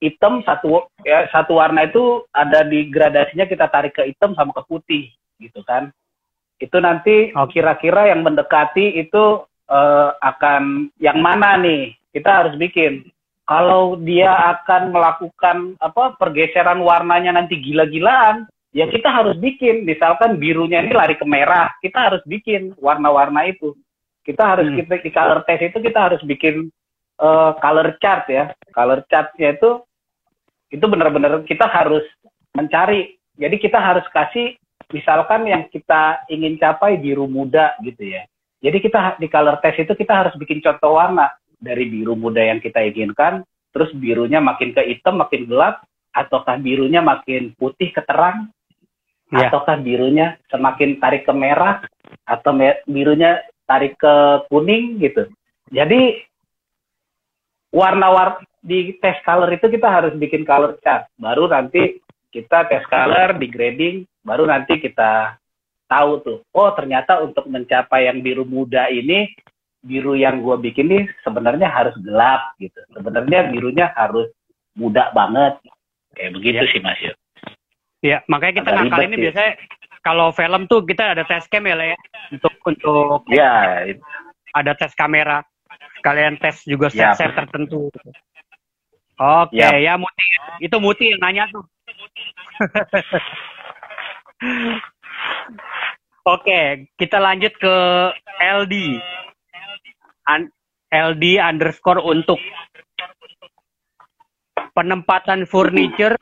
[0.00, 4.62] hitam satu ya satu warna itu ada di gradasinya kita tarik ke hitam sama ke
[4.68, 5.04] putih
[5.40, 5.92] gitu kan.
[6.56, 11.92] Itu nanti kira-kira yang mendekati itu uh, akan yang mana nih?
[12.12, 13.04] Kita harus bikin.
[13.46, 19.84] Kalau dia akan melakukan apa pergeseran warnanya nanti gila-gilaan ya kita harus bikin.
[19.84, 23.76] Misalkan birunya ini lari ke merah kita harus bikin warna-warna itu.
[24.26, 24.76] Kita harus hmm.
[24.82, 26.72] kita di color test itu kita harus bikin
[27.20, 29.82] uh, color chart ya color chartnya itu
[30.70, 32.02] itu benar-benar kita harus
[32.56, 33.14] mencari.
[33.36, 34.56] Jadi kita harus kasih
[34.90, 38.24] misalkan yang kita ingin capai biru muda gitu ya.
[38.64, 41.28] Jadi kita di color test itu kita harus bikin contoh warna
[41.60, 45.84] dari biru muda yang kita inginkan, terus birunya makin ke hitam makin gelap,
[46.16, 48.48] ataukah birunya makin putih ke terang,
[49.28, 49.52] ya.
[49.52, 51.84] ataukah birunya semakin tarik ke merah,
[52.24, 52.56] atau
[52.88, 54.14] birunya tarik ke
[54.48, 55.28] kuning gitu.
[55.68, 56.24] Jadi
[57.76, 61.12] warna-warna di test color itu kita harus bikin color chart.
[61.20, 62.00] Baru nanti
[62.32, 65.36] kita test color, di grading, baru nanti kita
[65.84, 66.38] tahu tuh.
[66.56, 69.28] Oh ternyata untuk mencapai yang biru muda ini,
[69.84, 72.80] biru yang gue bikin ini sebenarnya harus gelap gitu.
[72.96, 74.32] Sebenarnya birunya harus
[74.74, 75.60] muda banget.
[76.16, 76.70] Kayak begitu ya.
[76.72, 77.12] sih Mas Yo.
[78.04, 79.22] Iya, makanya kita ngakal ini sih.
[79.28, 79.52] biasanya
[80.00, 81.98] kalau film tuh kita ada test cam ya, ya
[82.32, 83.82] untuk untuk ya
[84.54, 85.42] ada tes kamera
[86.06, 87.42] kalian tes juga set-set ya.
[87.42, 87.90] tertentu.
[87.90, 89.98] Oke, okay, ya.
[89.98, 90.26] ya Muti.
[90.62, 91.66] Itu Muti yang nanya tuh.
[96.26, 96.64] Oke, okay,
[96.94, 97.74] kita lanjut ke
[98.38, 99.02] LD.
[100.30, 100.42] Un
[100.94, 102.38] LD underscore untuk
[104.74, 106.14] penempatan furniture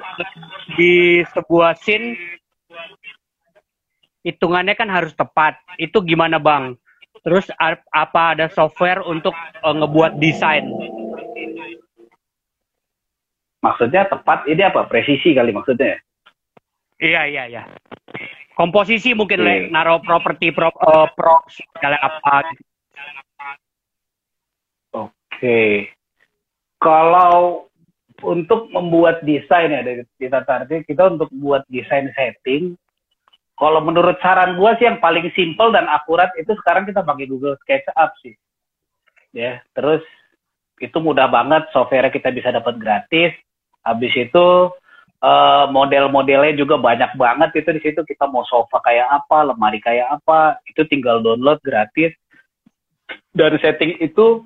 [0.79, 2.17] di sebuah scene
[4.25, 5.61] hitungannya kan harus tepat.
[5.77, 6.79] Itu gimana bang?
[7.25, 7.49] Terus
[7.89, 9.33] apa ada software untuk
[9.65, 10.69] uh, ngebuat desain?
[13.65, 15.97] maksudnya tepat ini apa presisi kali maksudnya
[17.01, 17.63] iya iya iya
[18.53, 19.73] komposisi mungkin okay.
[19.73, 22.65] le, naruh properti pro, uh, props kalian apa gitu.
[24.93, 25.89] oke okay.
[26.77, 27.65] kalau
[28.21, 32.77] untuk membuat desain ya dari kita tadi kita untuk buat desain setting
[33.55, 37.59] kalau menurut saran gua sih yang paling simple dan akurat itu sekarang kita pakai Google
[37.63, 38.35] SketchUp sih
[39.35, 40.03] ya terus
[40.83, 43.35] itu mudah banget software kita bisa dapat gratis
[43.85, 44.47] Habis itu
[45.21, 50.09] uh, model-modelnya juga banyak banget itu di situ kita mau sofa kayak apa, lemari kayak
[50.09, 52.17] apa, itu tinggal download gratis.
[53.37, 54.41] Dan setting itu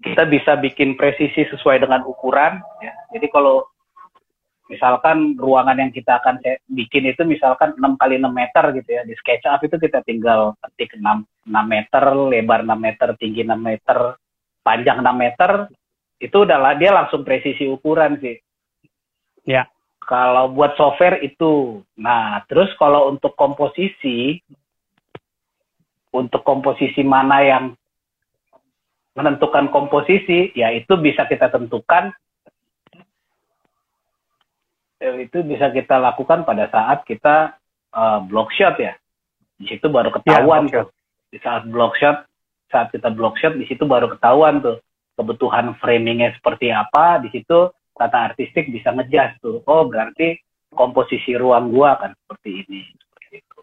[0.00, 2.96] kita bisa bikin presisi sesuai dengan ukuran ya.
[3.12, 3.68] Jadi kalau
[4.72, 6.40] misalkan ruangan yang kita akan
[6.72, 10.96] bikin itu misalkan 6 kali 6 meter gitu ya di SketchUp itu kita tinggal ketik
[10.96, 14.16] 6, 6 meter lebar 6 meter tinggi 6 meter
[14.64, 15.50] panjang 6 meter
[16.24, 18.40] itu udah dia langsung presisi ukuran sih
[19.46, 19.66] Ya.
[20.02, 21.82] Kalau buat software itu.
[21.98, 24.42] Nah, terus kalau untuk komposisi,
[26.10, 27.64] untuk komposisi mana yang
[29.14, 32.10] menentukan komposisi, ya itu bisa kita tentukan.
[35.02, 37.58] Itu bisa kita lakukan pada saat kita
[37.90, 38.94] uh, block shot ya.
[39.58, 40.88] Di situ baru ya, ketahuan ya, tuh.
[41.32, 42.22] Di saat block shot,
[42.70, 44.78] saat kita block shot di situ baru ketahuan tuh
[45.18, 47.18] kebutuhan framingnya seperti apa.
[47.18, 49.60] Di situ tata artistik bisa ngejudge tuh.
[49.66, 50.38] Oh berarti
[50.72, 52.80] komposisi ruang gua akan seperti ini.
[52.94, 53.58] Seperti itu.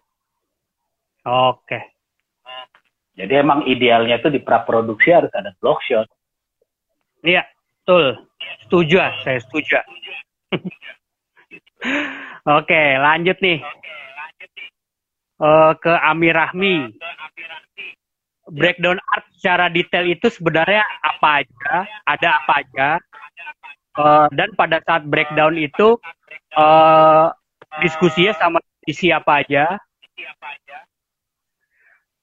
[1.26, 1.80] Oke.
[3.18, 6.08] Jadi emang idealnya tuh di praproduksi harus ada block shot.
[7.20, 7.44] Iya,
[7.84, 8.16] betul.
[8.64, 9.76] Setuju, saya setuju.
[12.60, 13.60] Oke, lanjut nih.
[15.40, 16.92] Uh, ke Amir Rahmi.
[18.50, 22.88] Breakdown art secara detail itu sebenarnya apa aja, ada apa aja,
[23.94, 25.94] uh, dan pada saat breakdown itu
[26.58, 27.30] uh,
[27.78, 28.58] diskusinya sama
[28.90, 29.78] siapa aja.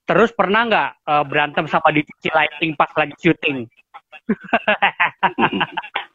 [0.07, 3.63] Terus pernah nggak uh, berantem sama divisi lighting pas lagi syuting?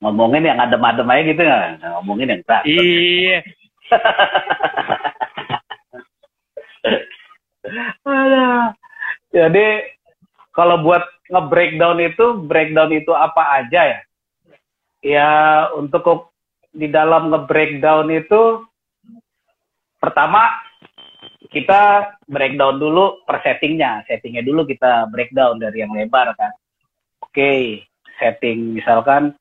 [0.00, 1.80] ngomongin yang adem-adem aja gitu nggak?
[1.96, 2.62] Ngomongin yang berat.
[2.68, 3.38] Iya.
[9.36, 9.66] Jadi
[10.54, 14.00] kalau buat nge-breakdown itu breakdown itu apa aja ya?
[15.04, 15.30] Ya
[15.76, 16.32] untuk
[16.72, 18.64] di dalam nge-breakdown itu
[20.00, 20.48] pertama
[21.52, 24.04] kita breakdown dulu per settingnya.
[24.08, 26.52] Settingnya dulu kita breakdown dari yang lebar kan.
[27.22, 27.82] Oke
[28.16, 29.36] setting misalkan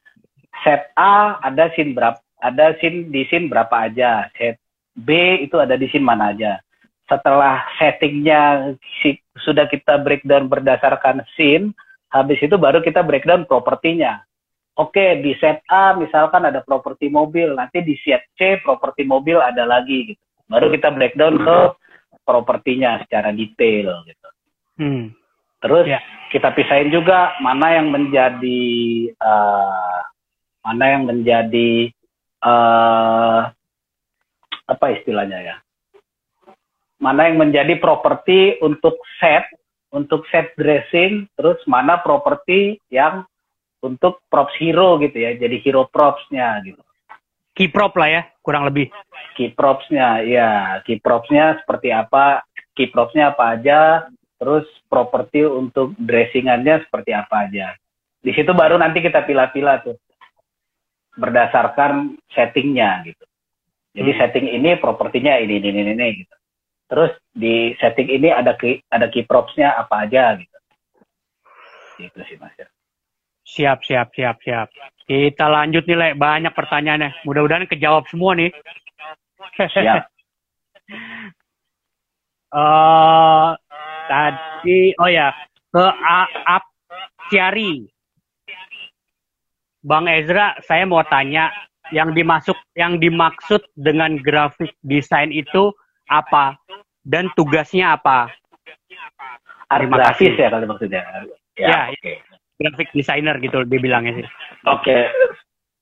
[0.64, 4.30] set A ada scene berapa ada scene di scene berapa aja.
[4.38, 4.62] Set
[4.96, 5.10] B
[5.44, 6.62] itu ada di scene mana aja.
[7.06, 11.74] Setelah settingnya si, sudah kita breakdown berdasarkan scene
[12.14, 14.22] habis itu baru kita breakdown propertinya.
[14.76, 19.64] Oke di set A misalkan ada properti mobil nanti di set C properti mobil ada
[19.64, 20.24] lagi gitu.
[20.46, 21.58] Baru kita breakdown ke
[22.26, 24.30] propertinya secara detail gitu.
[24.76, 25.16] Hmm.
[25.64, 26.04] terus ya.
[26.36, 28.68] kita pisahin juga mana yang menjadi
[29.24, 30.04] uh,
[30.66, 31.94] mana yang menjadi
[32.42, 33.54] uh,
[34.66, 35.56] apa istilahnya ya?
[36.98, 39.46] Mana yang menjadi properti untuk set
[39.94, 43.24] untuk set dressing terus mana properti yang
[43.86, 46.82] untuk props hero gitu ya jadi hero propsnya gitu.
[47.56, 48.90] Key prop lah ya kurang lebih.
[49.38, 52.44] Key propsnya ya key propsnya seperti apa
[52.74, 53.80] key propsnya apa aja
[54.36, 57.78] terus properti untuk dressingannya seperti apa aja.
[58.20, 59.96] Di situ baru nanti kita pilah-pilah tuh
[61.16, 63.26] berdasarkan settingnya gitu.
[63.96, 64.20] Jadi hmm.
[64.20, 66.36] setting ini propertinya ini ini ini ini gitu.
[66.86, 70.58] Terus di setting ini ada key, ada key propsnya apa aja gitu.
[72.04, 72.68] Gitu sih Mas ya.
[73.46, 74.68] Siap, siap, siap, siap.
[75.06, 76.10] Kita lanjut nih, Le.
[76.18, 77.24] Banyak pertanyaannya.
[77.30, 78.50] Mudah-mudahan kejawab semua nih.
[79.54, 80.02] Siap.
[82.50, 83.54] uh,
[84.12, 85.30] tadi, oh ya,
[85.70, 86.58] ke A
[87.30, 87.86] Ciari.
[89.86, 91.54] Bang Ezra, saya mau tanya,
[91.94, 95.70] yang dimasuk, yang dimaksud dengan grafik desain itu
[96.10, 96.58] apa
[97.06, 98.34] dan tugasnya apa?
[99.70, 101.06] Art grafis ya kalau maksudnya.
[101.54, 102.18] Ya, ya okay.
[102.58, 104.28] grafik designer gitu dibilangnya sih.
[104.66, 105.02] Oke, okay.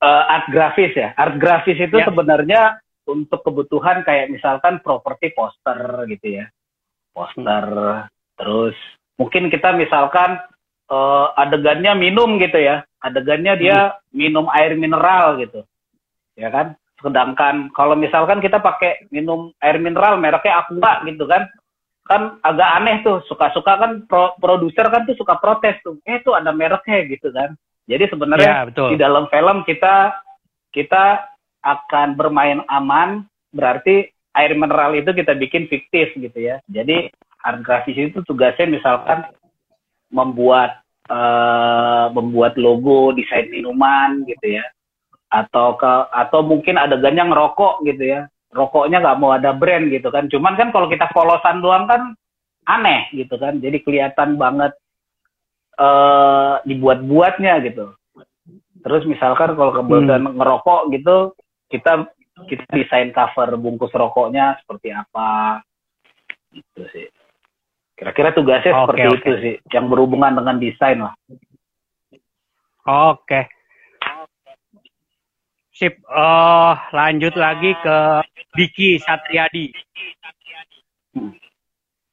[0.04, 1.16] uh, eh, art grafis ya.
[1.16, 2.12] Art grafis itu ya.
[2.12, 2.62] sebenarnya
[3.08, 5.80] untuk kebutuhan kayak misalkan properti poster
[6.12, 6.46] gitu ya,
[7.16, 7.66] poster.
[7.72, 8.08] Hmm.
[8.36, 8.76] Terus
[9.16, 10.44] mungkin kita misalkan
[10.92, 14.16] uh, adegannya minum gitu ya adegannya dia hmm.
[14.16, 15.68] minum air mineral gitu.
[16.40, 16.80] Ya kan?
[17.04, 21.52] Sedangkan kalau misalkan kita pakai minum air mineral mereknya Aqua gitu kan
[22.08, 23.20] kan agak aneh tuh.
[23.28, 26.00] Suka-suka kan pro, produser kan tuh suka protes tuh.
[26.08, 27.54] Eh tuh ada mereknya gitu kan.
[27.84, 30.16] Jadi sebenarnya ya, di dalam film kita
[30.72, 31.28] kita
[31.64, 36.64] akan bermain aman berarti air mineral itu kita bikin fiktif gitu ya.
[36.72, 37.12] Jadi
[37.44, 39.28] art grafis itu tugasnya misalkan
[40.08, 44.66] membuat uh, membuat logo desain minuman gitu ya.
[45.34, 48.22] Atau ke atau mungkin adegannya ngerokok gitu ya.
[48.54, 50.30] Rokoknya nggak mau ada brand gitu kan.
[50.30, 52.14] Cuman kan kalau kita polosan doang kan
[52.70, 53.58] aneh gitu kan.
[53.58, 54.78] Jadi kelihatan banget
[55.82, 57.98] uh, dibuat-buatnya gitu.
[58.84, 60.38] Terus misalkan kalau kebetulan hmm.
[60.38, 61.18] ngerokok gitu
[61.72, 62.06] kita
[62.46, 65.64] kita desain cover bungkus rokoknya seperti apa.
[66.54, 67.08] Gitu sih
[68.04, 69.16] Kira-kira tugasnya okay, seperti okay.
[69.16, 71.16] itu sih, yang berhubungan dengan desain lah.
[72.84, 73.24] Oke.
[73.24, 73.44] Okay.
[75.72, 77.98] Sip, uh, lanjut lagi ke
[78.60, 79.72] Diki Satriadi.
[81.16, 81.32] Hmm.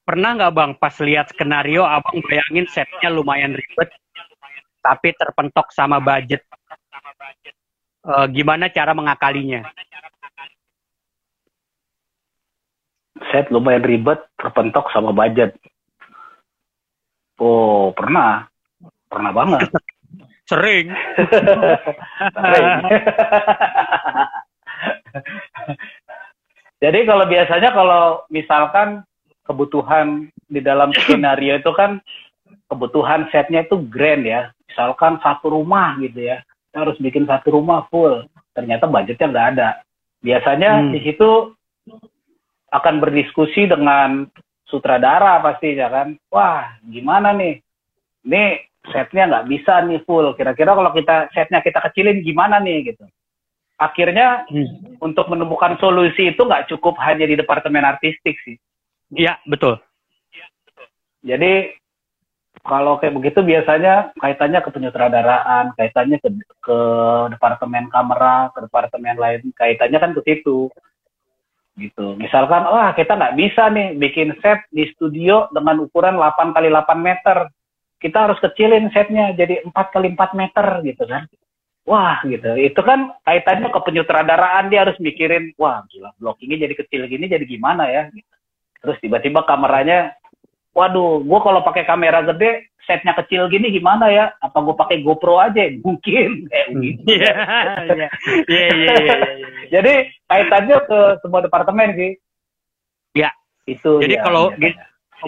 [0.07, 3.91] Pernah nggak bang pas lihat skenario abang bayangin setnya lumayan ribet,
[4.87, 6.47] tapi terpentok sama budget.
[8.07, 9.67] Uh, gimana cara mengakalinya?
[13.35, 15.59] Set lumayan ribet, terpentok sama budget.
[17.41, 18.45] Oh, pernah.
[19.09, 19.67] Pernah banget.
[20.51, 20.93] Sering.
[22.21, 22.69] Sering.
[26.81, 28.89] Jadi kalau biasanya kalau misalkan
[29.45, 32.01] kebutuhan di dalam skenario itu kan
[32.67, 34.51] kebutuhan setnya itu grand ya.
[34.71, 36.43] Misalkan satu rumah gitu ya.
[36.71, 38.23] harus bikin satu rumah full
[38.55, 39.69] ternyata budgetnya nggak ada
[40.23, 40.95] biasanya Hmm.
[40.95, 41.51] di situ
[42.71, 44.31] akan berdiskusi dengan
[44.71, 47.59] sutradara pastinya kan wah gimana nih
[48.25, 48.43] ini
[48.87, 53.05] setnya nggak bisa nih full kira-kira kalau kita setnya kita kecilin gimana nih gitu
[53.77, 54.97] akhirnya Hmm.
[55.03, 58.57] untuk menemukan solusi itu nggak cukup hanya di departemen artistik sih
[59.11, 59.83] Iya, betul.
[61.27, 61.75] jadi
[62.61, 66.29] kalau kayak begitu biasanya kaitannya ke penyutradaraan, kaitannya ke,
[66.61, 66.79] ke
[67.33, 70.69] departemen kamera, ke departemen lain, kaitannya kan ke situ.
[71.81, 72.13] Gitu.
[72.21, 77.01] Misalkan, wah kita nggak bisa nih bikin set di studio dengan ukuran 8 kali 8
[77.01, 77.49] meter.
[77.97, 81.25] Kita harus kecilin setnya jadi 4 kali 4 meter gitu kan.
[81.89, 82.53] Wah gitu.
[82.61, 87.45] Itu kan kaitannya ke penyutradaraan dia harus mikirin, wah gila blockingnya jadi kecil gini jadi
[87.49, 88.13] gimana ya.
[88.13, 88.35] Gitu.
[88.85, 90.13] Terus tiba-tiba kameranya
[90.77, 94.33] waduh, gue kalau pakai kamera gede, setnya kecil gini gimana ya?
[94.41, 95.69] Apa gue pakai GoPro aja?
[95.81, 97.03] Mungkin kayak begitu.
[97.07, 97.33] Iya,
[97.85, 98.09] iya, iya,
[98.47, 99.17] iya, iya, iya.
[99.75, 99.93] Jadi
[100.27, 102.13] kaitannya ke semua departemen sih.
[103.15, 103.31] Ya.
[103.69, 104.03] Itu.
[104.03, 104.79] Jadi ya, kalau gitu,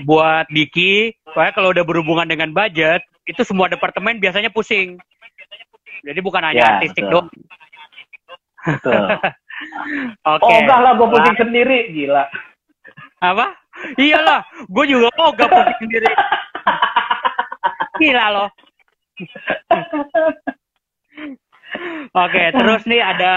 [0.08, 4.98] buat Diki, soalnya kalau udah berhubungan dengan budget, itu semua departemen biasanya pusing.
[6.02, 7.12] Jadi bukan hanya Ya, artistik betul.
[7.14, 7.26] dong.
[8.66, 9.04] Betul.
[10.34, 10.42] Oke.
[10.42, 12.26] Oh enggak lah, gue pusing sendiri, gila.
[13.22, 13.54] Apa?
[13.94, 16.10] Iyalah, gue juga mau gak pusing sendiri.
[18.00, 18.48] Gila loh.
[22.12, 23.32] Oke, terus nih ada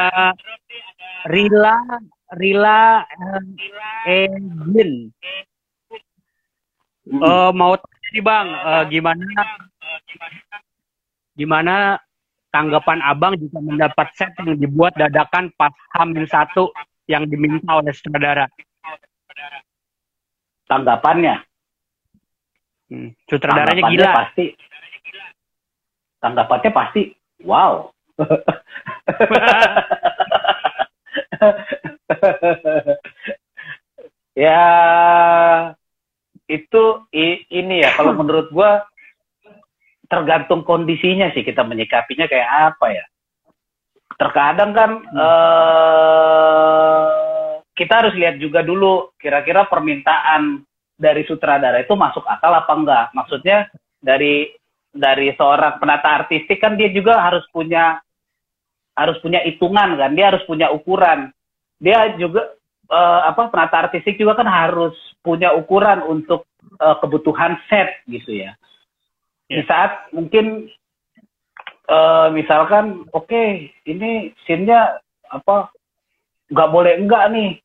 [1.28, 1.76] Rila
[2.36, 3.04] Rila
[4.08, 5.12] Egin.
[7.06, 9.26] Eh, mau tanya nih bang, eh, gimana
[11.36, 11.76] gimana
[12.50, 16.72] tanggapan abang jika mendapat set yang dibuat dadakan pas Hamin satu
[17.06, 18.50] yang diminta oleh sutradara?
[20.66, 21.55] Tanggapannya.
[22.86, 24.14] Hmm, Sutradaranya gila.
[24.14, 24.54] pasti.
[26.22, 27.02] Tanggapannya pasti.
[27.44, 27.92] Wow.
[34.36, 34.64] ya
[36.46, 38.86] itu i- ini ya kalau menurut gua
[40.06, 43.06] tergantung kondisinya sih kita menyikapinya kayak apa ya
[44.16, 47.06] terkadang kan eh,
[47.74, 50.62] kita harus lihat juga dulu kira-kira permintaan
[50.96, 53.06] dari sutradara itu masuk akal apa enggak?
[53.12, 53.68] Maksudnya
[54.00, 54.52] dari
[54.96, 58.00] dari seorang penata artistik kan dia juga harus punya
[58.96, 60.16] harus punya hitungan kan?
[60.16, 61.36] Dia harus punya ukuran.
[61.84, 62.56] Dia juga
[62.88, 66.48] eh, apa penata artistik juga kan harus punya ukuran untuk
[66.80, 68.56] eh, kebutuhan set gitu ya.
[69.46, 69.68] Di Ya.
[69.68, 70.72] saat mungkin
[71.86, 74.98] eh, misalkan oke ini scene-nya
[75.30, 75.70] apa
[76.50, 77.60] nggak boleh enggak nih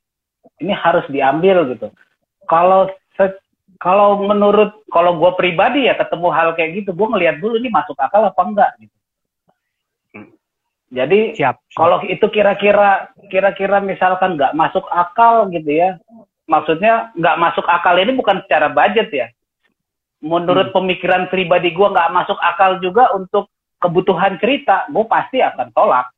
[0.61, 1.89] ini harus diambil gitu.
[2.49, 2.91] Kalau
[3.81, 7.97] kalau menurut kalau gue pribadi ya ketemu hal kayak gitu gue ngelihat dulu ini masuk
[7.97, 8.97] akal apa enggak gitu
[10.11, 10.27] Hmm.
[10.91, 11.57] jadi Siap.
[11.73, 15.97] kalau itu kira-kira kira-kira misalkan nggak masuk akal gitu ya
[16.45, 19.27] maksudnya nggak masuk akal ini bukan secara budget ya
[20.19, 26.11] menurut pemikiran pribadi gue nggak masuk akal juga untuk kebutuhan cerita gue pasti akan tolak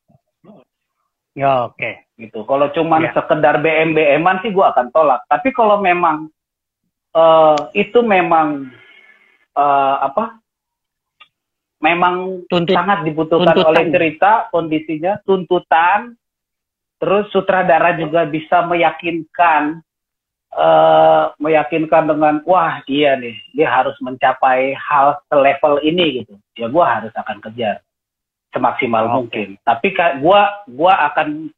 [1.33, 2.05] Ya, oke.
[2.21, 3.13] gitu kalau cuman Ya.
[3.13, 6.33] sekedar BM BM-an sih gue akan tolak tapi kalau memang
[7.13, 8.73] eh, itu memang
[9.57, 10.41] eh, apa?
[11.83, 13.71] Memang Tuntut sangat dibutuhkan tuntutan.
[13.75, 16.15] oleh cerita kondisinya tuntutan.
[17.03, 19.83] Terus sutradara juga bisa meyakinkan
[20.53, 26.39] eh meyakinkan dengan wah iya nih dia harus mencapai hal selevel ini gitu.
[26.55, 27.83] Ya gua harus akan kejar
[28.55, 29.13] semaksimal Oke.
[29.17, 29.49] mungkin.
[29.67, 31.51] Tapi ka, gua gua akan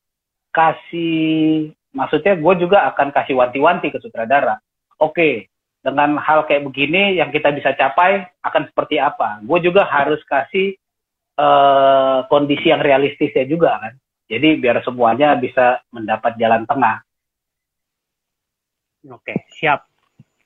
[0.54, 4.56] kasih maksudnya gua juga akan kasih wanti-wanti ke sutradara
[4.98, 5.48] oke
[5.84, 10.76] dengan hal kayak begini yang kita bisa capai akan seperti apa gue juga harus kasih
[11.34, 13.92] eh kondisi yang realistis ya juga kan
[14.30, 17.02] jadi biar semuanya bisa mendapat jalan tengah
[19.12, 19.84] Oke, siap.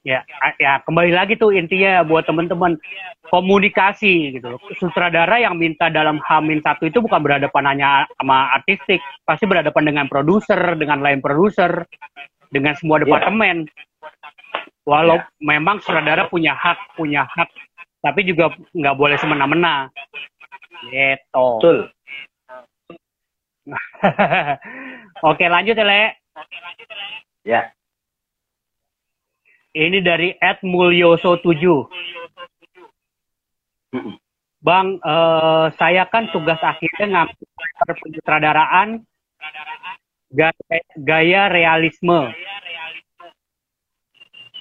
[0.06, 0.24] Ya,
[0.56, 2.80] ya kembali lagi tuh intinya buat teman-teman
[3.28, 4.56] komunikasi gitu.
[4.80, 10.06] Sutradara yang minta dalam Hamin satu itu bukan berhadapan hanya sama artistik, pasti berhadapan dengan
[10.08, 11.84] produser, dengan lain produser,
[12.48, 13.04] dengan semua Iya.
[13.04, 13.68] departemen.
[14.88, 17.52] Walau memang sutradara punya hak, punya hak,
[18.00, 19.92] tapi juga nggak boleh semena-mena.
[20.88, 21.48] Gitu.
[21.60, 21.78] betul
[25.28, 26.02] Oke, lanjut ya, Le.
[27.44, 27.62] ya
[29.76, 31.52] Ini dari Ed Mulyoso 7.
[33.92, 34.16] Mm-mm.
[34.58, 38.88] Bang, eh, saya kan tugas akhirnya ngambil penyutradaraan
[40.32, 42.32] gaya, gaya realisme.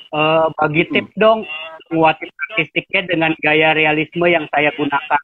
[0.07, 1.43] Eh, bagi tips dong
[1.91, 5.21] nguatin artistiknya dengan gaya realisme yang saya gunakan.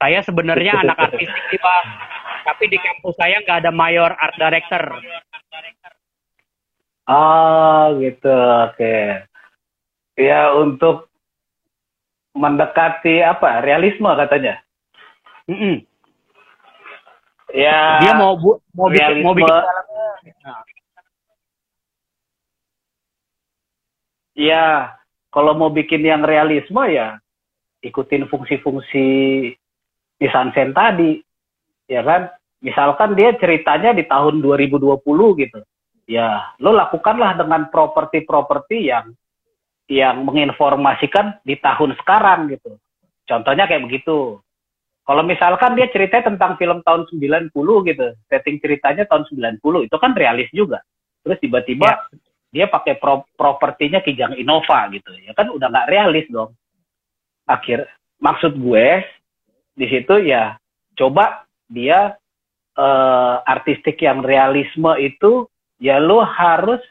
[0.00, 1.82] Saya sebenarnya anak artistik sih Pak,
[2.46, 4.94] tapi di kampus saya nggak ada mayor art director.
[7.10, 8.38] Oh gitu,
[8.70, 9.26] oke.
[10.14, 11.10] Ya untuk
[12.38, 14.62] mendekati apa realisme katanya.
[15.50, 15.76] Mm -mm.
[17.50, 17.98] Ya.
[17.98, 19.50] Dia mau bu mau bikin mau bikin
[24.40, 24.96] Ya,
[25.28, 27.20] kalau mau bikin yang realisme ya
[27.84, 29.06] ikutin fungsi-fungsi
[30.20, 31.20] Misansen tadi.
[31.88, 32.32] Ya kan?
[32.60, 35.00] Misalkan dia ceritanya di tahun 2020
[35.40, 35.60] gitu.
[36.08, 39.12] Ya, lo lakukanlah dengan properti-properti yang
[39.90, 42.80] yang menginformasikan di tahun sekarang gitu.
[43.28, 44.40] Contohnya kayak begitu.
[45.04, 47.50] Kalau misalkan dia cerita tentang film tahun 90
[47.90, 50.78] gitu, setting ceritanya tahun 90, itu kan realis juga.
[51.26, 51.96] Terus tiba-tiba ya.
[52.50, 55.14] Dia pakai pro propertinya Kijang Innova gitu.
[55.22, 56.54] Ya kan udah nggak realis dong.
[57.46, 57.86] Akhir
[58.18, 59.02] maksud gue
[59.78, 60.58] di situ ya
[60.98, 62.18] coba dia
[62.76, 65.46] uh, artistik yang realisme itu
[65.80, 66.82] ya lo harus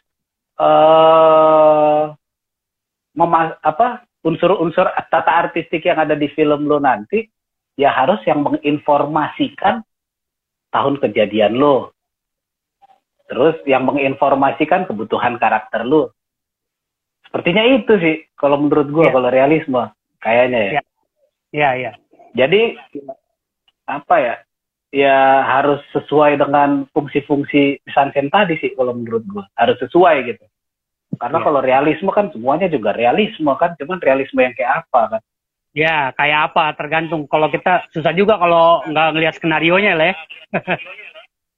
[0.58, 2.16] uh,
[3.14, 7.28] memas apa unsur-unsur tata artistik yang ada di film lo nanti
[7.80, 9.84] ya harus yang menginformasikan
[10.72, 11.96] tahun kejadian lo.
[13.30, 16.18] Terus yang menginformasikan kebutuhan karakter lo.
[17.30, 19.14] Sepertinya itu sih kalau menurut gue ya.
[19.14, 19.82] kalau realisme
[20.18, 20.72] kayaknya ya.
[20.74, 20.82] Iya,
[21.54, 21.70] iya.
[21.78, 21.92] Ya.
[22.34, 22.74] Jadi
[23.86, 24.36] apa ya?
[24.90, 29.46] Ya harus sesuai dengan fungsi-fungsi Sansen tadi sih kalau menurut gue.
[29.54, 30.46] Harus sesuai gitu.
[31.22, 31.46] Karena ya.
[31.46, 35.22] kalau realisme kan semuanya juga realisme kan, cuman realisme yang kayak apa kan?
[35.78, 36.74] Ya, kayak apa?
[36.74, 37.30] Tergantung.
[37.30, 40.16] Kalau kita susah juga kalau nggak ngelihat skenario nya lah ya.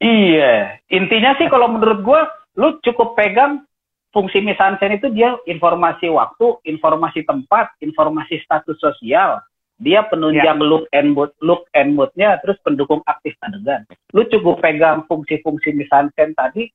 [0.01, 0.81] Iya.
[0.89, 2.21] Intinya sih kalau menurut gue,
[2.57, 3.63] lu cukup pegang
[4.11, 9.39] fungsi misansen itu dia informasi waktu, informasi tempat, informasi status sosial.
[9.81, 10.67] Dia penunjang ya.
[10.67, 13.81] look and mood, look and moodnya, terus pendukung aktif adegan.
[14.13, 16.69] Lu cukup pegang fungsi-fungsi misansen tadi,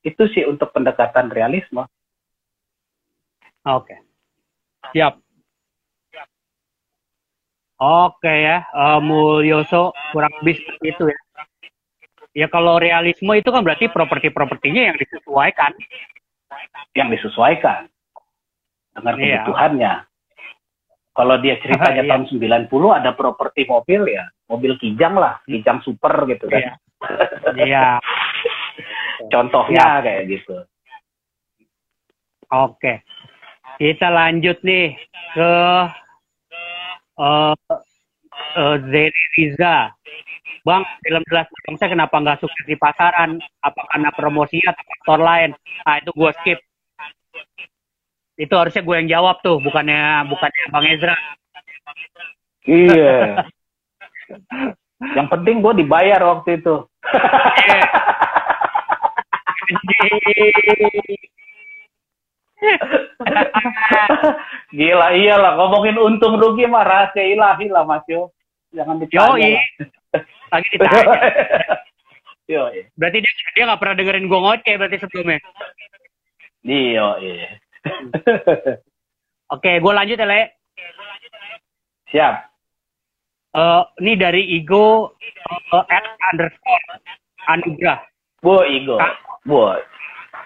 [0.00, 1.84] itu sih untuk pendekatan realisme.
[3.66, 3.92] Oke.
[3.92, 3.98] Okay.
[4.96, 5.20] Siap.
[7.76, 11.18] Oke ya, uh, Mulyoso kurang lebih seperti itu ya.
[12.36, 15.72] Ya kalau realisme itu kan berarti properti-propertinya yang disesuaikan.
[16.92, 17.88] Yang disesuaikan
[18.92, 19.40] dengan iya.
[19.40, 19.94] kebutuhannya.
[21.16, 22.10] Kalau dia ceritanya iya.
[22.12, 22.24] tahun
[22.68, 26.60] 90 ada properti mobil ya, mobil kijang lah, kijang super gitu kan.
[26.60, 26.72] Iya.
[27.56, 27.86] iya.
[29.32, 30.04] Contohnya ya.
[30.04, 30.56] kayak gitu.
[32.52, 33.00] Oke.
[33.80, 34.92] Kita lanjut nih
[35.32, 35.52] ke
[37.16, 37.56] uh,
[38.56, 39.92] uh, Zeri Riza.
[40.66, 41.46] Bang, film jelas
[41.78, 43.38] saya kenapa nggak sukses di pasaran?
[43.62, 45.54] Apa karena promosi atau faktor lain?
[45.86, 46.58] Nah, itu gue skip.
[48.36, 51.16] Itu harusnya gue yang jawab tuh, bukannya bukannya Bang Ezra.
[52.66, 53.46] Iya.
[55.16, 56.82] yang penting gue dibayar waktu itu.
[64.76, 68.30] Gila iyalah ngomongin untung rugi mah rahasia ilahi lah Mas Yo.
[68.74, 69.46] Jangan ditanya.
[69.46, 69.60] Yo,
[70.52, 71.04] Lagi ditanya.
[72.52, 72.62] Yo,
[72.94, 75.42] Berarti dia dia nggak pernah dengerin gue ngoceh berarti sebelumnya.
[76.62, 77.48] Iya, iya.
[79.50, 80.42] Oke, gue lanjut ya, Le.
[82.10, 82.34] Siap.
[83.56, 85.16] Uh, ini dari Igo
[85.72, 86.86] uh, at underscore
[87.50, 88.04] Anugrah.
[88.44, 89.00] Bu Igo.
[89.42, 89.74] Bu.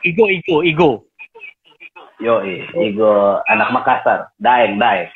[0.06, 0.90] Igo, Igo, Igo.
[2.20, 2.44] Yo,
[2.76, 5.08] Igo anak Makassar, Daeng, Daeng.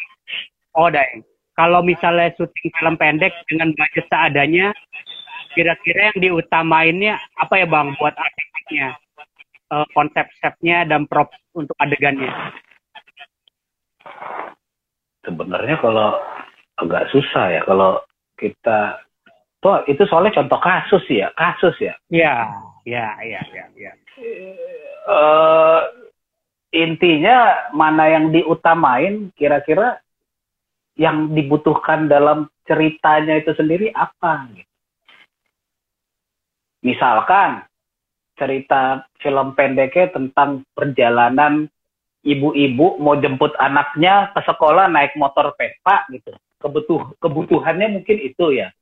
[0.73, 1.21] Oh, Daeng.
[1.55, 4.75] Kalau misalnya syuting film pendek dengan budget seadanya,
[5.55, 8.99] kira-kira yang diutamainnya apa ya Bang buat artisnya,
[9.71, 12.33] uh, konsep setnya dan prop untuk adegannya?
[15.23, 16.19] Sebenarnya kalau
[16.83, 18.03] agak susah ya kalau
[18.35, 18.99] kita
[19.63, 21.95] tuh itu soalnya contoh kasus ya, kasus ya.
[22.11, 22.51] Iya,
[22.83, 23.65] iya, iya, iya.
[23.79, 23.93] Ya.
[25.07, 26.04] Uh,
[26.75, 30.03] intinya mana yang diutamain kira-kira
[30.99, 34.51] yang dibutuhkan dalam ceritanya itu sendiri apa
[36.83, 37.63] misalkan
[38.35, 41.71] cerita film pendeknya tentang perjalanan
[42.27, 46.35] ibu-ibu mau jemput anaknya ke sekolah naik motor Vespa gitu.
[46.59, 48.73] Kebutuh kebutuhannya mungkin itu ya.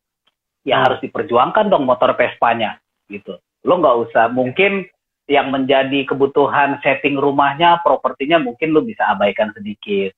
[0.62, 2.78] Ya harus diperjuangkan dong motor Vespanya
[3.10, 3.36] gitu.
[3.66, 4.86] Lo nggak usah mungkin
[5.33, 10.13] yang menjadi kebutuhan setting rumahnya, propertinya mungkin lu bisa abaikan sedikit.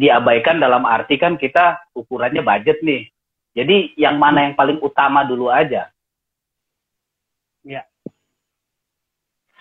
[0.00, 3.04] Diabaikan dalam arti kan kita ukurannya budget nih.
[3.52, 5.92] Jadi yang mana yang paling utama dulu aja.
[7.60, 7.84] Ya.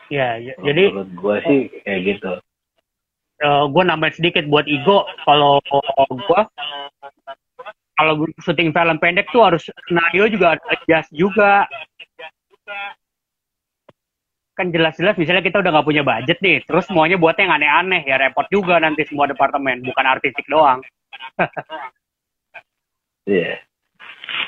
[0.07, 0.55] Ya, ya.
[0.63, 2.33] jadi menurut gue sih kayak gitu.
[3.43, 5.59] Uh, gue nambahin sedikit buat Igo kalau
[6.11, 6.41] gue
[7.99, 11.67] kalau syuting film pendek tuh harus skenario juga harus adjust juga
[14.53, 18.15] kan jelas-jelas misalnya kita udah nggak punya budget nih terus semuanya buatnya yang aneh-aneh ya
[18.21, 20.81] repot juga nanti semua departemen bukan artistik doang
[23.23, 23.55] Iya.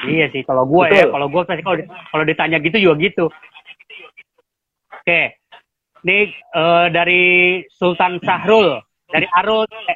[0.04, 1.80] iya sih kalau gue ya kalau gue pasti kalau
[2.12, 3.26] kalau ditanya gitu juga gitu
[4.92, 5.22] oke
[6.04, 7.24] ini eh, dari
[7.72, 9.96] Sultan Sahrul dari Arul eh,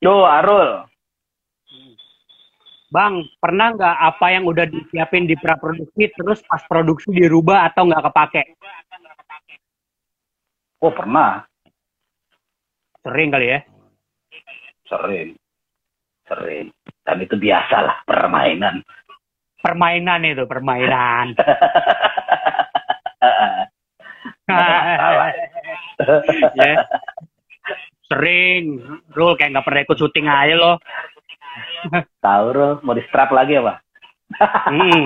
[0.00, 0.80] Yo, Arul.
[2.90, 8.10] Bang, pernah nggak apa yang udah disiapin di praproduksi terus pas produksi dirubah atau nggak
[8.10, 8.42] kepake?
[10.82, 11.46] Oh, pernah.
[13.06, 13.62] Sering kali ya?
[14.90, 15.38] Sering.
[16.26, 16.66] Sering.
[17.06, 18.82] Dan itu biasalah permainan.
[19.62, 21.30] Permainan itu, permainan.
[26.58, 26.74] ya.
[28.10, 28.62] Sering.
[29.14, 30.76] Rul kayak nggak pernah ikut syuting aja loh.
[32.20, 33.80] Tahu mau di strap lagi apa?
[34.70, 35.04] Hmm.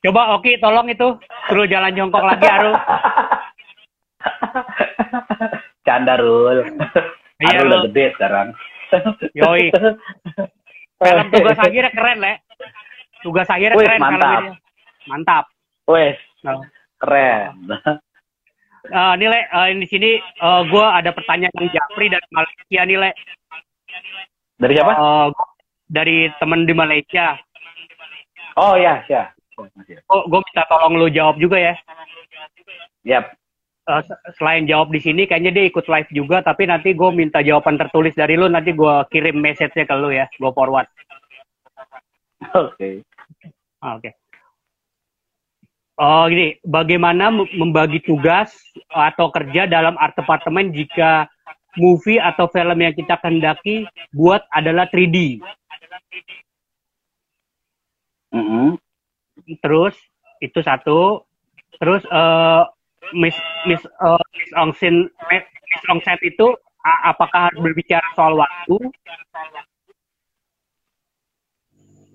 [0.00, 1.18] Coba Oki tolong itu
[1.50, 2.72] suruh jalan jongkok lagi Aru.
[5.84, 6.64] Canda Rul.
[7.38, 8.48] Iya, Arul udah gede sekarang.
[9.36, 9.68] Yoi.
[10.98, 12.34] Film tugas akhirnya keren, Le.
[13.22, 14.42] Tugas akhirnya Wih, keren mantap.
[15.06, 15.44] Mantap.
[15.88, 16.62] Wes, Nah.
[16.98, 17.54] keren.
[18.88, 22.98] Eh, nih Le, eh, di sini eh, gue ada pertanyaan dari Japri dari Malaysia nih
[22.98, 23.10] Le.
[24.58, 24.92] Dari siapa?
[24.92, 25.28] Eh,
[25.88, 27.38] dari temen di Malaysia.
[28.58, 29.30] Oh ya, ya.
[30.10, 31.74] Oh, gue minta tolong lu jawab juga ya.
[33.06, 33.34] Yap.
[33.88, 36.42] Se- selain jawab di sini, kayaknya dia ikut live juga.
[36.44, 38.46] Tapi nanti gue minta jawaban tertulis dari lu.
[38.50, 40.26] Nanti gue kirim message-nya ke lu ya.
[40.36, 40.86] Gue forward.
[42.54, 43.02] Oke.
[43.82, 44.10] Ah, Oke.
[45.98, 48.54] Oh gini, bagaimana mem- membagi tugas
[48.86, 51.26] atau kerja dalam art departemen jika
[51.76, 53.84] movie atau film yang kita kendaki
[54.14, 55.42] buat adalah 3D?
[58.32, 58.76] Mm-mm.
[59.60, 59.96] Terus
[60.40, 61.24] itu satu.
[61.76, 62.62] Terus eh
[63.14, 63.36] Miss
[63.68, 68.76] Miss eh, Miss Ongsin Miss Ongsen itu apakah harus berbicara soal waktu?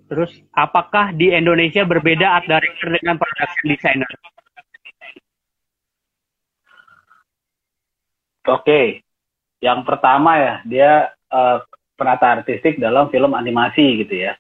[0.10, 4.12] Terus apakah di Indonesia berbeda art director dengan production designer?
[8.48, 9.02] Oke.
[9.64, 10.92] Yang pertama ya, dia
[11.32, 11.58] eh,
[11.96, 14.36] penata artistik dalam film animasi gitu ya.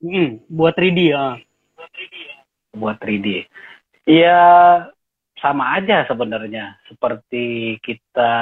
[0.00, 1.36] Hmm, buat 3D ya.
[2.76, 3.48] buat 3D.
[4.04, 4.40] Iya
[5.40, 8.32] sama aja sebenarnya seperti kita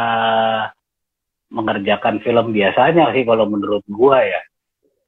[1.55, 4.43] mengerjakan film biasanya sih kalau menurut gua ya.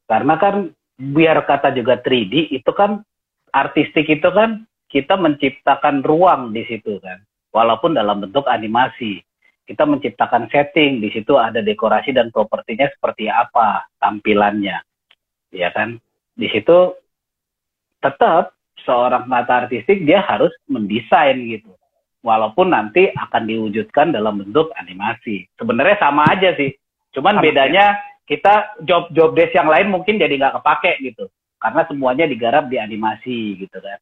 [0.07, 3.03] Karena kan biar kata juga 3D itu kan
[3.51, 7.19] artistik itu kan kita menciptakan ruang di situ kan.
[7.51, 9.26] Walaupun dalam bentuk animasi.
[9.67, 14.79] Kita menciptakan setting di situ ada dekorasi dan propertinya seperti apa tampilannya.
[15.51, 15.99] Ya kan?
[16.39, 16.95] Di situ
[17.99, 18.55] tetap
[18.87, 21.75] seorang penata artistik dia harus mendesain gitu.
[22.23, 25.47] Walaupun nanti akan diwujudkan dalam bentuk animasi.
[25.59, 26.71] Sebenarnya sama aja sih.
[27.11, 27.85] Cuman Sama, bedanya
[28.27, 31.27] kita job job desk yang lain mungkin jadi nggak kepake gitu.
[31.59, 33.99] Karena semuanya digarap di animasi gitu kan.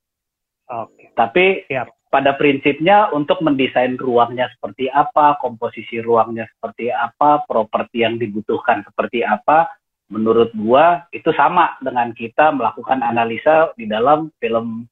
[0.86, 1.14] Oke.
[1.14, 1.88] Tapi Siap.
[2.16, 9.20] Pada prinsipnya untuk mendesain ruangnya seperti apa, komposisi ruangnya seperti apa, properti yang dibutuhkan seperti
[9.20, 9.68] apa,
[10.08, 14.88] menurut gua itu sama dengan kita melakukan analisa di dalam film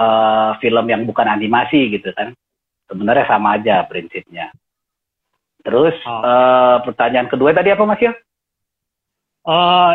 [0.00, 2.32] eh, film yang bukan animasi gitu kan.
[2.88, 4.48] Sebenarnya sama aja prinsipnya.
[5.60, 6.24] Terus Oh.
[6.24, 8.16] eh, pertanyaan kedua tadi apa Mas ya?
[9.44, 9.92] Eh,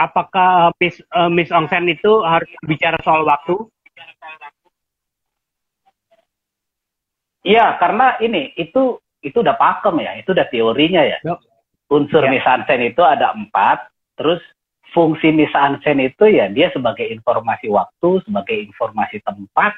[0.00, 3.60] apakah Miss eh, Miss Ongsen itu harus bicara soal waktu?
[7.40, 11.18] Iya, karena ini itu itu udah pakem ya, itu udah teorinya ya.
[11.24, 11.40] Yuk.
[11.90, 12.32] Unsur Ya.
[12.38, 14.40] misansen itu ada empat, terus
[14.94, 19.74] fungsi misansen itu ya dia sebagai informasi waktu, sebagai informasi tempat,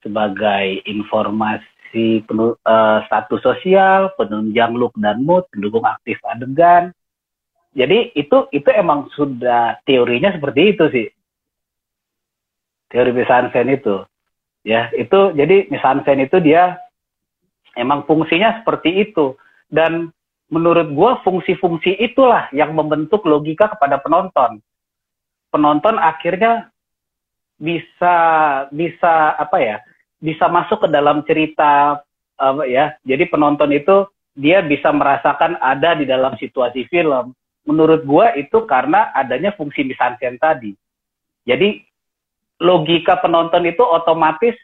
[0.00, 6.94] sebagai informasi penu- eh, status sosial, penunjang look dan mood, pendukung aktif adegan.
[7.76, 11.06] Jadi itu itu emang sudah teorinya seperti itu sih.
[12.88, 14.00] Teori misansen itu.
[14.66, 16.74] Ya, itu jadi misansen itu dia
[17.78, 19.38] emang fungsinya seperti itu
[19.70, 20.10] dan
[20.50, 24.58] menurut gua fungsi-fungsi itulah yang membentuk logika kepada penonton.
[25.54, 26.74] Penonton akhirnya
[27.62, 28.16] bisa
[28.74, 29.78] bisa apa ya?
[30.16, 32.02] bisa masuk ke dalam cerita
[32.34, 32.98] apa ya.
[33.06, 37.30] Jadi penonton itu dia bisa merasakan ada di dalam situasi film.
[37.62, 40.74] Menurut gua itu karena adanya fungsi misansen tadi.
[41.46, 41.85] Jadi
[42.62, 44.56] logika penonton itu otomatis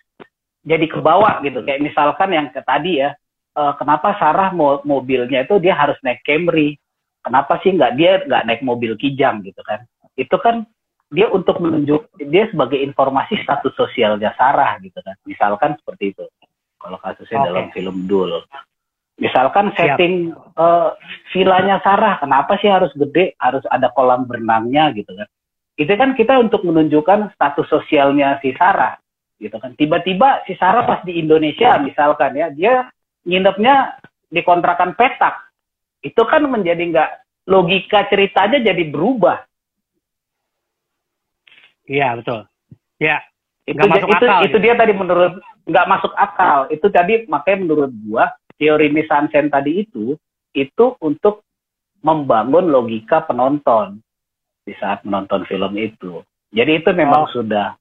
[0.62, 1.60] jadi ke bawah gitu.
[1.66, 3.12] Kayak misalkan yang ke tadi ya,
[3.56, 6.78] eh, kenapa Sarah mo- mobilnya itu dia harus naik Camry?
[7.22, 9.86] kenapa sih nggak dia nggak naik mobil kijang gitu kan
[10.18, 10.66] itu kan
[11.12, 16.24] dia untuk menunjuk dia sebagai informasi status sosialnya Sarah gitu kan misalkan seperti itu
[16.82, 17.48] kalau kasusnya okay.
[17.48, 18.42] dalam film Dul
[19.22, 20.98] misalkan setting uh,
[21.30, 25.28] vilanya Sarah kenapa sih harus gede harus ada kolam berenangnya gitu kan
[25.82, 28.96] itu kan kita untuk menunjukkan status sosialnya si Sarah
[29.42, 32.86] gitu kan tiba-tiba si Sarah pas di Indonesia misalkan ya dia
[33.26, 33.98] nginepnya
[34.30, 35.50] di kontrakan petak
[36.02, 37.10] itu kan menjadi nggak
[37.50, 39.42] logika ceritanya jadi berubah
[41.86, 42.40] Iya betul.
[43.02, 43.20] Ya.
[43.62, 44.62] Itu masuk itu, akal, itu ya.
[44.62, 45.32] dia tadi menurut
[45.66, 46.58] nggak masuk akal.
[46.70, 50.18] Itu tadi makanya menurut gua teori misansen tadi itu
[50.52, 51.46] itu untuk
[52.02, 54.02] membangun logika penonton
[54.62, 56.22] di saat menonton film itu.
[56.52, 57.30] Jadi itu memang oh.
[57.32, 57.74] sudah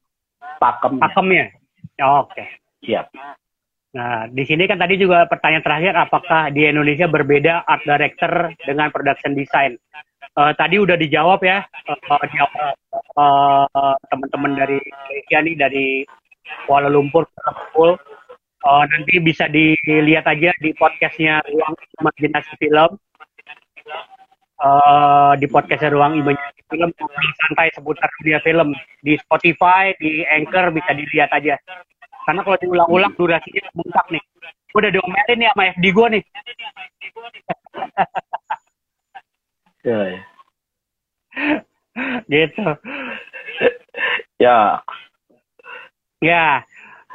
[0.58, 1.02] pakemnya.
[1.06, 1.45] Pakemnya.
[2.02, 2.34] Oh, Oke.
[2.34, 2.48] Okay.
[2.82, 3.06] Siap.
[3.91, 8.88] Nah, di sini kan tadi juga pertanyaan terakhir, apakah di Indonesia berbeda art director dengan
[8.88, 9.76] production design?
[10.32, 11.60] Uh, tadi udah dijawab ya,
[11.91, 12.52] uh, dijawab
[13.20, 15.88] uh, teman-teman dari Malaysia nih dari
[16.64, 17.99] Kuala Lumpur, Liverpool.
[18.64, 22.95] Uh, nanti bisa dilihat aja di podcastnya Ruang Imajinasi Film.
[24.62, 26.94] Uh, di podcastnya Ruang Imajinasi Film
[27.42, 31.58] santai seputar dunia film di Spotify, di Anchor bisa dilihat aja.
[32.30, 34.24] Karena kalau diulang-ulang durasinya bengkak nih.
[34.72, 36.24] Gue udah diomelin nih sama FD gue nih.
[39.82, 40.22] ya, ya.
[42.32, 42.66] gitu.
[44.38, 44.58] Ya.
[46.22, 46.46] Ya.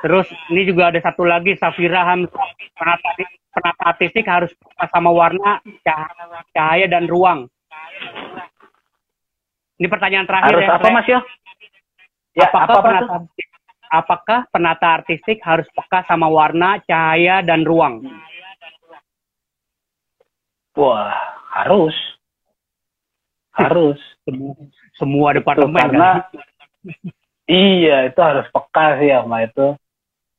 [0.04, 3.10] Terus ini juga ada satu lagi Safira Hamzah penata,
[3.56, 4.52] penata artistik harus
[4.92, 7.48] sama warna, cahaya, cahaya dan ruang.
[9.80, 10.76] Ini pertanyaan terakhir harus ya.
[10.76, 11.20] apa Mas ya?
[12.36, 13.48] Ya, apakah apa, penata artistik,
[13.88, 18.04] apakah penata artistik harus peka sama warna, cahaya dan ruang?
[20.76, 21.16] Wah,
[21.56, 21.96] harus.
[23.56, 23.96] Harus.
[25.00, 26.44] Semua departemen karena kan?
[27.48, 29.76] iya itu harus peka sih sama itu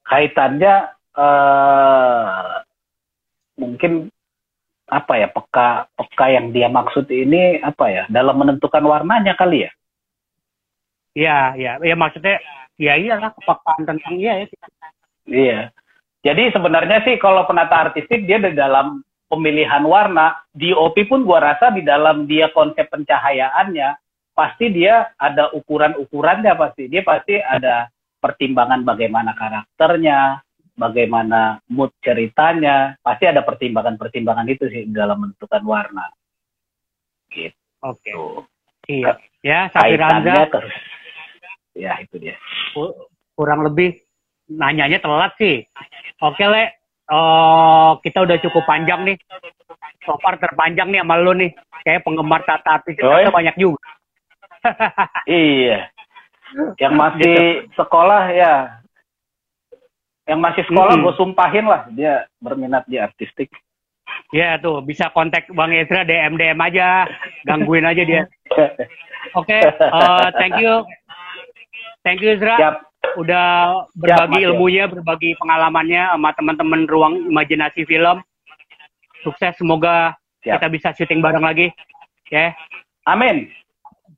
[0.08, 0.76] kaitannya
[1.14, 2.67] uh,
[3.58, 4.14] mungkin
[4.88, 9.72] apa ya peka peka yang dia maksud ini apa ya dalam menentukan warnanya kali ya?
[11.18, 11.72] Iya iya.
[11.84, 12.40] Ya maksudnya
[12.80, 14.46] ya iyalah kepekaan tentang iya ya.
[15.28, 15.60] Iya.
[16.24, 21.74] Jadi sebenarnya sih kalau penata artistik dia di dalam pemilihan warna DOP pun gua rasa
[21.76, 24.00] di dalam dia konsep pencahayaannya
[24.32, 26.88] pasti dia ada ukuran-ukurannya pasti.
[26.88, 27.90] Dia pasti ada
[28.22, 30.42] pertimbangan bagaimana karakternya,
[30.78, 36.06] bagaimana mood ceritanya, pasti ada pertimbangan-pertimbangan itu sih dalam menentukan warna.
[37.34, 37.58] Gitu.
[37.84, 38.14] Oke.
[38.86, 39.02] Okay.
[39.02, 39.14] Iya.
[39.44, 40.48] Ya, Safiranza.
[40.48, 40.74] terus.
[41.76, 42.38] Ya, itu dia.
[43.36, 43.98] Kurang lebih
[44.48, 45.66] nanyanya telat sih.
[46.24, 46.78] Oke, Le.
[47.08, 49.18] Oh, kita udah cukup panjang nih.
[50.04, 51.52] So far terpanjang nih sama lu nih.
[51.84, 53.32] Kayak penggemar tata artis oh, ya?
[53.32, 53.80] banyak juga
[55.28, 55.88] iya.
[56.76, 57.76] Yang masih gitu.
[57.80, 58.84] sekolah ya.
[60.28, 61.04] Yang masih sekolah hmm.
[61.08, 63.48] gue sumpahin lah dia berminat di artistik.
[64.36, 67.08] Ya tuh bisa kontak Bang Ezra DM DM aja,
[67.48, 68.24] gangguin aja dia.
[69.36, 69.62] Oke, okay,
[69.96, 70.84] uh, thank you,
[72.04, 72.60] thank you Ezra.
[72.60, 72.76] Siap.
[73.16, 78.20] Udah berbagi Siap, ilmunya, berbagi pengalamannya sama teman-teman ruang imajinasi film.
[79.24, 80.12] Sukses, semoga
[80.44, 80.60] Siap.
[80.60, 81.72] kita bisa syuting bareng lagi.
[82.28, 82.52] Ya.
[82.52, 82.52] Yeah.
[83.08, 83.48] Amin.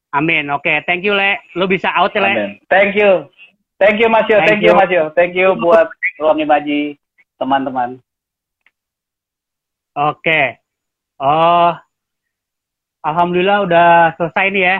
[0.10, 0.49] Amin.
[0.49, 0.77] Oke, okay.
[0.90, 1.38] thank you Le.
[1.53, 2.34] Lu bisa out ya Le.
[2.34, 2.52] Amin.
[2.65, 3.30] Thank you.
[3.77, 4.41] Thank you Mas Yo.
[4.41, 5.03] Thank, thank you Mas Yo.
[5.14, 5.88] Thank you buat
[6.19, 6.99] Ruang Imaji
[7.39, 7.95] teman-teman.
[9.95, 10.59] Oke.
[11.15, 11.71] Oh,
[12.99, 13.89] Alhamdulillah udah
[14.19, 14.77] selesai nih ya.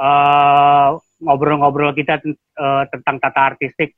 [0.00, 0.88] eh,
[1.20, 2.20] ngobrol-ngobrol kita
[2.56, 3.92] uh, tentang tata artistik,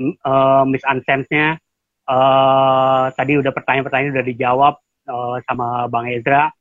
[0.00, 1.56] uh, Miss Ansense-nya.
[2.04, 4.74] Uh, tadi udah pertanyaan-pertanyaan udah dijawab
[5.08, 6.52] uh, sama Bang Ezra.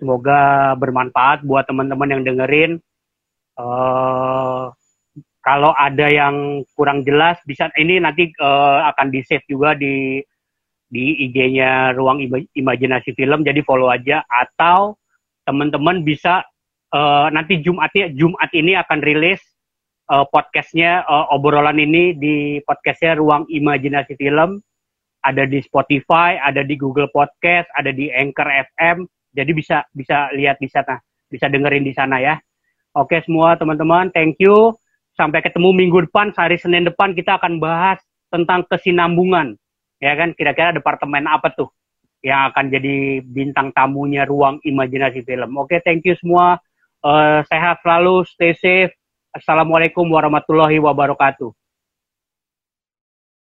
[0.00, 2.80] Semoga bermanfaat buat teman-teman yang dengerin.
[3.58, 4.70] Uh,
[5.48, 10.20] kalau ada yang kurang jelas, bisa ini nanti uh, akan di save juga di
[10.92, 12.20] di IG-nya Ruang
[12.52, 13.48] Imajinasi Film.
[13.48, 14.92] Jadi follow aja atau
[15.48, 16.44] teman-teman bisa
[16.92, 19.40] uh, nanti Jumatnya Jumat ini akan rilis
[20.12, 24.60] uh, podcastnya uh, obrolan ini di podcastnya Ruang Imajinasi Film.
[25.24, 29.08] Ada di Spotify, ada di Google Podcast, ada di Anchor FM
[29.38, 30.96] jadi bisa bisa lihat di sana,
[31.28, 32.34] bisa dengerin di sana ya.
[32.96, 34.74] Oke semua teman-teman, thank you.
[35.18, 37.98] Sampai ketemu minggu depan, hari Senin depan kita akan bahas
[38.30, 39.58] tentang kesinambungan.
[39.98, 41.74] Ya kan, kira-kira departemen apa tuh
[42.22, 45.58] yang akan jadi bintang tamunya ruang imajinasi film.
[45.58, 46.62] Oke, thank you semua.
[47.02, 48.94] Uh, sehat selalu, stay safe.
[49.34, 51.50] Assalamualaikum warahmatullahi wabarakatuh.